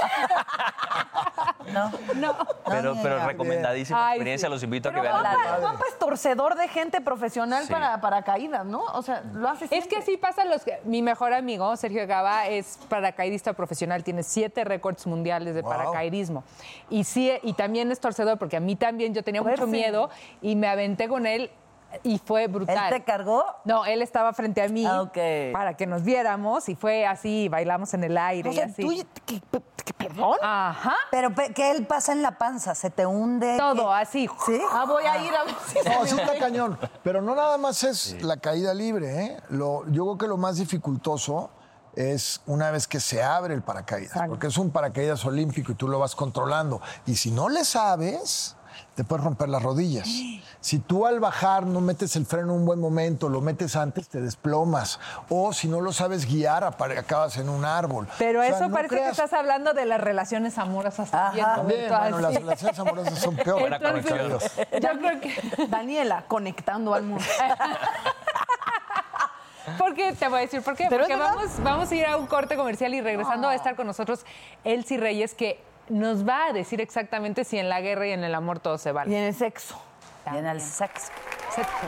No. 1.73 1.91
No. 2.15 2.35
Pero, 2.65 2.95
pero 3.03 3.25
recomendadísima 3.25 4.07
Ay, 4.07 4.15
experiencia, 4.15 4.47
sí. 4.47 4.53
los 4.53 4.63
invito 4.63 4.89
a 4.89 4.93
que 4.93 5.01
vean. 5.01 5.13
Juanpa, 5.21 5.57
Juanpa 5.59 5.83
es 5.89 5.99
torcedor 5.99 6.55
de 6.55 6.67
gente 6.69 7.01
profesional 7.01 7.65
Sí. 7.65 7.71
para, 7.73 7.99
para 7.99 8.21
caídas, 8.23 8.65
¿no? 8.65 8.83
O 8.83 9.01
sea, 9.01 9.21
lo 9.33 9.49
hace 9.49 9.65
Es 9.65 9.69
siempre. 9.69 9.89
que 9.89 9.97
así 9.97 10.17
pasa 10.17 10.45
los 10.45 10.63
que- 10.63 10.79
mi 10.85 11.01
mejor 11.01 11.33
amigo 11.33 11.75
Sergio 11.75 12.07
Gaba 12.07 12.47
es 12.47 12.79
paracaidista 12.89 13.53
profesional, 13.53 14.03
tiene 14.03 14.23
siete 14.23 14.63
récords 14.63 15.05
mundiales 15.07 15.55
de 15.55 15.61
Wow. 15.61 15.71
paracaidismo 15.71 16.43
y 16.89 17.03
sí 17.03 17.31
y 17.43 17.53
también 17.53 17.91
es 17.91 17.99
torcedor 17.99 18.37
porque 18.37 18.57
a 18.57 18.61
mí 18.61 18.75
también 18.77 19.13
yo 19.13 19.23
tenía 19.23 19.41
mucho 19.41 19.67
miedo 19.67 20.09
y 20.41 20.55
me 20.55 20.67
aventé 20.69 21.07
con 21.09 21.25
él 21.25 21.51
y 22.03 22.19
fue 22.19 22.47
brutal. 22.47 22.93
¿Él 22.93 22.99
te 22.99 23.03
cargó? 23.03 23.43
No, 23.65 23.85
él 23.85 24.01
estaba 24.01 24.33
frente 24.33 24.61
a 24.61 24.67
mí 24.69 24.85
Ah, 24.85 25.01
ok. 25.03 25.17
para 25.53 25.75
que 25.75 25.87
nos 25.87 26.03
viéramos 26.03 26.67
y 26.69 26.75
fue 26.75 27.05
así, 27.05 27.47
bailamos 27.49 27.93
en 27.93 28.03
el 28.03 28.17
aire 28.17 28.49
O 28.49 28.51
y 28.51 28.55
sea, 28.55 28.65
así. 28.65 28.83
tú, 28.83 28.89
¿qué, 29.25 29.41
qué- 29.85 29.93
perdón? 29.93 30.37
Ajá. 30.41 30.95
Pero 31.11 31.33
pe- 31.33 31.53
que 31.53 31.71
él 31.71 31.85
pasa 31.87 32.11
en 32.11 32.21
la 32.21 32.37
panza, 32.37 32.75
se 32.75 32.89
te 32.89 33.05
hunde. 33.05 33.57
Todo 33.57 33.87
¿qué? 33.89 33.93
así. 33.95 34.29
¿Sí? 34.45 34.59
Ah, 34.71 34.83
voy 34.85 35.05
a 35.05 35.17
ir 35.23 35.33
a 35.33 35.43
ver 35.45 35.55
si 35.65 35.79
se 35.79 35.89
No, 35.89 36.05
sí 36.05 36.15
está 36.19 36.37
cañón. 36.37 36.77
Pero 37.03 37.21
no 37.21 37.33
nada 37.35 37.57
más 37.57 37.83
es 37.83 38.21
la 38.21 38.37
caída 38.37 38.73
libre, 38.73 39.23
¿eh? 39.25 39.37
Lo, 39.49 39.85
yo 39.89 40.03
creo 40.03 40.17
que 40.17 40.27
lo 40.27 40.37
más 40.37 40.57
dificultoso 40.57 41.51
es 41.95 42.41
una 42.45 42.69
vez 42.69 42.85
que 42.87 42.99
se 42.99 43.23
abre 43.23 43.53
el 43.55 43.63
paracaídas, 43.63 44.27
porque 44.27 44.47
es 44.47 44.57
un 44.57 44.71
paracaídas 44.71 45.25
olímpico 45.25 45.71
y 45.71 45.75
tú 45.75 45.87
lo 45.87 45.97
vas 45.99 46.15
controlando. 46.15 46.81
Y 47.05 47.15
si 47.15 47.31
no 47.31 47.47
le 47.49 47.63
sabes, 47.65 48.56
te 48.95 49.03
puedes 49.03 49.23
romper 49.23 49.49
las 49.49 49.61
rodillas. 49.61 50.07
Si 50.59 50.79
tú 50.79 51.05
al 51.05 51.19
bajar 51.19 51.65
no 51.65 51.81
metes 51.81 52.15
el 52.15 52.25
freno 52.25 52.53
en 52.53 52.59
un 52.59 52.65
buen 52.65 52.79
momento, 52.79 53.29
lo 53.29 53.41
metes 53.41 53.75
antes, 53.75 54.09
te 54.09 54.21
desplomas. 54.21 54.99
O 55.29 55.53
si 55.53 55.67
no 55.67 55.81
lo 55.81 55.93
sabes 55.93 56.25
guiar, 56.25 56.63
acabas 56.63 57.37
en 57.37 57.49
un 57.49 57.63
árbol. 57.63 58.07
Pero 58.17 58.39
O 58.39 58.43
sea, 58.43 58.55
eso 58.55 58.67
no 58.67 58.73
parece 58.73 58.95
que 58.95 59.09
estás 59.09 59.33
hablando 59.33 59.73
de 59.73 59.85
las 59.85 60.01
relaciones 60.01 60.57
amorosas 60.57 61.11
también. 61.11 61.45
También, 61.45 61.89
Roberto, 61.89 61.99
bueno, 61.99 62.19
las 62.19 62.35
relaciones 62.35 62.79
amorosas 62.79 63.19
son 63.19 63.35
peores. 63.35 63.79
Entonces. 63.81 64.51
Yo 64.81 64.89
creo 64.99 65.21
que 65.21 65.67
Daniela, 65.69 66.25
conectando 66.27 66.93
al 66.93 67.03
mundo. 67.03 67.23
Porque 69.77 70.13
te 70.13 70.27
voy 70.27 70.37
a 70.39 70.41
decir 70.41 70.61
por 70.61 70.75
qué. 70.75 70.87
Pero 70.89 71.03
Porque 71.03 71.15
vamos, 71.15 71.51
vamos 71.61 71.91
a 71.91 71.95
ir 71.95 72.05
a 72.05 72.17
un 72.17 72.25
corte 72.27 72.55
comercial 72.55 72.93
y 72.93 73.01
regresando 73.01 73.47
va 73.47 73.53
a 73.53 73.55
estar 73.55 73.75
con 73.75 73.85
nosotros 73.85 74.25
Elsie 74.63 74.97
Reyes, 74.97 75.33
que 75.33 75.61
nos 75.89 76.27
va 76.27 76.47
a 76.47 76.53
decir 76.53 76.81
exactamente 76.81 77.43
si 77.43 77.57
en 77.57 77.69
la 77.69 77.81
guerra 77.81 78.07
y 78.07 78.11
en 78.11 78.23
el 78.23 78.35
amor 78.35 78.59
todo 78.59 78.77
se 78.77 78.89
Y 78.89 78.93
vale. 78.93 79.17
en 79.17 79.23
el 79.25 79.33
sexo. 79.33 79.79
Y 80.33 80.37
en 80.37 80.45
el 80.45 80.59
sexo. 80.61 81.11
Sexo. 81.55 81.87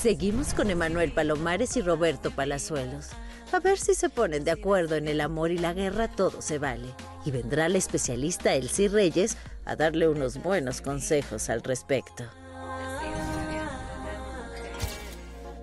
Seguimos 0.00 0.54
con 0.54 0.70
Emanuel 0.70 1.12
Palomares 1.12 1.76
y 1.76 1.82
Roberto 1.82 2.30
Palazuelos. 2.30 3.08
A 3.52 3.60
ver 3.60 3.78
si 3.78 3.94
se 3.94 4.08
ponen 4.10 4.44
de 4.44 4.50
acuerdo 4.50 4.94
en 4.96 5.08
el 5.08 5.20
amor 5.20 5.50
y 5.50 5.58
la 5.58 5.72
guerra, 5.72 6.06
todo 6.08 6.42
se 6.42 6.58
vale. 6.58 6.88
Y 7.24 7.30
vendrá 7.30 7.68
la 7.68 7.78
especialista 7.78 8.54
Elsie 8.54 8.88
Reyes 8.88 9.36
a 9.64 9.74
darle 9.74 10.08
unos 10.08 10.40
buenos 10.42 10.80
consejos 10.80 11.48
al 11.50 11.62
respecto. 11.62 12.24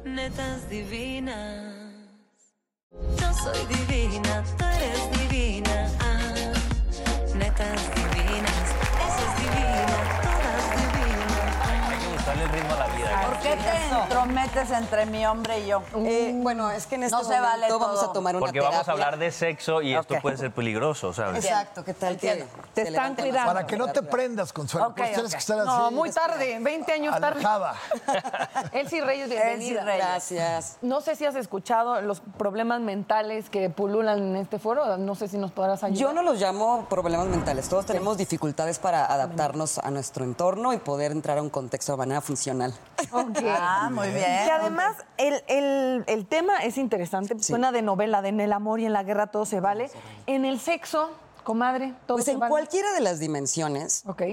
Netas 0.03 0.69
divinas. 0.69 1.74
Yo 3.01 3.33
soy 3.33 3.65
divina, 3.67 4.43
tú 4.57 4.65
eres 4.65 5.29
divina. 5.29 5.89
Ah, 5.99 6.33
netas 7.35 7.81
divinas. 7.95 8.05
Esa 8.05 8.44
Hay 12.27 12.33
que 12.37 12.41
buscarle 12.41 12.43
el 12.43 12.49
ritmo 12.49 12.73
a 12.73 12.87
la 12.87 12.95
vida. 12.95 13.21
¿Por 13.27 13.39
qué 13.39 13.55
te 13.55 13.95
entrometes 14.01 14.71
entre 14.71 15.05
mi 15.05 15.25
hombre 15.27 15.59
y 15.59 15.67
yo? 15.67 15.83
Eh, 15.97 16.31
bueno, 16.35 16.71
es 16.71 16.87
que 16.87 16.95
en 16.95 17.03
este 17.03 17.15
No 17.15 17.23
se 17.23 17.29
momento 17.35 17.47
vale 17.49 17.67
vamos 17.71 17.99
todo. 17.99 18.09
a 18.09 18.13
tomar 18.13 18.35
una 18.35 18.45
Porque 18.45 18.59
vamos 18.59 18.87
a 18.87 18.91
hablar 18.91 19.17
de 19.19 19.31
sexo 19.31 19.81
y 19.81 19.93
esto 19.93 20.15
puede 20.21 20.37
ser 20.37 20.51
peligroso, 20.51 21.13
¿sabes? 21.13 21.45
Exacto, 21.45 21.83
¿qué 21.83 21.93
tal 21.93 22.17
que 22.17 22.45
Te 22.73 22.83
se 22.83 22.89
están 22.89 23.15
cuidando. 23.15 23.53
Para 23.53 23.67
que 23.67 23.77
no 23.77 23.87
te 23.91 24.01
prendas, 24.01 24.51
Consuelo. 24.53 24.87
Ok, 24.87 24.97
pues 24.97 25.13
tienes 25.13 25.31
ok. 25.31 25.31
que 25.33 25.37
estar 25.39 25.59
así. 25.59 25.67
No, 25.67 25.91
muy 25.91 26.11
tarde, 26.11 26.57
20 26.59 26.91
años 26.93 27.19
tarde. 27.19 27.27
alejada. 27.45 27.75
Elsie 28.71 29.01
Reyes, 29.01 29.29
bienvenida. 29.29 29.83
Reyes. 29.83 30.05
Gracias. 30.05 30.77
No 30.81 31.01
sé 31.01 31.15
si 31.15 31.25
has 31.25 31.35
escuchado 31.35 32.01
los 32.01 32.21
problemas 32.37 32.81
mentales 32.81 33.49
que 33.49 33.69
pululan 33.69 34.19
en 34.19 34.35
este 34.37 34.57
foro. 34.57 34.97
No 34.97 35.13
sé 35.15 35.27
si 35.27 35.37
nos 35.37 35.51
podrás 35.51 35.83
ayudar. 35.83 35.99
Yo 36.01 36.13
no 36.13 36.23
los 36.23 36.39
llamo 36.39 36.85
problemas 36.89 37.27
mentales. 37.27 37.69
Todos 37.69 37.85
tenemos 37.85 38.17
dificultades 38.17 38.79
para 38.79 39.05
adaptarnos 39.05 39.77
a 39.77 39.91
nuestro 39.91 40.23
entorno 40.23 40.73
y 40.73 40.77
poder 40.77 41.11
entrar 41.11 41.37
a 41.37 41.41
un 41.43 41.49
contexto 41.49 41.91
de 41.91 41.97
manera 42.15 42.21
funcional. 42.21 42.73
Ok. 43.11 43.37
Ah, 43.47 43.89
muy 43.91 44.07
bien. 44.09 44.45
Que 44.45 44.51
además 44.51 44.95
el, 45.17 45.43
el- 45.47 46.03
el 46.07 46.25
tema 46.25 46.63
es 46.63 46.77
interesante, 46.77 47.41
suena 47.41 47.71
de 47.71 47.81
novela, 47.81 48.21
de 48.21 48.29
en 48.29 48.39
el 48.41 48.53
amor 48.53 48.79
y 48.79 48.85
en 48.85 48.93
la 48.93 49.03
guerra 49.03 49.27
todo 49.27 49.45
se 49.45 49.59
vale. 49.59 49.89
En 50.27 50.45
el 50.45 50.59
sexo, 50.59 51.11
comadre, 51.43 51.93
todo 52.07 52.17
Pues 52.17 52.25
se 52.25 52.31
en 52.31 52.39
vale. 52.39 52.49
cualquiera 52.49 52.91
de 52.93 53.01
las 53.01 53.19
dimensiones 53.19 54.03
Ok. 54.07 54.23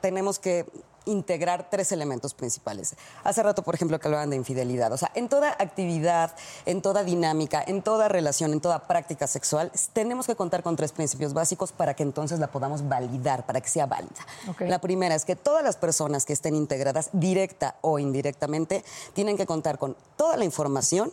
tenemos 0.00 0.38
que 0.38 0.66
integrar 1.04 1.68
tres 1.70 1.92
elementos 1.92 2.34
principales. 2.34 2.94
Hace 3.24 3.42
rato, 3.42 3.62
por 3.62 3.74
ejemplo, 3.74 3.98
que 3.98 4.08
hablaban 4.08 4.30
de 4.30 4.36
infidelidad. 4.36 4.92
O 4.92 4.96
sea, 4.96 5.10
en 5.14 5.28
toda 5.28 5.50
actividad, 5.50 6.32
en 6.66 6.82
toda 6.82 7.04
dinámica, 7.04 7.62
en 7.66 7.82
toda 7.82 8.08
relación, 8.08 8.52
en 8.52 8.60
toda 8.60 8.86
práctica 8.86 9.26
sexual, 9.26 9.72
tenemos 9.92 10.26
que 10.26 10.36
contar 10.36 10.62
con 10.62 10.76
tres 10.76 10.92
principios 10.92 11.32
básicos 11.32 11.72
para 11.72 11.94
que 11.94 12.02
entonces 12.02 12.38
la 12.38 12.48
podamos 12.48 12.88
validar, 12.88 13.46
para 13.46 13.60
que 13.60 13.68
sea 13.68 13.86
válida. 13.86 14.26
Ok. 14.48 14.62
La 14.62 14.78
primera 14.80 15.14
es 15.14 15.24
que 15.24 15.36
todas 15.36 15.62
las 15.62 15.76
personas 15.76 16.24
que 16.24 16.32
estén 16.32 16.54
integradas, 16.54 17.10
directa 17.12 17.76
o 17.80 17.98
indirectamente, 17.98 18.84
tienen 19.12 19.36
que 19.36 19.46
contar 19.46 19.78
con 19.78 19.96
toda 20.16 20.36
la 20.36 20.44
información 20.44 21.12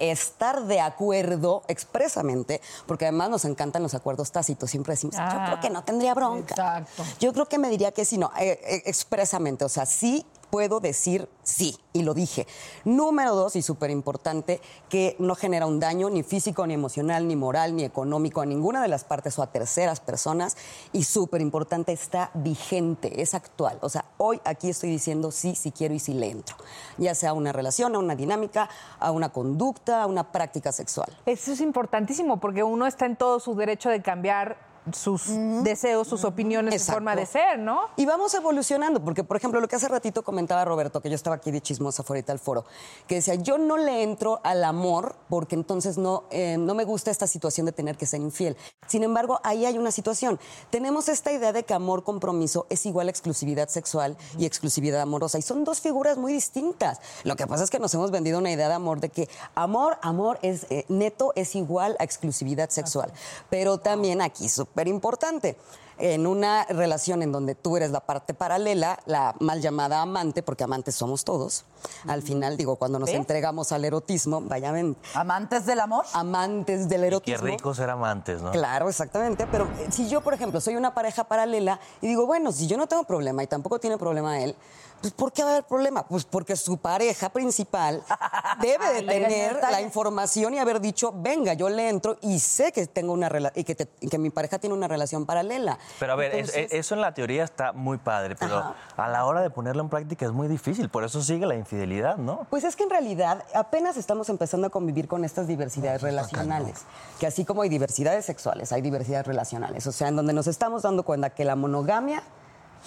estar 0.00 0.64
de 0.64 0.80
acuerdo 0.80 1.62
expresamente, 1.68 2.60
porque 2.86 3.06
además 3.06 3.30
nos 3.30 3.44
encantan 3.44 3.82
los 3.82 3.94
acuerdos 3.94 4.30
tácitos, 4.32 4.70
siempre 4.70 4.92
decimos, 4.94 5.16
yo 5.16 5.22
Ah, 5.22 5.44
creo 5.46 5.60
que 5.60 5.70
no 5.70 5.82
tendría 5.84 6.14
bronca. 6.14 6.54
exacto. 6.54 7.04
Yo 7.20 7.32
creo 7.32 7.46
que 7.46 7.58
me 7.58 7.68
diría 7.68 7.92
que 7.92 8.04
sí, 8.04 8.18
no, 8.18 8.30
eh, 8.38 8.60
eh, 8.64 8.82
expresamente, 8.86 9.64
o 9.64 9.68
sea, 9.68 9.86
sí 9.86 10.24
puedo 10.50 10.80
decir 10.80 11.28
sí, 11.42 11.76
y 11.92 12.02
lo 12.02 12.14
dije. 12.14 12.46
Número 12.84 13.34
dos, 13.34 13.56
y 13.56 13.62
súper 13.62 13.90
importante, 13.90 14.60
que 14.88 15.16
no 15.18 15.34
genera 15.34 15.66
un 15.66 15.80
daño 15.80 16.10
ni 16.10 16.22
físico, 16.22 16.66
ni 16.66 16.74
emocional, 16.74 17.26
ni 17.26 17.36
moral, 17.36 17.74
ni 17.74 17.84
económico 17.84 18.40
a 18.40 18.46
ninguna 18.46 18.82
de 18.82 18.88
las 18.88 19.04
partes 19.04 19.38
o 19.38 19.42
a 19.42 19.50
terceras 19.50 20.00
personas, 20.00 20.56
y 20.92 21.04
súper 21.04 21.40
importante, 21.40 21.92
está 21.92 22.30
vigente, 22.34 23.22
es 23.22 23.34
actual. 23.34 23.78
O 23.80 23.88
sea, 23.88 24.04
hoy 24.18 24.40
aquí 24.44 24.68
estoy 24.68 24.90
diciendo 24.90 25.30
sí, 25.30 25.54
sí 25.54 25.72
quiero 25.72 25.94
y 25.94 25.98
sí 25.98 26.14
le 26.14 26.30
entro, 26.30 26.56
ya 26.98 27.14
sea 27.14 27.30
a 27.30 27.32
una 27.32 27.52
relación, 27.52 27.94
a 27.94 27.98
una 27.98 28.14
dinámica, 28.14 28.68
a 28.98 29.10
una 29.10 29.30
conducta, 29.30 30.02
a 30.02 30.06
una 30.06 30.30
práctica 30.32 30.72
sexual. 30.72 31.08
Eso 31.26 31.52
es 31.52 31.60
importantísimo 31.60 32.38
porque 32.38 32.62
uno 32.62 32.86
está 32.86 33.06
en 33.06 33.16
todo 33.16 33.40
su 33.40 33.54
derecho 33.54 33.88
de 33.88 34.02
cambiar 34.02 34.67
sus 34.94 35.22
deseos, 35.62 36.06
sus 36.06 36.24
opiniones, 36.24 36.74
su 36.74 36.76
Exacto. 36.76 36.96
forma 36.96 37.16
de 37.16 37.26
ser, 37.26 37.58
¿no? 37.58 37.80
Y 37.96 38.04
vamos 38.04 38.34
evolucionando, 38.34 39.02
porque 39.02 39.24
por 39.24 39.36
ejemplo, 39.36 39.60
lo 39.60 39.68
que 39.68 39.76
hace 39.76 39.88
ratito 39.88 40.22
comentaba 40.22 40.64
Roberto, 40.64 41.00
que 41.00 41.08
yo 41.08 41.14
estaba 41.14 41.36
aquí 41.36 41.50
de 41.50 41.60
chismosa 41.60 42.02
fuera 42.02 42.18
al 42.28 42.38
foro, 42.38 42.64
que 43.06 43.16
decía, 43.16 43.34
yo 43.36 43.58
no 43.58 43.76
le 43.76 44.02
entro 44.02 44.40
al 44.42 44.64
amor 44.64 45.14
porque 45.28 45.54
entonces 45.54 45.98
no, 45.98 46.24
eh, 46.30 46.56
no 46.58 46.74
me 46.74 46.84
gusta 46.84 47.10
esta 47.10 47.26
situación 47.26 47.66
de 47.66 47.72
tener 47.72 47.96
que 47.96 48.06
ser 48.06 48.20
infiel. 48.20 48.56
Sin 48.86 49.04
embargo, 49.04 49.40
ahí 49.44 49.66
hay 49.66 49.78
una 49.78 49.92
situación. 49.92 50.40
Tenemos 50.70 51.08
esta 51.08 51.32
idea 51.32 51.52
de 51.52 51.62
que 51.62 51.74
amor 51.74 52.02
compromiso 52.02 52.66
es 52.70 52.86
igual 52.86 53.06
a 53.06 53.10
exclusividad 53.10 53.68
sexual 53.68 54.16
y 54.36 54.46
exclusividad 54.46 55.00
amorosa, 55.00 55.38
y 55.38 55.42
son 55.42 55.64
dos 55.64 55.80
figuras 55.80 56.18
muy 56.18 56.32
distintas. 56.32 57.00
Lo 57.24 57.36
que 57.36 57.46
pasa 57.46 57.64
es 57.64 57.70
que 57.70 57.78
nos 57.78 57.94
hemos 57.94 58.10
vendido 58.10 58.38
una 58.38 58.50
idea 58.50 58.68
de 58.68 58.74
amor 58.74 59.00
de 59.00 59.10
que 59.10 59.28
amor, 59.54 59.98
amor 60.02 60.38
es 60.42 60.66
eh, 60.70 60.84
neto 60.88 61.32
es 61.36 61.54
igual 61.54 61.96
a 61.98 62.04
exclusividad 62.04 62.70
sexual. 62.70 63.12
Pero 63.50 63.78
también 63.78 64.20
aquí 64.22 64.48
súper 64.78 64.88
importante. 64.88 65.56
En 66.00 66.28
una 66.28 66.64
relación 66.66 67.24
en 67.24 67.32
donde 67.32 67.56
tú 67.56 67.76
eres 67.76 67.90
la 67.90 67.98
parte 67.98 68.32
paralela, 68.32 69.00
la 69.06 69.34
mal 69.40 69.60
llamada 69.60 70.00
amante, 70.00 70.44
porque 70.44 70.62
amantes 70.62 70.94
somos 70.94 71.24
todos. 71.24 71.64
Al 72.06 72.22
final, 72.22 72.56
digo, 72.56 72.76
cuando 72.76 73.00
nos 73.00 73.08
entregamos 73.10 73.72
al 73.72 73.84
erotismo, 73.84 74.40
vaya 74.40 74.70
ven. 74.70 74.96
¿Amantes 75.14 75.66
del 75.66 75.80
amor? 75.80 76.04
Amantes 76.12 76.88
del 76.88 77.00
Qué 77.00 77.06
erotismo. 77.08 77.46
rico 77.46 77.74
ser 77.74 77.90
amantes, 77.90 78.40
¿no? 78.40 78.52
Claro, 78.52 78.88
exactamente. 78.88 79.48
Pero 79.50 79.64
eh, 79.64 79.88
si 79.90 80.08
yo, 80.08 80.20
por 80.20 80.34
ejemplo, 80.34 80.60
soy 80.60 80.76
una 80.76 80.94
pareja 80.94 81.24
paralela 81.24 81.80
y 82.00 82.06
digo, 82.06 82.26
bueno, 82.26 82.52
si 82.52 82.68
yo 82.68 82.76
no 82.76 82.86
tengo 82.86 83.02
problema 83.02 83.42
y 83.42 83.48
tampoco 83.48 83.80
tiene 83.80 83.98
problema 83.98 84.40
él, 84.40 84.54
pues 85.00 85.12
¿por 85.12 85.32
qué 85.32 85.42
va 85.42 85.50
a 85.50 85.52
haber 85.52 85.64
problema? 85.64 86.06
Pues 86.06 86.24
porque 86.24 86.56
su 86.56 86.78
pareja 86.78 87.28
principal 87.28 88.02
debe 88.60 88.92
de 88.94 89.02
tener 89.02 89.58
la 89.70 89.80
información 89.80 90.54
y 90.54 90.58
haber 90.58 90.80
dicho, 90.80 91.12
venga, 91.14 91.54
yo 91.54 91.68
le 91.68 91.88
entro 91.88 92.16
y 92.20 92.38
sé 92.40 92.72
que 92.72 92.86
tengo 92.86 93.12
una 93.12 93.30
y 93.54 93.64
que, 93.64 93.74
te- 93.74 93.88
y 94.00 94.08
que 94.08 94.18
mi 94.18 94.30
pareja 94.30 94.58
tiene 94.58 94.74
una 94.74 94.88
relación 94.88 95.26
paralela. 95.26 95.78
Pero 95.98 96.12
a 96.12 96.16
ver, 96.16 96.34
es- 96.34 96.52
eso 96.54 96.94
en 96.94 97.00
la 97.00 97.14
teoría 97.14 97.44
está 97.44 97.72
muy 97.72 97.98
padre, 97.98 98.36
pero 98.36 98.58
Ajá. 98.58 98.74
a 98.96 99.08
la 99.08 99.24
hora 99.26 99.40
de 99.42 99.50
ponerlo 99.50 99.82
en 99.82 99.88
práctica 99.88 100.26
es 100.26 100.32
muy 100.32 100.48
difícil, 100.48 100.88
por 100.88 101.04
eso 101.04 101.22
sigue 101.22 101.46
la 101.46 101.54
infidelidad, 101.54 102.16
¿no? 102.16 102.46
Pues 102.50 102.64
es 102.64 102.74
que 102.76 102.82
en 102.84 102.90
realidad 102.90 103.44
apenas 103.54 103.96
estamos 103.96 104.28
empezando 104.28 104.66
a 104.66 104.70
convivir 104.70 105.08
con 105.08 105.24
estas 105.24 105.46
diversidades 105.46 106.02
relacionales. 106.02 106.80
Que 107.20 107.26
así 107.26 107.44
como 107.44 107.62
hay 107.62 107.68
diversidades 107.68 108.24
sexuales, 108.24 108.72
hay 108.72 108.82
diversidades 108.82 109.26
relacionales. 109.26 109.86
O 109.86 109.92
sea, 109.92 110.08
en 110.08 110.16
donde 110.16 110.32
nos 110.32 110.46
estamos 110.46 110.82
dando 110.82 111.02
cuenta 111.04 111.30
que 111.30 111.44
la 111.44 111.56
monogamia 111.56 112.22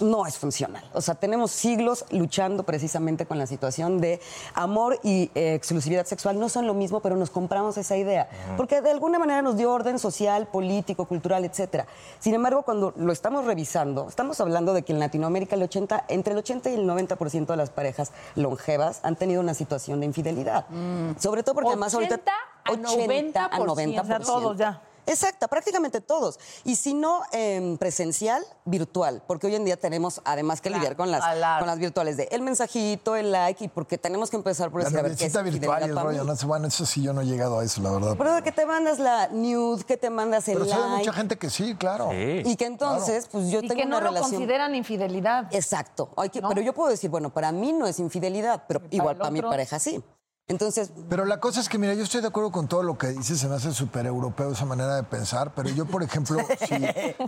no 0.00 0.26
es 0.26 0.38
funcional. 0.38 0.82
O 0.92 1.00
sea, 1.00 1.14
tenemos 1.14 1.50
siglos 1.50 2.04
luchando 2.10 2.62
precisamente 2.62 3.26
con 3.26 3.38
la 3.38 3.46
situación 3.46 4.00
de 4.00 4.20
amor 4.54 4.98
y 5.02 5.30
eh, 5.34 5.54
exclusividad 5.54 6.06
sexual. 6.06 6.38
No 6.38 6.48
son 6.48 6.66
lo 6.66 6.74
mismo, 6.74 7.00
pero 7.00 7.16
nos 7.16 7.30
compramos 7.30 7.76
esa 7.76 7.96
idea. 7.96 8.28
Porque 8.56 8.80
de 8.80 8.90
alguna 8.90 9.18
manera 9.18 9.42
nos 9.42 9.56
dio 9.56 9.72
orden 9.72 9.98
social, 9.98 10.46
político, 10.46 11.06
cultural, 11.06 11.44
etcétera. 11.44 11.86
Sin 12.18 12.34
embargo, 12.34 12.62
cuando 12.62 12.92
lo 12.96 13.12
estamos 13.12 13.44
revisando, 13.44 14.08
estamos 14.08 14.40
hablando 14.40 14.74
de 14.74 14.82
que 14.82 14.92
en 14.92 14.98
Latinoamérica 14.98 15.56
el 15.56 15.62
80, 15.62 16.06
entre 16.08 16.32
el 16.32 16.38
80 16.38 16.70
y 16.70 16.74
el 16.74 16.88
90% 16.88 17.46
de 17.46 17.56
las 17.56 17.70
parejas 17.70 18.12
longevas 18.34 19.00
han 19.02 19.16
tenido 19.16 19.40
una 19.40 19.54
situación 19.54 20.00
de 20.00 20.06
infidelidad. 20.06 20.66
Sobre 21.18 21.42
todo 21.42 21.54
porque 21.54 21.70
además 21.70 21.94
ahorita 21.94 22.14
80 22.14 22.32
a 22.64 22.72
80 22.72 23.44
a 23.44 23.58
90%. 23.58 23.66
90%. 23.66 24.02
O 24.02 24.06
sea, 24.06 24.20
todos 24.20 24.56
ya. 24.56 24.82
Exacto, 25.06 25.48
prácticamente 25.48 26.00
todos. 26.00 26.38
Y 26.64 26.76
si 26.76 26.94
no 26.94 27.22
presencial, 27.78 28.44
virtual, 28.64 29.22
porque 29.26 29.46
hoy 29.46 29.54
en 29.54 29.64
día 29.64 29.76
tenemos 29.76 30.20
además 30.24 30.60
que 30.60 30.70
lidiar 30.70 30.96
con 30.96 31.10
las, 31.10 31.22
con 31.58 31.66
las 31.66 31.78
virtuales 31.78 32.16
de 32.16 32.28
el 32.30 32.42
mensajito, 32.42 33.16
el 33.16 33.32
like, 33.32 33.64
y 33.64 33.68
porque 33.68 33.98
tenemos 33.98 34.30
que 34.30 34.36
empezar 34.36 34.70
por 34.70 34.80
La 34.80 34.84
decir, 34.84 34.98
a 34.98 35.02
ver, 35.02 35.16
¿qué 35.16 35.26
es 35.26 35.32
virtual 35.32 35.46
y 35.46 35.48
el 35.48 35.54
infidelidad 35.56 35.94
para 35.94 36.06
rollo, 36.08 36.22
mí? 36.22 36.26
no 36.30 36.36
sé, 36.36 36.46
bueno, 36.46 36.68
eso 36.68 36.86
sí 36.86 37.02
yo 37.02 37.12
no 37.12 37.20
he 37.22 37.26
llegado 37.26 37.58
a 37.58 37.64
eso, 37.64 37.82
la 37.82 37.90
verdad. 37.92 38.14
Pero 38.16 38.34
de 38.34 38.42
que 38.42 38.52
te 38.52 38.66
mandas 38.66 38.98
la 38.98 39.28
nude, 39.28 39.84
que 39.84 39.96
te 39.96 40.10
mandas 40.10 40.46
el 40.48 40.54
Pero 40.58 40.68
sabe 40.70 40.82
like. 40.82 40.98
mucha 40.98 41.12
gente 41.12 41.36
que 41.38 41.50
sí, 41.50 41.74
claro. 41.74 42.10
Y 42.12 42.56
que 42.56 42.66
entonces, 42.66 43.28
pues 43.30 43.50
yo 43.50 43.58
y 43.60 43.68
tengo 43.68 43.74
que 43.80 43.86
no 43.86 43.96
una 43.96 44.04
lo 44.04 44.10
relación. 44.12 44.30
consideran 44.32 44.74
infidelidad. 44.74 45.48
Exacto. 45.54 46.10
Hay 46.16 46.28
que- 46.30 46.40
Pero 46.42 46.60
yo 46.60 46.72
puedo 46.72 46.90
decir, 46.90 47.10
bueno, 47.10 47.30
para 47.32 47.50
mí 47.52 47.72
no 47.72 47.86
es 47.86 47.98
infidelidad, 47.98 48.64
pero 48.68 48.82
igual 48.90 49.16
para 49.16 49.30
mi 49.30 49.42
pareja 49.42 49.78
sí. 49.78 50.02
Entonces, 50.52 50.92
Pero 51.08 51.24
la 51.24 51.40
cosa 51.40 51.60
es 51.60 51.68
que, 51.70 51.78
mira, 51.78 51.94
yo 51.94 52.02
estoy 52.02 52.20
de 52.20 52.26
acuerdo 52.28 52.52
con 52.52 52.68
todo 52.68 52.82
lo 52.82 52.98
que 52.98 53.06
dices, 53.08 53.40
se 53.40 53.48
me 53.48 53.54
hace 53.54 53.72
súper 53.72 54.04
europeo 54.04 54.52
esa 54.52 54.66
manera 54.66 54.96
de 54.96 55.02
pensar, 55.02 55.54
pero 55.54 55.70
yo, 55.70 55.86
por 55.86 56.02
ejemplo, 56.02 56.38
si, 56.68 56.74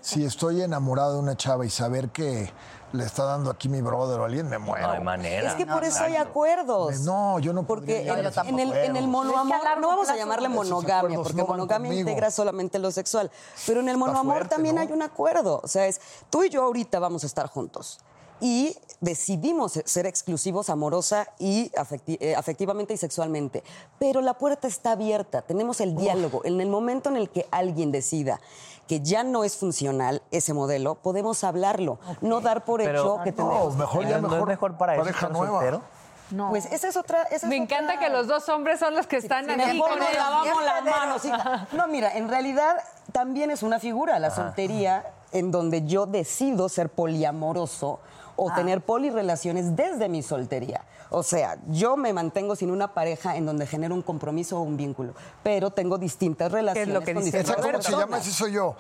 si 0.03 0.25
estoy 0.27 0.61
enamorado 0.61 1.15
de 1.15 1.21
una 1.21 1.35
chava 1.35 1.65
y 1.65 1.71
saber 1.71 2.11
que 2.11 2.53
le 2.93 3.03
está 3.03 3.25
dando 3.25 3.51
aquí 3.51 3.71
mi 3.71 3.81
brother 3.81 4.21
o 4.21 4.27
alguien, 4.27 4.47
me 4.51 4.59
muero. 4.59 4.87
No 4.87 4.93
hay 4.93 5.01
manera. 5.03 5.49
es 5.49 5.55
que 5.55 5.65
por 5.65 5.85
eso 5.85 6.05
hay 6.05 6.17
acuerdos. 6.17 7.01
No, 7.01 7.39
yo 7.39 7.55
no 7.55 7.67
Porque 7.67 8.05
podría 8.07 8.43
en, 8.45 8.59
el, 8.59 8.73
en 8.75 8.97
el 8.97 9.09
monoamor, 9.09 9.57
no 9.81 9.89
vamos 9.89 10.11
a 10.11 10.17
llamarle 10.17 10.51
monogamia, 10.51 11.17
porque 11.17 11.33
no 11.33 11.47
monogamia 11.47 11.89
conmigo. 11.89 12.09
integra 12.09 12.31
solamente 12.31 12.79
lo 12.79 12.91
sexual. 12.91 13.31
Pero 13.67 13.81
en 13.81 13.89
el 13.89 13.97
monoamor 13.97 14.35
fuerte, 14.37 14.55
también 14.55 14.75
¿no? 14.75 14.83
hay 14.83 14.93
un 14.93 15.01
acuerdo. 15.01 15.61
O 15.65 15.67
sea, 15.67 15.87
es 15.87 15.99
tú 16.29 16.45
y 16.45 16.51
yo 16.51 16.63
ahorita 16.63 16.99
vamos 16.99 17.25
a 17.25 17.27
estar 17.27 17.49
juntos. 17.49 18.01
Y 18.41 18.77
decidimos 19.01 19.81
ser 19.85 20.07
exclusivos 20.07 20.69
amorosa 20.71 21.29
y 21.39 21.71
afecti- 21.73 22.19
eh, 22.21 22.35
afectivamente 22.37 22.95
y 22.95 22.97
sexualmente. 22.97 23.63
Pero 23.99 24.21
la 24.21 24.35
puerta 24.35 24.67
está 24.69 24.93
abierta, 24.93 25.43
tenemos 25.43 25.81
el 25.81 25.95
diálogo. 25.97 26.43
En 26.45 26.61
el 26.61 26.69
momento 26.69 27.09
en 27.11 27.17
el 27.17 27.31
que 27.31 27.47
alguien 27.51 27.93
decida 27.93 28.41
que 28.89 29.01
ya 29.01 29.25
no 29.25 29.45
es 29.45 29.57
funcional 29.57 30.21
ese 30.31 30.53
modelo, 30.53 30.97
podemos 30.97 31.43
hablarlo, 31.45 31.99
no 32.21 32.41
dar 32.41 32.65
por 32.65 32.83
Pero- 32.83 33.01
hecho 33.01 33.21
que 33.25 33.31
No, 33.33 33.37
tenemos. 33.49 33.77
mejor 33.77 34.07
ya 34.07 34.17
¿No 34.19 34.29
mejor, 34.29 34.41
es 34.41 34.47
mejor 34.47 34.77
para 34.77 34.95
eso 34.95 35.03
pareja 35.03 35.19
estar 35.19 35.33
nueva. 35.33 35.53
soltero? 35.61 35.83
No. 36.31 36.49
Pues 36.51 36.67
esa 36.67 36.89
es 36.89 36.97
otra. 36.97 37.23
esa 37.25 37.37
es 37.37 37.43
Me 37.45 37.61
otra- 37.63 37.77
encanta 37.79 37.99
que 37.99 38.09
los 38.11 38.27
dos 38.27 38.49
hombres 38.49 38.81
son 38.81 38.95
los 38.95 39.07
que 39.07 39.17
están 39.19 39.49
aquí 39.49 39.59
Mejor 39.75 39.91
con 39.91 39.99
nos 40.01 40.09
el- 40.09 40.17
lavamos 40.17 40.65
las 40.65 40.85
manos. 40.85 41.23
sí. 41.23 41.31
No, 41.77 41.87
mira, 41.87 42.13
en 42.17 42.29
realidad 42.29 42.77
también 43.13 43.51
es 43.51 43.63
una 43.63 43.79
figura, 43.79 44.19
la 44.19 44.31
soltería, 44.31 45.05
en 45.35 45.51
donde 45.51 45.85
yo 45.85 46.07
decido 46.07 46.71
ser 46.71 46.89
poliamoroso 46.89 47.99
o 48.37 48.53
tener 48.53 48.81
polirrelaciones 48.81 49.77
desde 49.77 50.09
mi 50.09 50.23
soltería. 50.23 50.83
O 51.11 51.23
sea, 51.23 51.59
yo 51.69 51.97
me 51.97 52.13
mantengo 52.13 52.57
sin 52.57 52.71
una 52.73 52.93
pareja 52.93 53.37
en 53.37 53.47
donde 53.47 53.67
genero 53.67 53.95
un 53.95 54.03
compromiso 54.03 54.59
o 54.59 54.63
un 54.63 54.77
vínculo, 54.77 55.13
pero 55.45 55.71
tengo 55.71 55.97
distintas 55.99 56.51
relaciones 56.51 56.93
lo 56.93 57.01
que 57.03 57.15
con 57.15 57.23
dice 57.23 57.39
distintas 57.39 57.65
Esa 57.65 57.71
cómo 57.73 57.83
se 57.83 57.93
llama, 57.93 58.19
ese 58.19 58.33
soy 58.33 58.53
yo. 58.53 58.75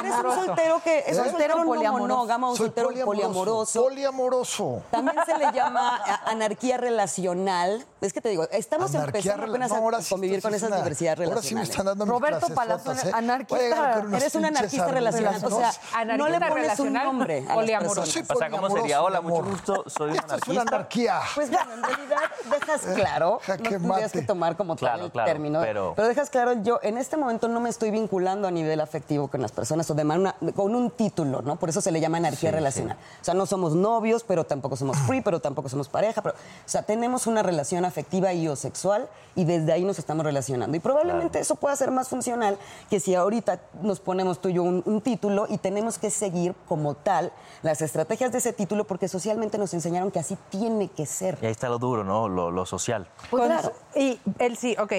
Eres 0.00 0.14
un 0.24 0.34
soltero 0.46 0.80
que 0.82 1.04
es 1.06 1.18
un 1.18 1.26
¿Eh? 1.26 1.30
soltero 1.30 1.56
no 1.58 1.64
poliamoroso. 1.66 2.08
monógamo, 2.08 2.50
un 2.50 2.56
Soy 2.56 2.66
soltero 2.66 2.88
poliamoroso. 3.04 3.82
Poliamoroso. 3.82 4.82
También 4.90 5.16
se 5.26 5.36
le 5.36 5.52
llama 5.52 5.96
a- 5.96 6.30
anarquía 6.30 6.78
relacional. 6.78 7.84
Es 8.00 8.12
que 8.12 8.20
te 8.20 8.28
digo, 8.30 8.48
estamos 8.50 8.94
Anarquía 8.94 9.18
empezando 9.20 9.52
apenas 9.52 9.70
no, 9.70 9.96
a 9.96 10.02
sí 10.02 10.10
convivir 10.10 10.40
con 10.42 10.54
esas 10.54 10.68
una- 10.68 10.76
diversidades 10.78 11.28
Ahora 11.28 11.42
sí 11.42 11.54
me 11.54 11.60
relacionales. 11.62 11.70
están 11.70 11.86
dando 11.86 12.04
mis 12.06 12.12
Roberto 12.12 12.46
sotas, 12.48 13.04
¿eh? 13.04 13.10
anarquista. 13.14 14.04
Eres 14.16 14.34
un 14.34 14.44
anarquista 14.46 14.88
relacional. 14.88 15.44
O 15.44 15.50
sea, 15.50 15.68
argumentos. 15.92 16.18
no 16.18 16.28
le 16.28 16.36
Anarquista 16.36 16.76
pones 16.76 16.80
un 16.80 16.92
nombre 16.92 17.38
a 17.38 17.42
las 17.42 17.54
poliamoroso. 17.54 18.00
personas. 18.00 18.21
Soy 18.26 18.36
O 18.36 18.38
sea, 18.38 18.50
¿cómo 18.50 18.70
sería? 18.70 19.02
Hola, 19.02 19.20
mucho 19.20 19.42
gusto, 19.44 19.84
soy 19.86 20.10
un 20.10 20.16
Esto 20.16 20.36
es 20.36 20.48
una 20.48 20.62
anarquía. 20.62 21.20
Pues 21.34 21.50
bueno, 21.50 21.72
en 21.74 21.82
realidad 21.82 22.18
dejas 22.50 22.80
claro, 22.94 23.40
Jaque 23.44 23.62
no 23.62 23.70
tendrías 23.70 24.02
mate. 24.02 24.20
que 24.20 24.22
tomar 24.26 24.56
como 24.56 24.76
tal 24.76 24.80
Claro, 24.88 25.04
el 25.06 25.10
claro, 25.12 25.26
término, 25.30 25.60
pero- 25.60 25.92
pero... 25.96 26.08
dejas 26.08 26.30
claro, 26.30 26.52
yo 26.62 26.78
en 26.82 26.98
este 26.98 27.16
momento 27.16 27.48
no 27.48 27.60
me 27.60 27.70
estoy 27.70 27.90
vinculando 27.90 28.48
a 28.48 28.50
nivel 28.50 28.80
afectivo 28.80 29.28
con 29.28 29.42
las 29.42 29.52
personas 29.52 29.90
o 29.90 29.94
de 29.94 30.04
manera- 30.04 30.36
con 30.54 30.74
un 30.74 30.90
título, 30.90 31.42
¿no? 31.42 31.56
Por 31.56 31.68
eso 31.68 31.80
se 31.80 31.90
le 31.90 32.00
llama 32.00 32.18
anarquía 32.18 32.50
relacional. 32.50 32.96
O 33.20 33.24
sea, 33.24 33.34
no 33.34 33.46
somos 33.46 33.74
novios, 33.74 34.24
pero 34.24 34.44
tampoco 34.44 34.76
somos 34.76 34.96
free, 34.98 35.20
pero 35.20 35.40
tampoco 35.40 35.68
somos 35.68 35.88
pareja, 35.88 36.22
pero, 36.22 36.34
o 36.34 36.68
sea, 36.68 36.82
tenemos 36.82 37.26
una 37.26 37.42
relación 37.42 37.84
afectiva 37.84 38.32
y 38.32 38.48
o 38.48 38.56
sexual 38.56 39.08
y 39.34 39.44
desde 39.44 39.72
ahí 39.72 39.84
nos 39.84 39.98
estamos 39.98 40.24
relacionando. 40.24 40.76
Y 40.76 40.80
probablemente 40.80 41.38
eso 41.40 41.54
pueda 41.56 41.74
ser 41.76 41.90
más 41.90 42.08
funcional 42.08 42.58
que 42.90 43.00
si 43.00 43.14
ahorita 43.14 43.60
nos 43.80 44.00
ponemos 44.00 44.40
tú 44.40 44.48
y 44.48 44.54
yo 44.54 44.62
un, 44.62 44.82
un 44.86 45.00
título 45.00 45.46
y 45.48 45.58
tenemos 45.58 45.98
que 45.98 46.10
seguir 46.10 46.54
como 46.68 46.94
tal 46.94 47.32
las 47.62 47.80
estrategias 47.82 48.11
de 48.18 48.38
ese 48.38 48.52
título 48.52 48.84
porque 48.84 49.08
socialmente 49.08 49.58
nos 49.58 49.72
enseñaron 49.74 50.10
que 50.10 50.18
así 50.18 50.36
tiene 50.50 50.88
que 50.88 51.06
ser. 51.06 51.38
Y 51.42 51.46
ahí 51.46 51.52
está 51.52 51.68
lo 51.68 51.78
duro, 51.78 52.04
¿no? 52.04 52.28
Lo, 52.28 52.50
lo 52.50 52.66
social. 52.66 53.08
Pues 53.30 53.42
Con- 53.42 53.50
claro. 53.50 53.72
Y 53.94 54.20
él 54.38 54.56
sí, 54.56 54.76
ok. 54.78 54.92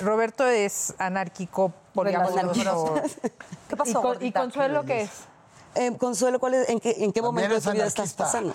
Roberto 0.00 0.46
es 0.46 0.94
anárquico, 0.98 1.72
poliamoroso. 1.94 2.94
¿Qué 3.68 3.76
pasó, 3.76 3.90
¿Y, 3.90 3.92
con- 3.94 4.02
y 4.02 4.06
gordita? 4.06 4.40
Consuelo 4.40 4.84
qué 4.84 5.02
es? 5.02 5.10
Eh, 5.74 5.96
Consuelo, 5.96 6.38
¿cuál 6.38 6.54
es- 6.54 6.68
¿en 6.68 6.78
qué, 6.80 6.94
en 6.98 7.12
qué 7.12 7.22
momento 7.22 7.54
de 7.54 7.60
tu 7.60 7.70
vida 7.70 7.86
estás 7.86 8.12
pasando? 8.12 8.54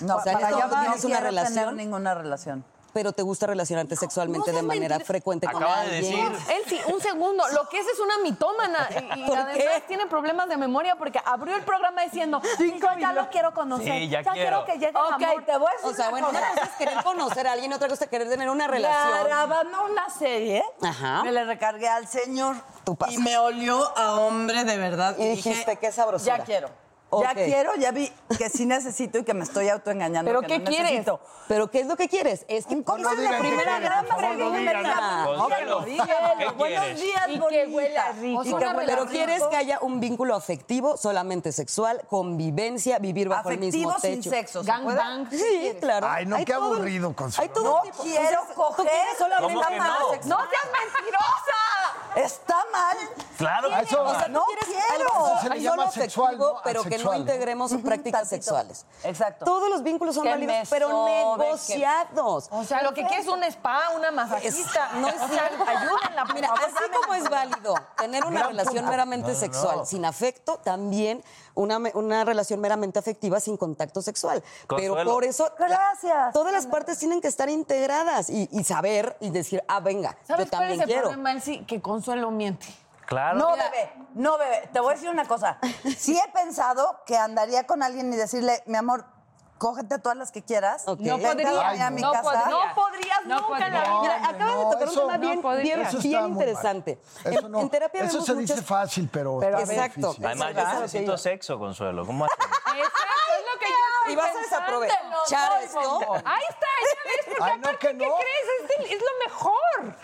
No, 0.00 0.16
o 0.16 0.22
sea, 0.22 0.34
para 0.34 0.48
este 0.50 0.62
allá 0.62 0.66
va, 0.66 0.80
tienes 0.82 1.02
no 1.02 1.08
una 1.08 1.18
quiero 1.18 1.30
tener 1.30 1.44
relación, 1.44 1.76
ninguna 1.76 2.14
relación. 2.14 2.64
Pero 2.98 3.12
te 3.12 3.22
gusta 3.22 3.46
relacionarte 3.46 3.94
sexualmente 3.94 4.50
de 4.50 4.60
manera 4.60 4.98
frecuente 4.98 5.46
con 5.46 5.62
Acaba 5.62 5.82
de 5.84 5.98
alguien. 5.98 6.32
decir. 6.32 6.52
Él 6.56 6.62
sí, 6.66 6.80
un 6.92 7.00
segundo. 7.00 7.44
Lo 7.52 7.68
que 7.68 7.78
es 7.78 7.86
es 7.86 8.00
una 8.00 8.18
mitómana. 8.18 8.88
Y, 9.14 9.20
y 9.20 9.24
¿Por 9.24 9.38
además 9.38 9.56
qué? 9.76 9.84
tiene 9.86 10.06
problemas 10.08 10.48
de 10.48 10.56
memoria 10.56 10.96
porque 10.96 11.20
abrió 11.24 11.54
el 11.54 11.62
programa 11.62 12.02
diciendo, 12.02 12.42
"Sí, 12.56 12.74
yo 12.80 12.88
ya 12.98 13.12
lo 13.12 13.30
quiero 13.30 13.54
conocer. 13.54 13.86
Sí, 13.86 14.08
ya 14.08 14.24
quiero 14.24 14.34
quiero. 14.34 14.64
que 14.64 14.72
llegue 14.72 14.98
Ok, 14.98 15.20
el 15.20 15.24
amor. 15.26 15.44
te 15.44 15.56
voy 15.58 15.68
a 15.68 15.72
decir 15.76 15.88
O 15.90 15.94
sea, 15.94 16.04
una 16.06 16.10
bueno, 16.10 16.28
una 16.30 16.40
cosa. 16.40 16.62
es 16.64 16.70
querer 16.70 17.04
conocer 17.04 17.46
a 17.46 17.52
alguien, 17.52 17.72
otra 17.72 17.88
cosa 17.88 18.02
es 18.04 18.10
querer 18.10 18.28
tener 18.28 18.50
una 18.50 18.66
relación. 18.66 19.24
Grabando 19.26 19.84
una 19.84 20.10
serie, 20.10 20.64
Ajá. 20.82 21.22
me 21.22 21.30
le 21.30 21.44
recargué 21.44 21.88
al 21.88 22.08
señor 22.08 22.56
pasa. 22.98 23.12
y 23.12 23.18
me 23.18 23.38
olió 23.38 23.96
a 23.96 24.14
hombre 24.16 24.64
de 24.64 24.76
verdad. 24.76 25.14
Y 25.18 25.28
dijiste, 25.28 25.76
qué 25.76 25.92
sabrosura. 25.92 26.38
Ya 26.38 26.44
quiero. 26.44 26.68
Ya 27.10 27.30
Ok. 27.30 27.34
quiero, 27.36 27.74
ya 27.76 27.90
vi 27.90 28.12
que 28.36 28.50
sí 28.50 28.66
necesito 28.66 29.16
y 29.18 29.24
que 29.24 29.32
me 29.32 29.42
estoy 29.44 29.70
autoengañando. 29.70 30.28
¿Pero 30.28 30.42
que 30.42 30.46
qué 30.48 30.58
no 30.58 30.64
quieres? 30.66 30.90
necesito. 30.90 31.20
¿Pero 31.48 31.70
qué 31.70 31.80
es 31.80 31.86
lo 31.86 31.96
que 31.96 32.06
quieres? 32.06 32.44
Es 32.48 32.66
que 32.66 32.82
¿Cómo 32.84 32.98
esa 32.98 33.12
es 33.14 33.30
la 33.30 33.38
primera 33.38 33.80
gran 33.80 34.04
pregunta. 34.04 35.24
Consuelo, 35.24 35.84
¿qué 35.84 36.48
Buenos 36.56 36.96
días, 37.00 37.28
Y 37.28 37.38
que 37.40 37.66
huela 37.66 38.12
rico. 38.12 38.42
Y 38.44 38.48
que 38.48 38.54
huela 38.54 38.74
Pero 38.84 39.02
rico. 39.02 39.10
quieres 39.12 39.42
que 39.44 39.56
haya 39.56 39.78
un 39.80 40.00
vínculo 40.00 40.34
afectivo, 40.34 40.98
solamente 40.98 41.50
sexual, 41.52 42.02
convivencia, 42.10 42.98
vivir 42.98 43.28
bajo 43.30 43.50
el 43.50 43.58
mismo 43.58 43.90
Afectivo 43.90 44.00
techo. 44.02 44.22
sin 44.22 44.30
sexo. 44.30 44.62
¿se 44.62 44.70
Gang 44.70 44.84
puede? 44.84 44.98
bang. 44.98 45.30
Sí, 45.30 45.76
claro. 45.80 46.08
Ay, 46.10 46.26
no, 46.26 46.36
Hay 46.36 46.44
qué 46.44 46.52
todo- 46.52 46.74
aburrido, 46.74 47.14
Consuelo. 47.16 47.42
Hay 47.50 47.54
todo 47.54 47.76
No 47.76 47.82
tipo. 47.82 48.02
quiero 48.02 48.40
coger. 48.54 48.86
quieres 48.86 49.16
solamente 49.18 49.54
¿Cómo 49.54 49.66
que 49.66 49.74
amar 49.76 50.00
no? 50.00 50.10
sexo. 50.10 50.28
¡No 50.28 50.36
seas 50.36 50.68
mentirosa! 50.72 51.54
Está 52.16 52.56
mal. 52.72 52.96
Claro 53.36 53.68
eso 53.80 54.02
O 54.02 54.18
sea, 54.18 54.28
No 54.28 54.44
quieres 54.46 54.64
quiero. 54.64 55.04
algo 55.14 55.26
Eso 55.26 55.38
se 55.38 55.42
le 55.44 55.48
solo 55.50 55.54
llama 55.60 55.82
afectivo, 55.84 56.02
sexual, 56.04 56.38
¿no? 56.38 56.60
pero 56.64 56.82
que 56.82 56.97
no 57.04 57.14
integremos 57.14 57.72
prácticas 57.82 58.22
tantito. 58.22 58.28
sexuales. 58.42 58.86
Exacto. 59.04 59.44
Todos 59.44 59.68
los 59.70 59.82
vínculos 59.82 60.14
son 60.14 60.24
Que 60.24 60.30
válidos, 60.30 60.68
pero 60.70 60.88
sobe, 60.88 61.10
que- 61.12 61.44
negociados. 61.44 62.48
O 62.50 62.64
sea, 62.64 62.82
lo 62.82 62.94
que 62.94 63.04
quieres 63.06 63.26
es 63.26 63.32
un 63.32 63.42
spa, 63.44 63.90
una 63.96 64.08
Es- 64.08 64.14
masajista. 64.14 64.90
no 64.94 65.08
es 65.08 65.14
O 65.22 65.28
sea, 65.28 65.46
ayúdenla, 65.66 66.24
por 66.24 66.34
Mira, 66.34 66.48
favor, 66.48 66.64
así 66.64 66.74
dame 66.74 66.96
como 66.96 67.14
es 67.14 67.28
válido 67.30 67.74
tener 67.96 68.24
una 68.24 68.38
Gran 68.40 68.50
relación 68.50 68.84
meramente 68.88 69.32
No, 69.32 69.38
sexual 69.38 69.76
no. 69.78 69.86
sin 69.86 70.04
afecto, 70.04 70.58
también 70.64 71.22
una, 71.54 71.78
una 71.94 72.24
relación 72.24 72.60
meramente 72.60 72.98
afectiva 72.98 73.40
sin 73.40 73.56
contacto 73.56 74.00
sexual. 74.02 74.42
Pero 74.76 74.96
por 75.04 75.24
eso 75.24 75.50
la- 75.58 75.66
Gracias. 75.68 76.32
todas 76.32 76.52
las 76.52 76.66
partes 76.66 76.98
tienen 76.98 77.20
que 77.20 77.28
estar 77.28 77.48
integradas 77.48 78.30
y, 78.30 78.48
y 78.52 78.64
saber 78.64 79.16
y 79.20 79.30
decir, 79.30 79.62
ah, 79.68 79.80
venga, 79.80 80.12
yo 80.22 80.26
¿Sabes 80.28 80.48
cuál 80.48 80.60
también 80.60 80.72
es 80.74 80.80
el 80.80 80.86
quiero. 80.86 81.02
problema, 81.02 81.32
Elsie? 81.32 81.64
Que 81.66 81.80
Consuelo 81.82 82.30
miente. 82.30 82.66
Claro. 83.08 83.38
No, 83.38 83.50
bebé, 83.52 83.92
no, 84.14 84.36
bebé. 84.38 84.68
Te 84.72 84.80
voy 84.80 84.92
a 84.92 84.94
decir 84.94 85.08
una 85.10 85.26
cosa. 85.26 85.58
Sí 85.98 86.18
he 86.18 86.30
pensado 86.32 87.00
que 87.06 87.16
andaría 87.16 87.66
con 87.66 87.82
alguien 87.82 88.12
y 88.12 88.16
decirle, 88.16 88.62
mi 88.66 88.76
amor, 88.76 89.06
cógete 89.56 89.94
a 89.94 89.98
todas 89.98 90.16
las 90.18 90.30
que 90.30 90.42
quieras. 90.42 90.86
Ok. 90.86 91.00
No 91.00 91.18
podría. 91.18 91.86
a 91.86 91.90
mi 91.90 92.02
no, 92.02 92.12
casa. 92.12 92.22
podría. 92.22 92.46
No 92.48 92.74
podrías 92.74 93.24
No 93.26 93.40
nunca 93.40 93.68
la 93.68 93.82
podría. 93.82 93.82
vida. 93.82 94.00
Mira, 94.02 94.14
acabas 94.28 94.38
de 94.38 94.64
no, 94.64 94.70
tocar 94.70 94.82
un 94.82 94.88
eso 94.92 95.00
tema 95.00 95.12
no 95.14 95.20
bien, 95.20 95.42
bien, 95.62 95.86
bien 96.02 96.24
interesante. 96.26 96.98
Eso, 97.24 97.46
En- 97.46 97.52
no. 97.52 97.60
en 97.60 97.70
terapia 97.70 98.02
Eso 98.02 98.12
vemos 98.12 98.26
se 98.26 98.34
muchas- 98.34 98.56
dice 98.56 98.62
fácil, 98.62 99.08
pero, 99.12 99.38
Pero 99.40 99.58
está 99.58 99.72
ver, 99.72 99.90
difícil. 99.94 100.26
Además, 100.26 100.54
yo 100.54 100.80
necesito 100.80 101.18
sexo, 101.18 101.58
Consuelo. 101.58 102.04
¿Cómo? 102.06 102.26
Exacto, 102.78 103.32
es 103.38 103.44
lo 103.54 103.58
que 103.58 103.66
yo 103.66 104.12
Y 104.12 104.16
vas 104.16 104.36
a 104.36 104.38
desaprovechar 104.38 105.62
esto. 105.62 106.12
Ahí 106.24 106.42
está, 106.48 106.66
ya 106.84 107.02
ves, 107.04 107.24
porque 107.26 107.42
Ay, 107.42 107.58
no, 107.58 107.68
aparte, 107.68 107.78
que 107.88 107.98
¿qué 107.98 108.06
no. 108.06 108.14
crees? 108.16 108.70
Es, 108.70 108.78
el- 108.78 108.84
es 108.96 109.00
lo 109.00 109.26
mejor. 109.26 109.57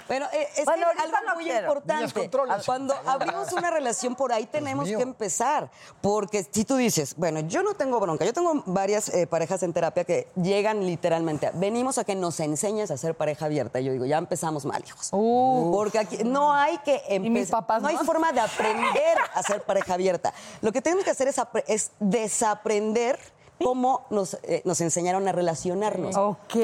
Bueno, 0.08 0.26
eh, 0.32 0.48
es 0.56 0.64
Bueno, 0.64 0.86
que 0.92 1.00
ahorita 1.00 1.18
algo 1.18 1.34
muy 1.34 1.44
quiero. 1.44 1.74
Importante. 1.74 2.30
Cuando 2.66 2.94
abrimos 3.06 3.52
una 3.52 3.70
relación 3.70 4.14
por 4.14 4.32
ahí 4.32 4.46
tenemos 4.46 4.86
que 4.86 4.94
empezar. 4.94 5.70
Porque 6.00 6.46
si 6.50 6.64
tú 6.64 6.76
dices, 6.76 7.14
bueno, 7.16 7.40
yo 7.40 7.62
no 7.62 7.74
tengo 7.74 8.00
bronca, 8.00 8.24
yo 8.24 8.32
tengo 8.32 8.62
varias 8.66 9.08
eh, 9.08 9.26
parejas 9.26 9.62
en 9.62 9.72
terapia 9.72 10.04
que 10.04 10.28
llegan 10.36 10.86
literalmente, 10.86 11.50
venimos 11.54 11.98
a 11.98 12.04
que 12.04 12.14
nos 12.14 12.40
enseñes 12.40 12.90
a 12.90 12.96
ser 12.96 13.14
pareja 13.14 13.46
abierta. 13.46 13.80
Y 13.80 13.84
yo 13.84 13.92
digo, 13.92 14.04
ya 14.04 14.18
empezamos 14.18 14.64
mal, 14.64 14.82
hijos. 14.84 15.08
Porque 15.10 15.98
aquí 15.98 16.18
no 16.24 16.52
hay 16.52 16.78
que 16.78 17.02
empezar. 17.08 17.64
no 17.80 17.88
hay 17.88 17.96
forma 17.98 18.32
de 18.32 18.40
aprender 18.40 19.18
a 19.34 19.42
ser 19.42 19.62
pareja 19.62 19.94
abierta. 19.94 20.32
Lo 20.60 20.72
que 20.72 20.80
tenemos 20.82 21.04
que 21.04 21.10
hacer 21.10 21.28
es, 21.28 21.40
es 21.66 21.90
desaprender 21.98 23.18
cómo 23.62 24.06
nos, 24.10 24.34
eh, 24.42 24.62
nos 24.64 24.80
enseñaron 24.80 25.26
a 25.28 25.32
relacionarnos. 25.32 26.16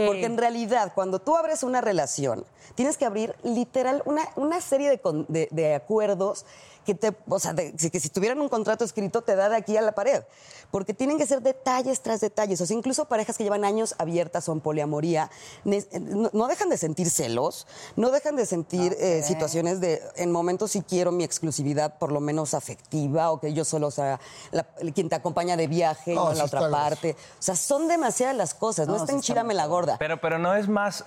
Porque 0.06 0.24
en 0.24 0.36
realidad, 0.38 0.92
cuando 0.94 1.18
tú 1.20 1.36
abres 1.36 1.62
una 1.62 1.80
relación, 1.80 2.44
tienes 2.74 2.96
que 2.96 3.04
abrir 3.04 3.34
literal 3.42 4.02
una, 4.04 4.22
una 4.36 4.60
serie 4.60 4.90
de, 4.90 5.00
de- 5.28 5.48
de 5.50 5.74
acuerdos 5.74 6.44
que 6.84 6.94
te, 6.94 7.14
o 7.28 7.38
sea, 7.38 7.52
de- 7.52 7.72
que 7.74 8.00
si 8.00 8.08
tuvieran 8.08 8.40
un 8.40 8.48
contrato 8.48 8.84
escrito 8.84 9.22
te 9.22 9.36
da 9.36 9.48
de 9.48 9.56
aquí 9.56 9.76
a 9.76 9.82
la 9.82 9.92
pared. 9.92 10.22
Porque 10.70 10.94
tienen 10.94 11.18
que 11.18 11.26
ser 11.26 11.42
detalles 11.42 12.00
tras 12.00 12.20
detalles. 12.20 12.60
O 12.60 12.66
sea, 12.66 12.76
incluso 12.76 13.04
parejas 13.06 13.36
que 13.36 13.42
llevan 13.44 13.64
años 13.64 13.94
abiertas 13.98 14.48
o 14.48 14.52
en 14.52 14.60
poliamoría, 14.60 15.28
ne- 15.64 15.84
no, 16.00 16.30
no 16.32 16.46
dejan 16.46 16.68
de 16.68 16.76
sentir 16.78 17.10
celos, 17.10 17.66
no 17.96 18.10
dejan 18.10 18.36
de 18.36 18.46
sentir 18.46 18.96
eh, 19.00 19.22
situaciones 19.24 19.80
de, 19.80 20.00
en 20.16 20.30
momentos 20.32 20.70
si 20.70 20.82
quiero 20.82 21.10
mi 21.12 21.24
exclusividad 21.24 21.98
por 21.98 22.12
lo 22.12 22.20
menos 22.20 22.54
afectiva 22.54 23.30
o 23.32 23.40
que 23.40 23.52
yo 23.52 23.64
solo 23.64 23.90
sea 23.90 24.20
la- 24.52 24.64
quien 24.94 25.08
te 25.08 25.16
acompaña 25.16 25.56
de 25.56 25.66
viaje 25.66 26.12
y 26.12 26.14
No, 26.16 26.30
en 26.30 26.38
la 26.38 26.44
otra 26.44 26.70
parte. 26.70 27.16
O 27.38 27.42
sea, 27.42 27.56
son 27.56 27.88
demasiadas 27.88 28.36
las 28.36 28.54
cosas. 28.54 28.86
No, 28.86 28.94
No, 28.96 29.00
está 29.00 29.12
en 29.12 29.20
chírame 29.20 29.54
la 29.54 29.66
gorda. 29.66 29.96
Pero, 29.98 30.20
pero 30.20 30.38
no 30.38 30.54
es 30.54 30.68
más 30.68 31.04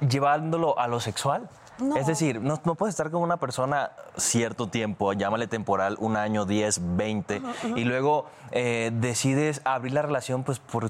llevándolo 0.00 0.78
a 0.78 0.86
lo 0.88 1.00
sexual. 1.00 1.48
Es 1.96 2.06
decir, 2.06 2.40
no, 2.40 2.60
no 2.64 2.74
puedes 2.74 2.94
estar 2.94 3.10
con 3.10 3.22
una 3.22 3.36
persona 3.36 3.92
cierto 4.16 4.68
tiempo, 4.68 5.12
llámale 5.12 5.46
temporal, 5.46 5.96
un 6.00 6.16
año, 6.16 6.44
10, 6.44 6.96
20, 6.96 7.42
y 7.76 7.84
luego 7.84 8.26
eh, 8.50 8.90
decides 8.94 9.60
abrir 9.64 9.92
la 9.92 10.02
relación 10.02 10.42
pues 10.42 10.58
por 10.58 10.84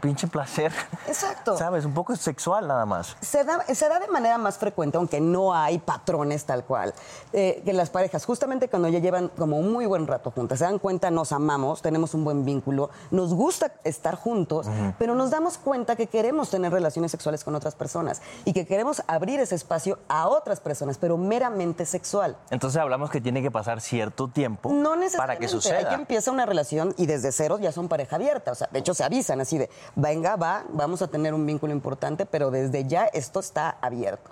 pinche 0.00 0.26
placer. 0.26 0.72
Exacto. 1.06 1.56
¿Sabes? 1.58 1.84
Un 1.84 1.94
poco 1.94 2.14
sexual 2.16 2.66
nada 2.68 2.86
más. 2.86 3.16
Se 3.20 3.44
da, 3.44 3.64
se 3.74 3.88
da 3.88 3.98
de 3.98 4.08
manera 4.08 4.38
más 4.38 4.58
frecuente, 4.58 4.96
aunque 4.96 5.20
no 5.20 5.54
hay 5.54 5.78
patrones 5.78 6.44
tal 6.44 6.64
cual, 6.64 6.94
eh, 7.32 7.62
que 7.64 7.72
las 7.72 7.90
parejas, 7.90 8.24
justamente 8.24 8.68
cuando 8.68 8.88
ya 8.88 8.98
llevan 8.98 9.28
como 9.28 9.58
un 9.58 9.72
muy 9.72 9.86
buen 9.86 10.06
rato 10.06 10.30
juntas, 10.30 10.58
se 10.58 10.64
dan 10.64 10.78
cuenta, 10.78 11.10
nos 11.10 11.32
amamos, 11.32 11.82
tenemos 11.82 12.14
un 12.14 12.24
buen 12.24 12.44
vínculo, 12.44 12.90
nos 13.10 13.34
gusta 13.34 13.72
estar 13.84 14.14
juntos, 14.16 14.66
pero 14.98 15.14
nos 15.14 15.30
damos 15.30 15.58
cuenta 15.58 15.96
que 15.96 16.06
queremos 16.06 16.50
tener 16.50 16.72
relaciones 16.72 17.10
sexuales 17.10 17.44
con 17.44 17.54
otras 17.54 17.74
personas 17.74 18.22
y 18.44 18.52
que 18.52 18.66
queremos 18.66 19.02
abrir 19.06 19.40
ese 19.40 19.54
espacio 19.54 19.98
a 20.08 20.28
otras 20.28 20.60
personas, 20.60 20.98
pero 20.98 21.16
meramente 21.16 21.84
sexual. 21.86 22.36
Entonces 22.50 22.80
hablamos 22.80 23.10
que 23.10 23.20
tiene 23.20 23.42
que 23.42 23.50
pasar 23.50 23.80
cierto 23.80 24.28
tiempo 24.28 24.70
No 24.72 24.90
para 24.90 25.00
necesariamente. 25.00 25.38
que 25.40 25.44
Hay 25.46 25.50
suceda. 25.50 25.88
que 25.88 25.94
empieza 25.94 26.30
una 26.30 26.46
relación 26.46 26.94
y 26.96 27.06
desde 27.06 27.32
cero 27.32 27.58
ya 27.60 27.72
son 27.72 27.88
pareja 27.88 28.16
abierta. 28.16 28.52
O 28.52 28.54
sea, 28.54 28.68
de 28.70 28.78
hecho 28.78 28.94
se 28.94 29.04
avisan 29.04 29.40
así 29.40 29.58
de, 29.58 29.68
venga, 29.94 30.36
va, 30.36 30.64
vamos 30.70 31.02
a 31.02 31.08
tener 31.08 31.34
un 31.34 31.44
vínculo 31.46 31.72
importante, 31.72 32.26
pero 32.26 32.50
desde 32.50 32.84
ya 32.86 33.06
esto 33.06 33.40
está 33.40 33.76
abierto. 33.80 34.30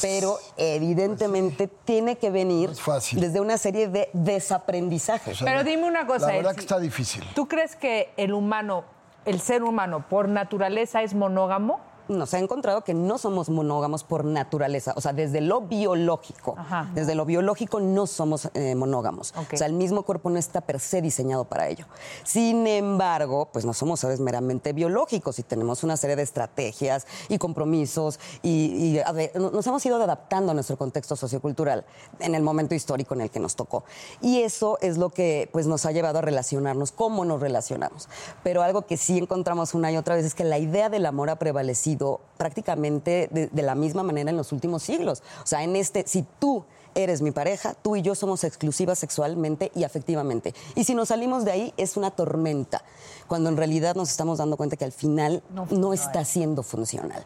Pero 0.00 0.38
evidentemente 0.58 1.68
tiene 1.68 2.18
que 2.18 2.30
venir 2.30 2.74
fácil. 2.74 3.20
desde 3.20 3.40
una 3.40 3.56
serie 3.56 3.88
de 3.88 4.10
desaprendizajes. 4.12 5.38
Pero 5.42 5.64
dime 5.64 5.84
una 5.86 6.06
cosa, 6.06 6.26
La 6.26 6.36
verdad 6.36 6.54
que 6.54 6.60
está 6.60 6.78
difícil. 6.78 7.24
¿Tú 7.34 7.48
crees 7.48 7.76
que 7.76 8.12
el 8.18 8.34
humano, 8.34 8.84
el 9.24 9.40
ser 9.40 9.62
humano, 9.62 10.04
por 10.06 10.28
naturaleza 10.28 11.02
es 11.02 11.14
monógamo? 11.14 11.80
Nos 12.08 12.34
ha 12.34 12.38
encontrado 12.38 12.84
que 12.84 12.94
no 12.94 13.18
somos 13.18 13.48
monógamos 13.48 14.04
por 14.04 14.24
naturaleza, 14.24 14.92
o 14.96 15.00
sea, 15.00 15.12
desde 15.12 15.40
lo 15.40 15.62
biológico, 15.62 16.54
Ajá. 16.56 16.90
desde 16.94 17.14
lo 17.14 17.24
biológico 17.24 17.80
no 17.80 18.06
somos 18.06 18.48
eh, 18.54 18.74
monógamos, 18.74 19.34
o 19.36 19.56
sea, 19.56 19.66
el 19.66 19.72
mismo 19.72 20.02
cuerpo 20.02 20.30
no 20.30 20.38
está 20.38 20.60
per 20.60 20.80
se 20.80 21.02
diseñado 21.02 21.44
para 21.44 21.68
ello. 21.68 21.86
Sin 22.24 22.66
embargo, 22.66 23.48
pues 23.52 23.64
no 23.64 23.72
somos 23.72 24.00
seres 24.00 24.20
meramente 24.20 24.72
biológicos 24.72 25.38
y 25.38 25.42
tenemos 25.42 25.82
una 25.82 25.96
serie 25.96 26.16
de 26.16 26.22
estrategias 26.22 27.06
y 27.28 27.38
compromisos 27.38 28.20
y, 28.42 29.00
ver, 29.14 29.38
nos 29.38 29.66
hemos 29.66 29.84
ido 29.86 29.96
adaptando 30.02 30.52
a 30.52 30.54
nuestro 30.54 30.76
contexto 30.76 31.16
sociocultural 31.16 31.84
en 32.20 32.34
el 32.34 32.42
momento 32.42 32.74
histórico 32.74 33.14
en 33.14 33.22
el 33.22 33.30
que 33.30 33.40
nos 33.40 33.56
tocó. 33.56 33.84
Y 34.20 34.42
eso 34.42 34.78
es 34.80 34.98
lo 34.98 35.10
que 35.10 35.48
pues 35.52 35.66
nos 35.66 35.86
ha 35.86 35.92
llevado 35.92 36.18
a 36.18 36.22
relacionarnos, 36.22 36.92
cómo 36.92 37.24
nos 37.24 37.40
relacionamos. 37.40 38.08
Pero 38.42 38.62
algo 38.62 38.82
que 38.82 38.96
sí 38.96 39.18
encontramos 39.18 39.74
una 39.74 39.90
y 39.90 39.96
otra 39.96 40.14
vez 40.14 40.24
es 40.24 40.34
que 40.34 40.44
la 40.44 40.58
idea 40.58 40.88
del 40.88 41.06
amor 41.06 41.30
ha 41.30 41.36
prevalecido 41.36 41.95
prácticamente 42.36 43.28
de, 43.30 43.48
de 43.48 43.62
la 43.62 43.74
misma 43.74 44.02
manera 44.02 44.30
en 44.30 44.36
los 44.36 44.52
últimos 44.52 44.82
siglos. 44.82 45.22
O 45.42 45.46
sea, 45.46 45.62
en 45.62 45.76
este, 45.76 46.04
si 46.06 46.24
tú 46.38 46.64
eres 46.96 47.20
mi 47.20 47.30
pareja, 47.30 47.74
tú 47.74 47.94
y 47.94 48.02
yo 48.02 48.14
somos 48.14 48.42
exclusivas 48.42 48.98
sexualmente 48.98 49.70
y 49.74 49.84
afectivamente. 49.84 50.54
Y 50.74 50.84
si 50.84 50.94
nos 50.94 51.08
salimos 51.08 51.44
de 51.44 51.52
ahí 51.52 51.74
es 51.76 51.96
una 51.96 52.10
tormenta, 52.10 52.82
cuando 53.28 53.50
en 53.50 53.56
realidad 53.56 53.94
nos 53.94 54.10
estamos 54.10 54.38
dando 54.38 54.56
cuenta 54.56 54.76
que 54.76 54.84
al 54.84 54.92
final 54.92 55.42
no, 55.70 55.92
está 55.92 56.24
siendo 56.24 56.62
funcional. 56.62 57.24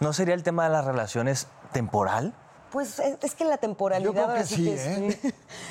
¿No 0.00 0.12
sería 0.12 0.34
el 0.34 0.42
tema 0.42 0.64
de 0.64 0.70
las 0.70 0.84
relaciones 0.84 1.48
temporal? 1.72 2.34
Pues 2.74 2.98
es, 2.98 3.16
es 3.22 3.34
que 3.36 3.44
la 3.44 3.56
temporalidad 3.56 4.04
Yo 4.08 4.12
creo 4.12 4.24
ahora 4.26 4.40
que 4.40 4.46
sí, 4.46 4.68
es- 4.68 4.84
¿eh? 4.84 5.18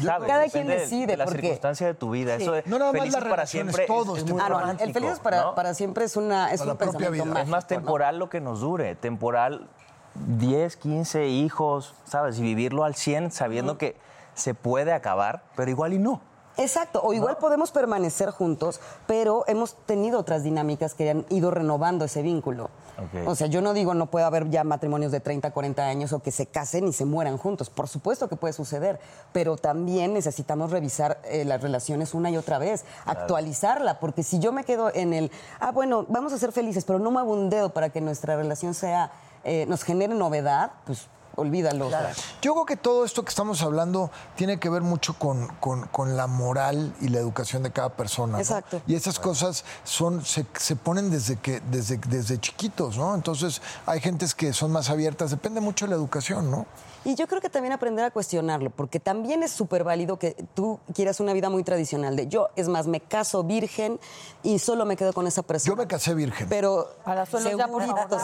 ¿Sabes? 0.01 0.25
Cada 0.27 0.47
quien 0.47 0.67
decide, 0.67 1.05
De 1.07 1.17
la 1.17 1.25
porque- 1.25 1.41
circunstancia 1.41 1.85
de 1.87 1.93
tu 1.95 2.09
vida. 2.11 2.37
Sí. 2.37 2.43
Eso 2.43 2.53
de 2.53 2.63
No 2.65 2.79
nada 2.79 2.93
más 2.93 3.11
las 3.11 3.23
para 3.25 3.45
siempre 3.45 3.85
todo 3.85 4.15
es, 4.15 4.23
es 4.23 4.25
es 4.25 4.31
muy 4.33 4.41
Ah, 4.41 4.47
no, 4.49 4.71
el 4.79 4.93
feliz 4.93 5.19
para, 5.19 5.41
¿no? 5.41 5.53
para 5.55 5.73
siempre 5.73 6.05
es, 6.05 6.15
una, 6.15 6.53
es 6.53 6.61
Para 6.61 6.71
un 6.71 6.77
pensamiento 6.77 7.11
vida. 7.11 7.25
mágico. 7.25 7.39
Es 7.43 7.47
más 7.49 7.63
¿no? 7.65 7.67
temporal 7.67 8.17
lo 8.19 8.29
que 8.29 8.39
nos 8.39 8.61
dure. 8.61 8.95
Temporal 8.95 9.67
10, 10.15 10.77
15 10.77 11.27
hijos, 11.27 11.93
¿sabes? 12.05 12.39
Y 12.39 12.41
vivirlo 12.41 12.85
al 12.85 12.95
100 12.95 13.31
sabiendo 13.31 13.77
que 13.77 13.97
se 14.33 14.53
puede 14.53 14.93
acabar, 14.93 15.43
pero 15.57 15.69
igual 15.69 15.91
y 15.91 15.99
no. 15.99 16.21
Exacto, 16.57 17.01
o 17.03 17.13
igual 17.13 17.37
podemos 17.37 17.71
permanecer 17.71 18.29
juntos, 18.29 18.79
pero 19.07 19.43
hemos 19.47 19.75
tenido 19.85 20.19
otras 20.19 20.43
dinámicas 20.43 20.93
que 20.93 21.09
han 21.09 21.25
ido 21.29 21.51
renovando 21.51 22.05
ese 22.05 22.21
vínculo. 22.21 22.69
O 23.25 23.35
sea, 23.35 23.47
yo 23.47 23.61
no 23.61 23.73
digo 23.73 23.95
no 23.95 24.05
puede 24.05 24.25
haber 24.25 24.49
ya 24.49 24.63
matrimonios 24.63 25.11
de 25.11 25.19
30, 25.19 25.51
40 25.51 25.83
años 25.83 26.13
o 26.13 26.19
que 26.19 26.31
se 26.31 26.45
casen 26.45 26.87
y 26.87 26.93
se 26.93 27.05
mueran 27.05 27.37
juntos. 27.37 27.69
Por 27.69 27.87
supuesto 27.87 28.29
que 28.29 28.35
puede 28.35 28.53
suceder, 28.53 28.99
pero 29.31 29.57
también 29.57 30.13
necesitamos 30.13 30.69
revisar 30.71 31.19
eh, 31.25 31.43
las 31.43 31.61
relaciones 31.61 32.13
una 32.13 32.29
y 32.29 32.37
otra 32.37 32.59
vez, 32.59 32.85
actualizarla, 33.05 33.99
porque 33.99 34.21
si 34.21 34.39
yo 34.39 34.51
me 34.51 34.63
quedo 34.63 34.93
en 34.93 35.13
el, 35.13 35.31
ah, 35.59 35.71
bueno, 35.71 36.05
vamos 36.07 36.33
a 36.33 36.37
ser 36.37 36.51
felices, 36.51 36.85
pero 36.85 36.99
no 36.99 37.09
muevo 37.09 37.33
un 37.33 37.49
dedo 37.49 37.73
para 37.73 37.89
que 37.89 37.99
nuestra 37.99 38.35
relación 38.35 38.73
sea, 38.75 39.11
eh, 39.43 39.65
nos 39.67 39.83
genere 39.83 40.13
novedad, 40.13 40.71
pues 40.85 41.07
olvídalo. 41.35 41.89
Yo 42.41 42.53
creo 42.53 42.65
que 42.65 42.75
todo 42.77 43.05
esto 43.05 43.23
que 43.23 43.29
estamos 43.29 43.61
hablando 43.61 44.11
tiene 44.35 44.59
que 44.59 44.69
ver 44.69 44.81
mucho 44.81 45.13
con, 45.17 45.47
con- 45.59 45.87
con 45.87 46.15
la 46.17 46.27
moral 46.27 46.93
y 47.01 47.07
la 47.09 47.19
educación 47.19 47.63
de 47.63 47.71
cada 47.71 47.89
persona. 47.89 48.33
¿no? 48.33 48.39
Exacto. 48.39 48.81
Y 48.87 48.95
esas 48.95 49.19
cosas 49.19 49.63
son, 49.83 50.23
se, 50.25 50.45
se 50.57 50.75
ponen 50.75 51.09
desde 51.09 51.37
que, 51.37 51.59
desde, 51.71 51.97
desde 51.97 52.39
chiquitos, 52.39 52.97
¿no? 52.97 53.15
Entonces, 53.15 53.61
hay 53.85 53.99
gentes 53.99 54.35
que 54.35 54.53
son 54.53 54.71
más 54.71 54.89
abiertas, 54.89 55.31
depende 55.31 55.61
mucho 55.61 55.85
de 55.85 55.89
la 55.89 55.95
educación, 55.95 56.51
¿no? 56.51 56.65
Y 57.05 57.15
yo 57.15 57.27
creo 57.27 57.41
que 57.41 57.49
también 57.49 57.73
aprender 57.73 58.05
a 58.05 58.11
cuestionarlo, 58.11 58.69
porque 58.69 58.99
también 58.99 59.43
es 59.43 59.51
súper 59.51 59.83
válido 59.83 60.17
que 60.17 60.35
tú 60.53 60.79
quieras 60.95 61.19
una 61.19 61.33
vida 61.33 61.49
muy 61.49 61.63
tradicional 61.63 62.15
de 62.15 62.27
yo, 62.27 62.49
es 62.55 62.69
más, 62.69 62.87
me 62.87 63.01
caso 63.01 63.43
virgen 63.43 63.99
y 64.41 64.59
solo 64.59 64.85
me 64.85 64.95
quedo 64.95 65.11
con 65.13 65.27
esa 65.27 65.41
persona. 65.43 65.73
Yo 65.73 65.75
me 65.75 65.87
casé 65.87 66.13
virgen. 66.13 66.47
Pero 66.49 66.89
ya, 67.05 67.25
por 67.25 67.41
segurito, 67.41 67.59
favor. 67.67 67.81
segurito. 67.83 68.17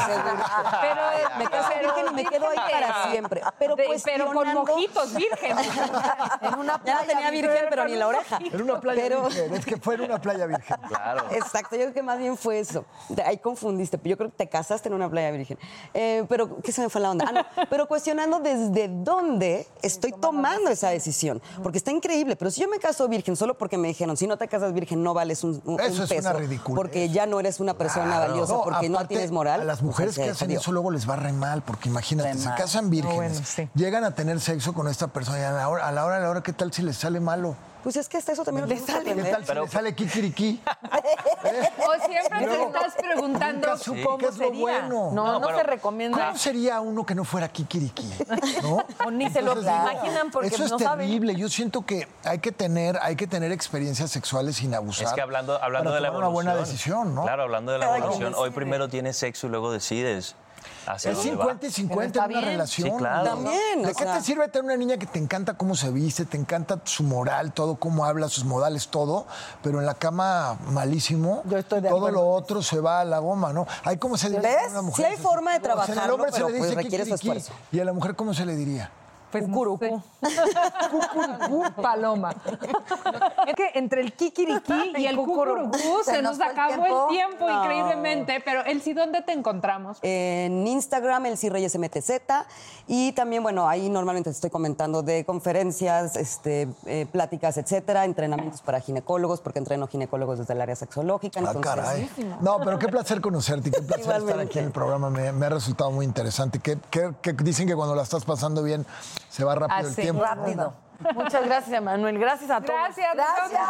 Pero, 0.82 1.02
me 1.38 1.46
casé 1.50 1.80
virgen 1.80 2.06
y 2.10 2.14
me 2.16 2.26
quedo 2.26 2.48
ahí 2.50 2.58
para 2.72 3.12
siempre. 3.12 3.42
Pero, 3.60 3.76
De- 3.76 4.02
pero 4.06 4.32
con 4.34 4.54
mojitos 4.54 5.14
virgen. 5.14 5.58
en 6.42 6.56
una 6.60 6.82
ya 6.86 7.02
no 7.02 7.08
tenía 7.08 7.32
virgen, 7.32 7.66
pero 7.70 7.86
ni 7.86 7.94
en 7.94 8.00
la 8.00 8.08
oreja. 8.08 8.40
En 8.52 8.62
una 8.62 8.80
playa 8.80 9.02
Pero- 9.02 9.24
virgen, 9.24 9.54
es 9.56 9.66
que 9.66 9.78
fue 9.78 9.96
en 9.96 10.02
una 10.02 10.20
playa 10.22 10.46
virgen. 10.46 10.78
Claro. 10.88 11.26
Exacto, 11.32 11.76
yo 11.76 11.82
creo 11.84 11.94
que 11.94 12.04
más 12.04 12.18
bien 12.18 12.38
fue 12.38 12.60
eso. 12.60 12.86
Ahí 13.26 13.38
confundiste. 13.38 14.00
Yo 14.04 14.18
creo 14.18 14.30
que 14.30 14.38
te 14.38 14.48
casaste 14.50 14.88
en 14.90 14.96
una 14.96 15.10
playa 15.10 15.32
virgen. 15.32 15.58
Eh, 15.94 16.26
pero, 16.30 16.58
¿qué 16.62 16.72
se 16.72 16.82
me 16.82 16.90
fue 16.90 17.02
la 17.02 17.12
onda? 17.12 17.26
Ah, 17.28 17.32
no, 17.32 17.68
pero 17.70 17.88
cuestionando 17.88 18.40
desde 18.40 18.69
dónde 18.88 19.66
estoy 19.82 20.12
tomando 20.12 20.70
esa 20.70 20.90
decisión. 20.90 21.42
Porque 21.64 21.78
está 21.78 21.92
increíble, 21.92 22.36
pero 22.36 22.52
si 22.52 22.62
yo 22.62 22.68
me 22.68 22.78
caso 22.80 23.08
virgen 23.08 23.36
solo 23.36 23.58
porque 23.58 23.78
me 23.78 23.88
dijeron, 23.88 24.16
si 24.18 24.28
no 24.28 24.38
te 24.38 24.48
casas 24.48 24.74
virgen 24.74 25.02
no 25.04 25.14
vales 25.14 25.44
un, 25.44 25.62
un- 25.66 25.80
Eso 25.80 25.96
un 25.98 26.04
es 26.04 26.10
peso. 26.10 26.30
una 26.30 26.34
ridiculez. 26.40 26.76
Porque 26.76 27.10
ya 27.10 27.26
no 27.26 27.40
eres 27.40 27.60
una 27.60 27.74
persona 27.74 28.20
valiosa, 28.20 28.54
No, 28.54 28.62
porque 28.64 28.90
no 28.90 28.98
aparte, 28.98 29.16
tienes 29.16 29.32
moral. 29.32 29.62
A 29.62 29.64
las 29.66 29.82
mujeres 29.82 30.16
pues, 30.16 30.26
que 30.26 30.32
hacen 30.32 30.52
eso 30.52 30.72
luego 30.72 30.92
les 30.92 31.10
va 31.10 31.16
re 31.16 31.34
mal, 31.34 31.62
porque 31.64 31.90
imagínate, 31.90 32.38
se 32.38 32.50
casan 32.56 32.90
vírgenes, 32.90 33.16
bueno, 33.16 33.36
sí. 33.46 33.68
llegan 33.76 34.04
a 34.04 34.14
tener 34.16 34.40
sexo 34.40 34.74
con 34.74 34.88
esta 34.88 35.08
persona 35.08 35.40
y 35.40 35.44
a 35.44 35.52
la 35.52 35.68
hora, 35.70 35.88
a 35.88 35.92
la 35.92 36.06
hora, 36.06 36.18
a 36.18 36.20
la 36.20 36.30
hora, 36.30 36.44
¿qué 36.44 36.54
tal 36.54 36.72
si 36.74 36.82
les 36.82 36.98
sale 36.98 37.20
malo? 37.20 37.56
Pues 37.84 37.96
es 37.96 38.10
que 38.10 38.18
hasta 38.18 38.34
eso 38.34 38.44
también 38.44 38.68
lo 38.68 38.76
¿Qué 38.76 38.82
tenemos 38.82 39.04
que 39.04 39.10
aprender. 39.12 39.32
tal 39.32 39.46
si 39.46 39.62
les 39.62 39.72
sale 39.72 39.96
kikiriki? 39.96 40.62
O 41.78 42.06
siempre 42.08 42.46
te 42.48 42.64
estás 42.64 42.94
preguntando 42.98 43.68
Nunca 43.68 43.78
supo 43.84 44.04
cómo 44.04 44.18
qué 44.18 44.26
es 44.26 44.38
lo 44.38 44.46
sería. 44.46 44.60
bueno. 44.62 44.90
No, 44.90 45.14
no, 45.14 45.40
No, 45.40 45.48
pero- 45.48 45.58
se 45.60 45.64
recomienda. 45.64 46.26
¿Cómo 46.28 46.38
sería 46.38 46.80
uno 46.82 47.06
que 47.06 47.16
no 47.16 47.24
fuera 47.24 47.48
kikiriki? 47.48 48.10
¿No? 48.62 48.84
O 49.06 49.12
ni 49.12 49.30
se 49.30 49.42
lo 49.42 49.54
Entonces, 49.54 49.74
digo, 49.74 49.92
imaginan 49.92 50.32
porque 50.32 50.48
Eso 50.50 50.66
es 50.66 50.72
no 50.72 50.80
saben. 50.80 51.08
terrible. 51.08 51.36
Yo 51.36 51.48
siento 51.50 51.86
que 51.86 52.08
hay 52.26 52.40
que 52.40 52.52
tener, 52.52 53.00
hay 53.02 53.16
que 53.16 53.28
tener 53.28 53.52
experiencias 53.52 54.12
sexuales 54.12 54.58
sin 54.58 54.74
abusar. 54.76 55.08
Es 55.08 55.14
que 55.14 55.22
hablando, 55.22 55.62
hablando 55.62 55.90
para 55.92 55.96
de 55.96 56.02
la 56.02 56.08
tomar 56.10 56.24
evolución. 56.24 56.46
una 56.48 56.54
buena 56.54 56.56
decisión, 56.66 57.16
¿no? 57.16 57.24
Claro, 57.24 57.44
hablando 57.44 57.72
de 57.72 57.78
la 57.78 57.98
evolución. 57.98 58.34
Hoy 58.36 58.50
primero 58.52 58.90
tienes 58.90 59.18
sexo 59.18 59.48
y 59.48 59.50
luego 59.52 59.72
decides 59.72 60.36
hacia 60.90 61.12
Es 61.12 61.18
dónde 61.18 61.32
50 61.32 61.66
y 61.66 61.70
va. 61.70 61.74
50 61.74 62.26
en 62.26 62.32
una 62.32 62.42
relación. 62.42 62.90
Sí, 62.90 62.96
claro. 62.98 63.30
También, 63.30 63.82
¿De 63.84 63.92
o 63.92 63.96
qué 63.96 64.04
sea. 64.04 64.18
te 64.18 64.22
sirve 64.24 64.48
tener 64.48 64.66
una 64.66 64.78
niña 64.78 64.98
que 64.98 65.06
te 65.06 65.20
encanta 65.20 65.54
cómo 65.56 65.76
se 65.76 65.92
viste, 65.92 66.26
te 66.26 66.38
encanta 66.38 66.82
su 66.84 67.04
moral, 67.04 67.54
todo, 67.54 67.76
cómo 67.76 68.06
habla, 68.06 68.28
sus 68.30 68.46
modales, 68.46 68.88
todo, 68.88 69.28
pero 69.62 69.80
en 69.80 69.86
la 69.86 69.94
cama 69.94 70.58
malísimo? 70.72 71.44
Yo 71.46 71.58
estoy 71.58 71.82
de 71.82 71.90
todo 71.90 72.00
acuerdo. 72.00 72.22
lo 72.22 72.30
otro 72.30 72.62
se 72.62 72.80
va 72.80 73.02
a 73.02 73.06
la 73.06 73.20
goma, 73.20 73.54
¿no? 73.54 73.68
Hay 73.84 73.98
cómo 73.98 74.18
se 74.18 74.30
le 74.30 74.38
dice 74.40 74.50
¿Ves? 74.50 74.68
a 74.68 74.72
una 74.72 74.82
mujer. 74.82 75.06
Sí 75.06 75.12
hay 75.12 75.18
forma 75.18 75.52
de 75.52 75.58
O 75.58 75.62
sea, 75.62 75.74
trabajarlo, 75.76 76.16
hombre 76.16 76.32
se 76.32 76.40
le 76.40 76.46
pues, 76.46 76.62
dice 76.64 76.76
requiere 76.76 77.06
su 77.06 77.14
esfuerzo. 77.16 77.54
¿Y 77.72 77.80
a 77.80 77.86
la 77.86 77.94
mujer 77.94 78.16
cómo 78.16 78.34
se 78.34 78.46
le 78.46 78.56
diría? 78.56 78.92
Pues 79.32 79.44
Cucurucú. 79.46 80.02
sé. 80.22 80.32
Paloma. 81.82 82.34
Es 83.48 83.56
que 83.56 83.72
entre 83.76 84.02
el 84.02 84.14
kikiriki 84.14 84.94
y 84.98 85.06
el 85.06 85.16
Cucurucú. 85.16 85.72
cucurucú 85.72 86.04
se 86.04 86.12
Se 86.16 86.22
nos 86.22 86.38
nos 86.38 86.38
fue 86.38 86.46
el 86.46 86.52
acabó 86.52 86.84
tiempo. 86.84 87.08
el 87.10 87.16
tiempo 87.18 87.48
No. 87.50 87.64
increíblemente. 87.64 88.42
Pero, 88.44 88.64
el 88.66 88.82
sí, 88.82 88.94
¿dónde 88.94 89.22
te 89.22 89.32
encontramos? 89.34 89.98
En 90.02 90.68
Instagram, 90.68 91.26
el 91.28 91.38
Reyes 91.50 91.76
MTZ. 91.78 92.46
Y 92.88 93.12
también, 93.14 93.44
bueno, 93.44 93.68
ahí 93.68 93.90
normalmente 93.90 94.30
estoy 94.30 94.50
comentando 94.50 95.02
de 95.04 95.26
conferencias, 95.26 96.16
este, 96.16 96.68
eh, 96.86 97.06
pláticas, 97.12 97.58
etcétera, 97.58 98.06
entrenamientos 98.06 98.62
para 98.62 98.80
ginecólogos, 98.80 99.42
porque 99.42 99.60
entreno 99.60 99.88
ginecólogos 99.88 100.40
desde 100.40 100.54
el 100.54 100.62
área 100.62 100.76
sexológica. 100.76 101.40
Ah, 101.40 101.52
Entonces, 101.54 101.72
caray. 101.72 102.10
No, 102.42 102.60
pero 102.64 102.78
qué 102.80 102.88
placer 102.88 103.22
conocerte 103.22 103.70
y 103.70 103.72
qué 103.72 103.82
placer 103.82 104.18
estar 104.18 104.40
aquí 104.40 104.60
en 104.60 104.66
el 104.66 104.72
programa. 104.72 105.10
Me, 105.10 105.32
me 105.32 105.46
ha 105.46 105.50
resultado 105.50 105.92
muy 105.92 106.06
interesante. 106.06 106.60
Que, 106.60 106.78
que- 106.90 107.14
que 107.22 107.34
dicen 107.34 107.68
que 107.68 107.76
cuando 107.76 107.96
la 107.96 108.04
estás 108.04 108.26
pasando 108.26 108.64
bien 108.64 108.86
se 109.30 109.44
va 109.44 109.56
rápido 109.56 109.80
el 109.80 109.86
Así, 109.86 110.02
tiempo. 110.02 110.24
Rápido. 110.24 110.74
Muchas 111.14 111.46
gracias, 111.46 111.72
Emanuel. 111.72 112.20
Gracias 112.20 112.50
a 112.50 112.60
todos. 112.60 112.80
Gracias. 112.80 113.16
Gracias. 113.16 113.62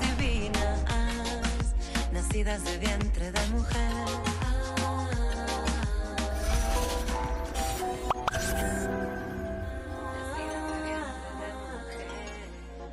Divinas, 0.00 0.84
nacidas 2.12 2.64
de 2.64 2.78
vientre 2.78 3.30
de 3.30 3.46
mujer. 3.48 3.92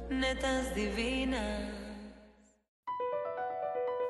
Netas 0.09 0.75
divinas. 0.75 1.78